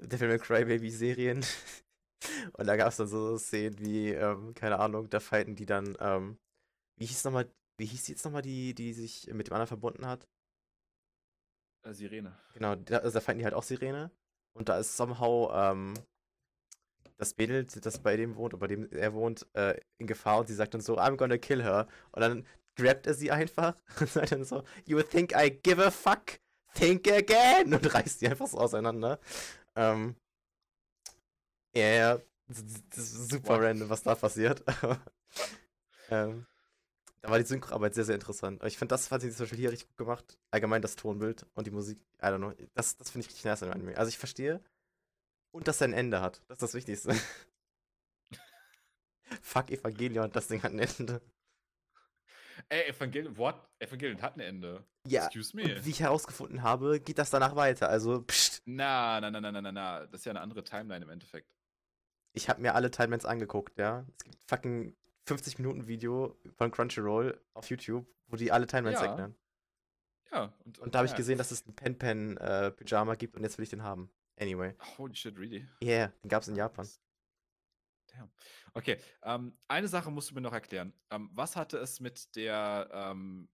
Devil 0.00 0.28
May 0.28 0.38
Cry 0.38 0.64
Baby 0.64 0.90
Serien. 0.90 1.44
Und 2.54 2.66
da 2.66 2.76
gab 2.76 2.88
es 2.88 2.96
dann 2.96 3.08
so 3.08 3.36
Szenen 3.36 3.78
wie, 3.80 4.10
ähm, 4.10 4.54
keine 4.54 4.78
Ahnung, 4.78 5.10
da 5.10 5.20
fighten 5.20 5.56
die 5.56 5.66
dann, 5.66 5.96
ähm, 6.00 6.38
wie 6.98 7.06
hieß 7.06 7.24
nochmal, 7.24 7.50
wie 7.78 7.86
hieß 7.86 8.04
die 8.04 8.12
jetzt 8.12 8.24
nochmal, 8.24 8.42
die, 8.42 8.74
die 8.74 8.92
sich 8.92 9.26
mit 9.32 9.48
dem 9.48 9.54
anderen 9.54 9.68
verbunden 9.68 10.06
hat? 10.06 10.26
äh, 11.86 11.94
Sirene. 11.94 12.36
Genau, 12.54 12.74
da, 12.74 12.98
also 12.98 13.14
da 13.14 13.20
fighten 13.20 13.38
die 13.38 13.44
halt 13.44 13.54
auch 13.54 13.62
Sirene. 13.62 14.10
Und 14.56 14.68
da 14.68 14.78
ist 14.78 14.96
somehow 14.96 15.50
ähm, 15.52 15.94
das 17.18 17.36
Mädel, 17.36 17.64
das 17.64 17.98
bei 18.00 18.16
dem 18.16 18.36
wohnt, 18.36 18.58
bei 18.58 18.66
dem 18.66 18.90
er 18.92 19.14
wohnt, 19.14 19.46
äh, 19.54 19.80
in 19.98 20.06
Gefahr 20.06 20.40
und 20.40 20.48
sie 20.48 20.54
sagt 20.54 20.74
dann 20.74 20.80
so, 20.80 20.98
I'm 20.98 21.16
gonna 21.16 21.38
kill 21.38 21.62
her. 21.62 21.86
Und 22.12 22.20
dann 22.20 22.46
grabt 22.76 23.06
er 23.06 23.14
sie 23.14 23.30
einfach 23.30 23.76
und 24.00 24.08
sagt 24.10 24.32
dann 24.32 24.44
so, 24.44 24.64
You 24.86 25.02
think 25.02 25.32
I 25.34 25.50
give 25.50 25.84
a 25.84 25.90
fuck? 25.90 26.40
Think 26.74 27.10
again! 27.10 27.72
Und 27.72 27.94
reißt 27.94 28.20
die 28.20 28.28
einfach 28.28 28.46
so 28.46 28.58
auseinander. 28.58 29.18
Ähm, 29.76 30.16
ja, 31.74 32.18
Das 32.48 32.58
ist 32.58 33.30
super 33.30 33.54
What? 33.54 33.62
random, 33.62 33.88
was 33.90 34.02
da 34.02 34.14
passiert. 34.14 34.62
ähm, 36.10 36.46
da 37.22 37.30
war 37.30 37.38
die 37.38 37.44
Synchroarbeit 37.44 37.94
sehr, 37.94 38.04
sehr 38.04 38.14
interessant. 38.14 38.62
Ich 38.64 38.78
finde, 38.78 38.92
das 38.94 39.08
fand 39.08 39.24
ich 39.24 39.34
zum 39.34 39.44
Beispiel 39.44 39.58
hier 39.58 39.72
richtig 39.72 39.88
gut 39.88 39.96
gemacht. 39.98 40.38
Allgemein 40.50 40.82
das 40.82 40.96
Tonbild 40.96 41.46
und 41.54 41.66
die 41.66 41.70
Musik. 41.70 41.98
I 42.22 42.26
don't 42.26 42.38
know. 42.38 42.52
Das, 42.74 42.96
das 42.96 43.10
finde 43.10 43.24
ich 43.26 43.28
richtig 43.28 43.44
nice 43.44 43.62
an 43.62 43.72
Anime. 43.72 43.96
Also 43.96 44.08
ich 44.10 44.18
verstehe. 44.18 44.60
Und 45.56 45.66
dass 45.66 45.80
er 45.80 45.88
ein 45.88 45.94
Ende 45.94 46.20
hat. 46.20 46.42
Das 46.48 46.56
ist 46.56 46.62
das 46.62 46.74
Wichtigste. 46.74 47.14
Fuck 49.40 49.70
Evangelion, 49.70 50.30
das 50.30 50.48
Ding 50.48 50.62
hat 50.62 50.72
ein 50.72 50.80
Ende. 50.80 51.22
Ey, 52.68 52.90
Evangelion, 52.90 53.38
what? 53.38 53.54
Evangelion 53.78 54.20
hat 54.20 54.36
ein 54.36 54.40
Ende. 54.40 54.84
Ja. 55.06 55.24
Excuse 55.24 55.56
me. 55.56 55.82
wie 55.82 55.88
ich 55.88 56.00
herausgefunden 56.00 56.62
habe, 56.62 57.00
geht 57.00 57.16
das 57.16 57.30
danach 57.30 57.56
weiter. 57.56 57.88
Also, 57.88 58.20
pst. 58.20 58.64
Na, 58.66 59.18
na, 59.22 59.30
na, 59.30 59.40
na, 59.40 59.50
na, 59.50 59.62
na, 59.62 59.72
na. 59.72 60.06
Das 60.06 60.20
ist 60.20 60.26
ja 60.26 60.32
eine 60.32 60.42
andere 60.42 60.62
Timeline 60.62 61.02
im 61.02 61.10
Endeffekt. 61.10 61.50
Ich 62.34 62.50
habe 62.50 62.60
mir 62.60 62.74
alle 62.74 62.90
Timelines 62.90 63.24
angeguckt, 63.24 63.78
ja. 63.78 64.04
Es 64.18 64.24
gibt 64.24 64.36
fucking 64.46 64.94
50 65.24 65.58
Minuten 65.58 65.86
Video 65.86 66.38
von 66.56 66.70
Crunchyroll 66.70 67.40
auf 67.54 67.70
YouTube, 67.70 68.06
wo 68.26 68.36
die 68.36 68.52
alle 68.52 68.66
Timelines 68.66 69.00
ja. 69.00 69.06
erklären. 69.06 69.34
Ja. 70.32 70.52
Und, 70.66 70.78
und 70.80 70.94
da 70.94 70.98
habe 70.98 71.08
ja. 71.08 71.12
ich 71.12 71.16
gesehen, 71.16 71.38
dass 71.38 71.50
es 71.50 71.64
einen 71.64 71.74
Pen 71.74 71.96
Pen 71.96 72.36
äh, 72.36 72.72
Pyjama 72.72 73.14
gibt 73.14 73.38
und 73.38 73.42
jetzt 73.42 73.56
will 73.56 73.62
ich 73.62 73.70
den 73.70 73.82
haben. 73.82 74.10
Anyway. 74.38 74.74
Holy 74.98 75.14
shit, 75.14 75.36
really? 75.38 75.66
Yeah, 75.82 76.12
den 76.22 76.28
gab 76.28 76.42
es 76.42 76.48
in 76.48 76.56
Japan. 76.56 76.88
Damn. 78.08 78.30
Okay, 78.74 78.98
ähm, 79.22 79.58
eine 79.68 79.88
Sache 79.88 80.10
musst 80.10 80.30
du 80.30 80.34
mir 80.34 80.40
noch 80.40 80.52
erklären. 80.52 80.92
Ähm, 81.10 81.30
was 81.32 81.56
hatte 81.56 81.78
es 81.78 82.00
mit 82.00 82.34
der 82.36 82.88
ähm, 82.92 83.48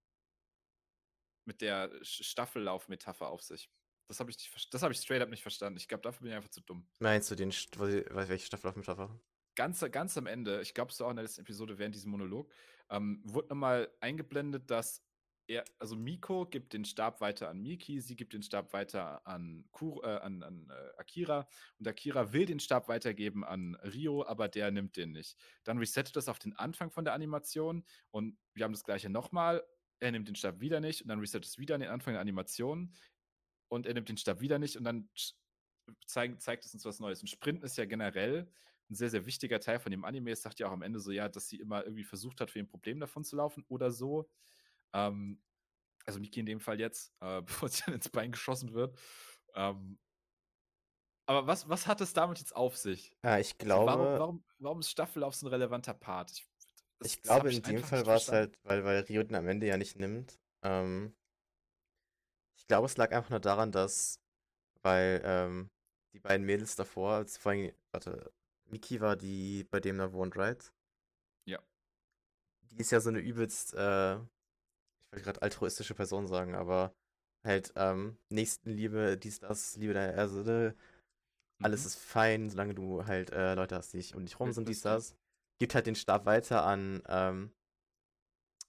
mit 1.45 1.61
der 1.61 1.91
Staffellauf-Metapher 2.03 3.29
auf 3.29 3.43
sich? 3.43 3.71
Das 4.09 4.21
habe 4.21 4.31
ich, 4.31 4.69
das 4.71 4.83
hab 4.83 4.91
ich 4.91 4.99
straight 4.99 5.23
up 5.23 5.31
nicht 5.31 5.43
verstanden. 5.43 5.77
Ich 5.79 5.89
glaube, 5.89 6.03
dafür 6.03 6.23
bin 6.23 6.31
ich 6.31 6.37
einfach 6.37 6.51
zu 6.51 6.61
dumm. 6.61 6.87
Meinst 6.99 7.31
du 7.31 7.35
den, 7.35 7.51
welche 7.51 8.47
Staffellauf-Metapher? 8.47 9.19
Ganz, 9.55 9.85
ganz 9.91 10.17
am 10.17 10.27
Ende, 10.27 10.63
ich 10.63 10.75
glaube, 10.75 10.93
so 10.93 11.05
auch 11.05 11.11
in 11.11 11.17
der 11.17 11.25
letzten 11.25 11.43
Episode 11.43 11.79
während 11.79 11.95
diesem 11.95 12.11
Monolog, 12.11 12.51
ähm, 12.91 13.23
wurde 13.25 13.49
nochmal 13.49 13.91
eingeblendet, 14.01 14.71
dass 14.71 15.05
er, 15.53 15.65
also 15.79 15.97
Miko 15.97 16.47
gibt 16.47 16.73
den 16.73 16.85
Stab 16.85 17.21
weiter 17.21 17.49
an 17.49 17.61
Miki, 17.61 18.01
sie 18.01 18.17
gibt 18.17 18.33
den 18.33 18.43
Stab 18.43 18.73
weiter 18.73 19.27
an, 19.27 19.65
Kur, 19.71 20.03
äh, 20.05 20.19
an, 20.19 20.43
an 20.43 20.71
äh, 20.71 20.99
Akira 20.99 21.47
und 21.79 21.87
Akira 21.87 22.33
will 22.33 22.47
den 22.47 22.61
Stab 22.61 22.89
weitergeben 22.89 23.45
an 23.45 23.75
Rio, 23.77 24.25
aber 24.27 24.49
der 24.49 24.71
nimmt 24.71 24.97
den 24.97 25.13
nicht. 25.13 25.37
Dann 25.65 25.79
resettet 25.79 26.17
das 26.17 26.29
auf 26.29 26.39
den 26.39 26.55
Anfang 26.55 26.91
von 26.91 27.05
der 27.05 27.15
Animation 27.15 27.85
und 28.11 28.39
wir 28.55 28.65
haben 28.65 28.73
das 28.73 28.85
gleiche 28.85 29.11
nochmal. 29.11 29.63
Er 30.01 30.13
nimmt 30.13 30.29
den 30.29 30.35
Stab 30.35 30.61
wieder 30.61 30.81
nicht 30.81 31.03
und 31.03 31.09
dann 31.09 31.21
resettet 31.21 31.47
es 31.47 31.59
wieder 31.59 31.75
an 31.75 31.81
den 31.83 31.91
Anfang 31.91 32.15
der 32.15 32.21
Animation 32.21 32.95
und 33.69 33.87
er 33.87 33.95
nimmt 33.95 34.09
den 34.09 34.17
Stab 34.17 34.41
wieder 34.41 34.59
nicht 34.59 34.77
und 34.77 34.85
dann 34.85 35.09
zeig, 36.07 36.41
zeigt 36.41 36.65
es 36.65 36.75
uns 36.75 36.85
was 36.85 36.99
Neues. 36.99 37.21
Und 37.21 37.29
Sprinten 37.29 37.65
ist 37.65 37.77
ja 37.77 37.85
generell 37.85 38.51
ein 38.91 38.95
sehr, 38.95 39.11
sehr 39.11 39.27
wichtiger 39.27 39.61
Teil 39.61 39.79
von 39.79 39.91
dem 39.91 40.05
Anime. 40.05 40.31
Es 40.33 40.43
sagt 40.43 40.61
ja 40.61 40.69
auch 40.69 40.73
am 40.73 40.83
Ende 40.83 41.01
so, 41.01 41.11
ja, 41.11 41.29
dass 41.29 41.49
sie 41.49 41.57
immer 41.57 41.85
irgendwie 41.85 42.05
versucht 42.05 42.41
hat, 42.41 42.51
für 42.51 42.59
ein 42.59 42.69
Problem 42.69 43.01
davon 43.01 43.25
zu 43.25 43.37
laufen 43.37 43.65
oder 43.69 43.91
so. 43.91 44.29
Ähm, 44.93 45.41
also 46.07 46.21
Miki 46.21 46.41
in 46.41 46.47
dem 46.47 46.61
Fall 46.61 46.81
jetzt, 46.81 47.13
äh, 47.21 47.43
bevor 47.47 47.69
sie 47.69 47.83
dann 47.85 47.95
ins 47.95 48.09
Bein 48.09 48.33
geschossen 48.33 48.73
wird. 48.75 48.99
Ähm, 49.55 49.99
aber 51.27 51.47
was, 51.47 51.69
was 51.69 51.87
hat 51.87 52.01
es 52.01 52.13
damit 52.13 52.39
jetzt 52.39 52.55
auf 52.55 52.77
sich? 52.77 53.17
Ja, 53.23 53.39
ich 53.39 53.57
glaube. 53.59 53.91
Also 53.91 54.05
warum, 54.05 54.19
warum, 54.19 54.45
warum 54.59 54.81
ist 54.81 54.91
Staffellauf 54.91 55.35
so 55.35 55.47
ein 55.47 55.51
relevanter 55.51 55.95
Part? 55.95 56.33
Ich, 56.33 56.49
das, 56.99 57.15
ich 57.15 57.23
glaube, 57.23 57.53
in 57.53 57.63
dem 57.63 57.83
Fall 57.83 58.07
war 58.07 58.17
es 58.17 58.29
halt, 58.29 58.59
weil, 58.65 58.85
weil 58.85 59.01
Rio 59.01 59.23
den 59.23 59.37
am 59.37 59.49
Ende 59.49 59.67
ja 59.67 59.77
nicht 59.77 59.99
nimmt. 59.99 60.39
Ähm, 60.63 61.15
ich 62.57 62.67
glaube, 62.67 62.87
es 62.87 62.97
lag 62.97 63.13
einfach 63.13 63.31
nur 63.31 63.41
daran, 63.41 63.73
dass, 63.73 64.21
weil 64.83 65.23
ähm, 65.25 65.71
die 66.13 66.21
beiden 66.21 66.45
Mädels 66.45 66.77
davor, 66.77 67.25
vor 67.27 67.53
allem, 67.53 67.73
warte, 67.91 68.33
Miki 68.67 69.01
war 69.01 69.17
die, 69.17 69.65
bei 69.65 69.81
dem 69.81 69.99
da 69.99 70.13
wohnt, 70.13 70.37
right? 70.37 70.73
Ja. 71.45 71.61
Die 72.71 72.81
ist 72.81 72.91
ja 72.91 73.01
so 73.01 73.11
eine 73.11 73.21
übelst, 73.21 73.75
äh, 73.75 74.19
ich 75.13 75.17
wollte 75.17 75.25
gerade 75.25 75.43
altruistische 75.43 75.95
Person 75.95 76.27
sagen, 76.27 76.55
aber 76.55 76.95
halt, 77.45 77.73
ähm, 77.77 78.17
Nächstenliebe, 78.31 79.19
dies, 79.19 79.41
das, 79.41 79.77
Liebe 79.77 79.93
deiner 79.93 80.15
Ersede, 80.15 80.75
mhm. 81.59 81.65
alles 81.67 81.85
ist 81.85 81.97
fein, 81.97 82.49
solange 82.49 82.75
du 82.75 83.05
halt 83.05 83.31
äh, 83.31 83.55
Leute 83.55 83.77
hast, 83.77 83.93
die 83.93 83.99
dich 83.99 84.15
um 84.15 84.25
dich 84.25 84.41
rum 84.41 84.53
sind, 84.53 84.69
dies, 84.69 84.81
das. 84.81 85.17
Gibt 85.59 85.75
halt 85.75 85.87
den 85.87 85.97
Stab 85.97 86.25
weiter 86.25 86.65
an 86.65 87.03
ähm, 87.09 87.53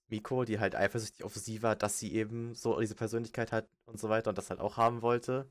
Miko, 0.10 0.44
die 0.44 0.60
halt 0.60 0.76
eifersüchtig 0.76 1.24
auf 1.24 1.36
sie 1.36 1.64
war, 1.64 1.76
dass 1.76 1.98
sie 1.98 2.14
eben 2.14 2.54
so 2.56 2.80
diese 2.80 2.96
Persönlichkeit 2.96 3.52
hat 3.52 3.68
und 3.86 4.00
so 4.00 4.10
weiter 4.10 4.30
und 4.30 4.38
das 4.38 4.50
halt 4.50 4.60
auch 4.60 4.78
haben 4.78 5.02
wollte. 5.02 5.50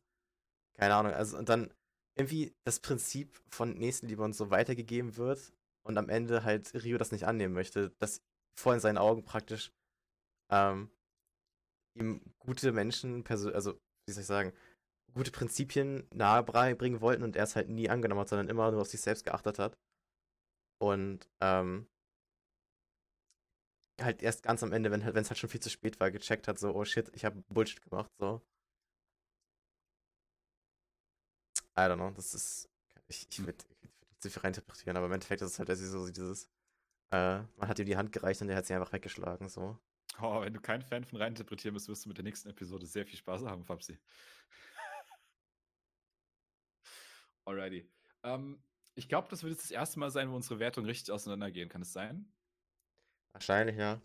Keine 0.74 0.94
Ahnung, 0.94 1.12
also 1.12 1.38
und 1.38 1.48
dann 1.48 1.72
irgendwie 2.16 2.54
das 2.64 2.80
Prinzip 2.80 3.40
von 3.48 3.72
Nächstenliebe 3.78 4.22
und 4.22 4.34
so 4.34 4.50
weitergegeben 4.50 5.16
wird 5.16 5.52
und 5.82 5.96
am 5.96 6.08
Ende 6.10 6.44
halt 6.44 6.74
Rio 6.74 6.98
das 6.98 7.12
nicht 7.12 7.26
annehmen 7.26 7.54
möchte, 7.54 7.90
dass 7.98 8.22
vor 8.54 8.74
in 8.74 8.80
seinen 8.80 8.98
Augen 8.98 9.24
praktisch 9.24 9.72
ähm, 10.52 10.90
ihm 11.94 12.20
gute 12.38 12.72
Menschen, 12.72 13.24
also 13.28 13.74
wie 14.06 14.12
soll 14.12 14.22
ich 14.22 14.26
sagen, 14.26 14.52
gute 15.14 15.30
Prinzipien 15.32 16.06
nahe 16.12 16.42
bringen 16.44 17.00
wollten 17.00 17.22
und 17.22 17.36
er 17.36 17.44
es 17.44 17.56
halt 17.56 17.68
nie 17.68 17.88
angenommen 17.90 18.20
hat, 18.22 18.28
sondern 18.28 18.48
immer 18.48 18.70
nur 18.70 18.82
auf 18.82 18.88
sich 18.88 19.00
selbst 19.00 19.24
geachtet 19.24 19.58
hat. 19.58 19.78
Und 20.80 21.28
ähm, 21.40 21.86
halt 24.00 24.22
erst 24.22 24.42
ganz 24.42 24.62
am 24.62 24.72
Ende, 24.72 24.90
wenn 24.90 25.02
es 25.02 25.30
halt 25.30 25.38
schon 25.38 25.50
viel 25.50 25.60
zu 25.60 25.70
spät 25.70 26.00
war, 26.00 26.10
gecheckt 26.10 26.48
hat, 26.48 26.58
so, 26.58 26.74
oh 26.74 26.84
shit, 26.84 27.10
ich 27.14 27.24
habe 27.24 27.42
Bullshit 27.48 27.82
gemacht, 27.82 28.10
so. 28.18 28.42
I 31.76 31.82
don't 31.82 31.96
know, 31.96 32.10
das 32.10 32.34
ist. 32.34 32.68
Ich, 33.08 33.26
ich 33.30 33.38
würde 33.40 33.64
würd 33.80 34.22
zu 34.22 34.30
viel 34.30 34.42
reinterpretieren, 34.42 34.96
aber 34.96 35.06
im 35.06 35.12
Endeffekt 35.12 35.42
ist 35.42 35.52
es 35.52 35.58
halt 35.58 35.70
so 35.76 36.08
dieses. 36.10 36.48
Äh, 37.12 37.40
man 37.56 37.68
hat 37.68 37.78
ihm 37.78 37.86
die 37.86 37.96
Hand 37.96 38.12
gereicht 38.12 38.42
und 38.42 38.48
der 38.48 38.56
hat 38.56 38.66
sie 38.66 38.74
einfach 38.74 38.92
weggeschlagen, 38.92 39.48
so. 39.48 39.78
Oh, 40.20 40.40
wenn 40.40 40.52
du 40.54 40.60
kein 40.60 40.82
Fan 40.82 41.04
von 41.04 41.18
reininterpretieren 41.18 41.74
bist, 41.74 41.88
wirst 41.88 42.04
du 42.04 42.08
mit 42.08 42.18
der 42.18 42.24
nächsten 42.24 42.48
Episode 42.50 42.86
sehr 42.86 43.06
viel 43.06 43.18
Spaß 43.18 43.44
haben, 43.44 43.64
Fabsi. 43.64 43.98
Alrighty. 47.44 47.90
Ähm, 48.22 48.62
ich 48.94 49.08
glaube, 49.08 49.28
das 49.28 49.42
wird 49.42 49.52
jetzt 49.52 49.64
das 49.64 49.70
erste 49.70 49.98
Mal 49.98 50.10
sein, 50.10 50.30
wo 50.30 50.36
unsere 50.36 50.58
Wertung 50.58 50.84
richtig 50.84 51.12
auseinandergehen. 51.12 51.68
Kann 51.68 51.82
es 51.82 51.92
sein? 51.92 52.32
Wahrscheinlich, 53.32 53.76
ja. 53.76 54.00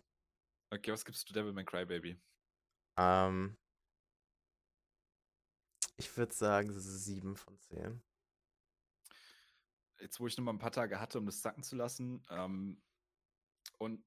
Okay, 0.70 0.92
was 0.92 1.04
gibst 1.04 1.28
du 1.28 1.34
Devilman 1.34 1.66
Crybaby? 1.66 2.20
Ähm, 2.96 3.56
ich 5.96 6.16
würde 6.16 6.34
sagen, 6.34 6.72
sieben 6.72 7.36
von 7.36 7.58
zehn. 7.58 8.02
Jetzt, 10.00 10.20
wo 10.20 10.26
ich 10.26 10.36
noch 10.36 10.44
mal 10.44 10.52
ein 10.52 10.58
paar 10.58 10.72
Tage 10.72 11.00
hatte, 11.00 11.18
um 11.18 11.26
das 11.26 11.42
sacken 11.42 11.62
zu 11.62 11.76
lassen, 11.76 12.24
ähm, 12.30 12.82
und 13.78 14.04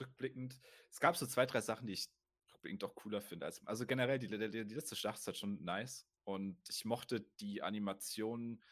rückblickend, 0.00 0.60
es 0.90 1.00
gab 1.00 1.16
so 1.16 1.26
zwei, 1.26 1.46
drei 1.46 1.60
Sachen, 1.60 1.86
die 1.86 1.94
ich 1.94 2.08
rückblickend 2.52 2.82
doch 2.82 2.94
cooler 2.94 3.20
finde. 3.20 3.46
Also, 3.46 3.62
also 3.64 3.86
generell, 3.86 4.18
die, 4.18 4.28
die, 4.28 4.66
die 4.66 4.74
letzte 4.74 4.96
Schlacht 4.96 5.18
ist 5.18 5.26
halt 5.26 5.36
schon 5.36 5.62
nice. 5.62 6.06
Und 6.24 6.58
ich 6.68 6.84
mochte 6.84 7.20
die 7.40 7.62
Animation 7.62 8.62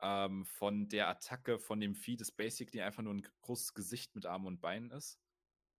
ähm, 0.00 0.44
von 0.44 0.88
der 0.88 1.08
Attacke 1.08 1.58
von 1.58 1.80
dem 1.80 1.94
Vieh, 1.94 2.16
das 2.16 2.30
basically 2.30 2.82
einfach 2.82 3.02
nur 3.02 3.14
ein 3.14 3.26
großes 3.42 3.74
Gesicht 3.74 4.14
mit 4.14 4.26
Armen 4.26 4.46
und 4.46 4.60
Beinen 4.60 4.90
ist. 4.90 5.18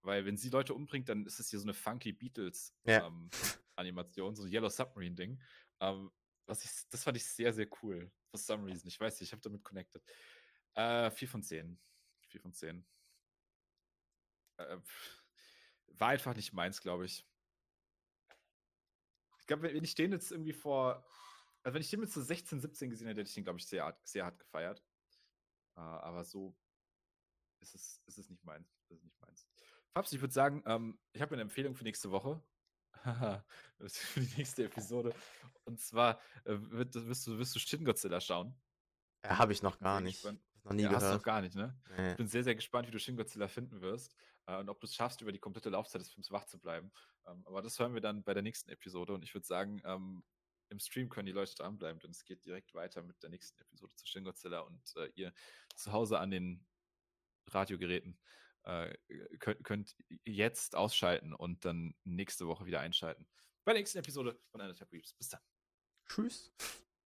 Weil 0.01 0.25
wenn 0.25 0.37
sie 0.37 0.49
Leute 0.49 0.73
umbringt, 0.73 1.07
dann 1.07 1.25
ist 1.25 1.39
es 1.39 1.49
hier 1.49 1.59
so 1.59 1.65
eine 1.65 1.73
funky 1.73 2.11
Beatles-Animation, 2.11 4.25
ja. 4.25 4.29
ähm, 4.29 4.35
so 4.35 4.43
ein 4.43 4.51
Yellow 4.51 4.69
Submarine-Ding. 4.69 5.41
Ähm, 5.79 6.11
was 6.45 6.65
ich, 6.65 6.71
das 6.89 7.03
fand 7.03 7.15
ich 7.15 7.25
sehr, 7.25 7.53
sehr 7.53 7.67
cool. 7.81 8.11
For 8.29 8.37
some 8.37 8.65
reason. 8.65 8.87
Ich 8.87 8.99
weiß 8.99 9.19
nicht, 9.19 9.29
ich 9.29 9.31
habe 9.31 9.41
damit 9.41 9.63
connected. 9.63 10.03
Äh, 10.73 11.09
4 11.11 11.27
von 11.27 11.41
10. 11.41 11.79
4 12.27 12.41
von 12.41 12.53
10. 12.53 12.85
Äh, 14.57 14.77
war 15.87 16.09
einfach 16.09 16.35
nicht 16.35 16.53
meins, 16.53 16.81
glaube 16.81 17.05
ich. 17.05 17.25
Ich 19.39 19.47
glaube, 19.47 19.63
wenn 19.63 19.83
ich 19.83 19.95
den 19.95 20.11
jetzt 20.11 20.31
irgendwie 20.31 20.53
vor. 20.53 21.05
Also 21.63 21.75
wenn 21.75 21.81
ich 21.81 21.89
den 21.89 22.01
mit 22.01 22.11
so 22.11 22.21
16, 22.21 22.59
17 22.59 22.89
gesehen 22.89 23.07
hätte, 23.07 23.21
hätte 23.21 23.29
ich 23.29 23.35
den, 23.35 23.43
glaube 23.45 23.59
ich, 23.59 23.65
sehr, 23.65 23.97
sehr 24.03 24.25
hart 24.25 24.37
gefeiert. 24.39 24.83
Äh, 25.77 25.81
aber 25.81 26.23
so 26.23 26.55
ist 27.61 27.75
es, 27.75 28.01
ist 28.05 28.17
es 28.17 28.29
nicht 28.29 28.43
meins. 28.43 28.67
Ist 28.89 28.91
es 28.91 29.03
nicht 29.03 29.19
meins. 29.21 29.47
Fabs, 29.93 30.11
ich 30.11 30.21
würde 30.21 30.33
sagen, 30.33 30.63
ähm, 30.65 30.99
ich 31.13 31.21
habe 31.21 31.35
eine 31.35 31.41
Empfehlung 31.43 31.75
für 31.75 31.83
nächste 31.83 32.11
Woche. 32.11 32.41
für 33.87 34.19
die 34.19 34.37
nächste 34.37 34.65
Episode. 34.65 35.13
Und 35.65 35.79
zwar 35.79 36.19
äh, 36.45 36.55
wird, 36.57 36.95
wirst, 36.95 37.27
du, 37.27 37.37
wirst 37.37 37.55
du 37.55 37.59
Shin 37.59 37.85
Godzilla 37.85 38.19
schauen. 38.19 38.55
Ja, 39.23 39.37
habe 39.37 39.53
ich 39.53 39.61
noch 39.61 39.79
gar 39.79 40.01
nicht. 40.01 40.23
Noch 40.63 40.73
nie 40.73 40.83
ja, 40.83 40.89
gehört. 40.89 41.03
Hast 41.03 41.11
du 41.11 41.15
noch 41.17 41.23
gar 41.23 41.41
nicht, 41.41 41.55
ne? 41.55 41.77
Nee. 41.97 42.11
Ich 42.11 42.17
bin 42.17 42.27
sehr, 42.27 42.43
sehr 42.43 42.55
gespannt, 42.55 42.87
wie 42.87 42.91
du 42.91 42.99
Shin 42.99 43.15
Godzilla 43.15 43.47
finden 43.47 43.81
wirst 43.81 44.15
äh, 44.47 44.57
und 44.57 44.69
ob 44.69 44.79
du 44.79 44.85
es 44.85 44.95
schaffst, 44.95 45.21
über 45.21 45.31
die 45.31 45.39
komplette 45.39 45.69
Laufzeit 45.69 46.01
des 46.01 46.11
Films 46.11 46.31
wach 46.31 46.45
zu 46.45 46.59
bleiben. 46.59 46.91
Ähm, 47.25 47.43
aber 47.45 47.61
das 47.61 47.79
hören 47.79 47.93
wir 47.93 48.01
dann 48.01 48.23
bei 48.23 48.33
der 48.33 48.43
nächsten 48.43 48.69
Episode 48.69 49.13
und 49.13 49.23
ich 49.23 49.33
würde 49.33 49.45
sagen, 49.45 49.81
ähm, 49.85 50.23
im 50.69 50.79
Stream 50.79 51.09
können 51.09 51.27
die 51.27 51.31
Leute 51.31 51.53
dranbleiben, 51.55 51.99
denn 51.99 52.11
es 52.11 52.25
geht 52.25 52.45
direkt 52.45 52.73
weiter 52.73 53.03
mit 53.03 53.21
der 53.21 53.29
nächsten 53.29 53.61
Episode 53.61 53.95
zu 53.95 54.07
Shin 54.07 54.23
Godzilla 54.23 54.61
und 54.61 54.81
äh, 54.95 55.09
ihr 55.15 55.33
zu 55.75 55.91
Hause 55.91 56.19
an 56.19 56.31
den 56.31 56.65
Radiogeräten 57.47 58.17
äh, 58.63 58.95
könnt, 59.39 59.63
könnt 59.63 59.95
jetzt 60.23 60.75
ausschalten 60.75 61.33
und 61.33 61.65
dann 61.65 61.95
nächste 62.03 62.47
Woche 62.47 62.65
wieder 62.65 62.79
einschalten. 62.79 63.27
Bei 63.63 63.73
der 63.73 63.81
nächsten 63.81 63.99
Episode 63.99 64.39
von 64.51 64.61
Anderthalb 64.61 64.91
Weeps. 64.91 65.13
Bis 65.13 65.29
dann. 65.29 65.41
Tschüss. 66.07 66.51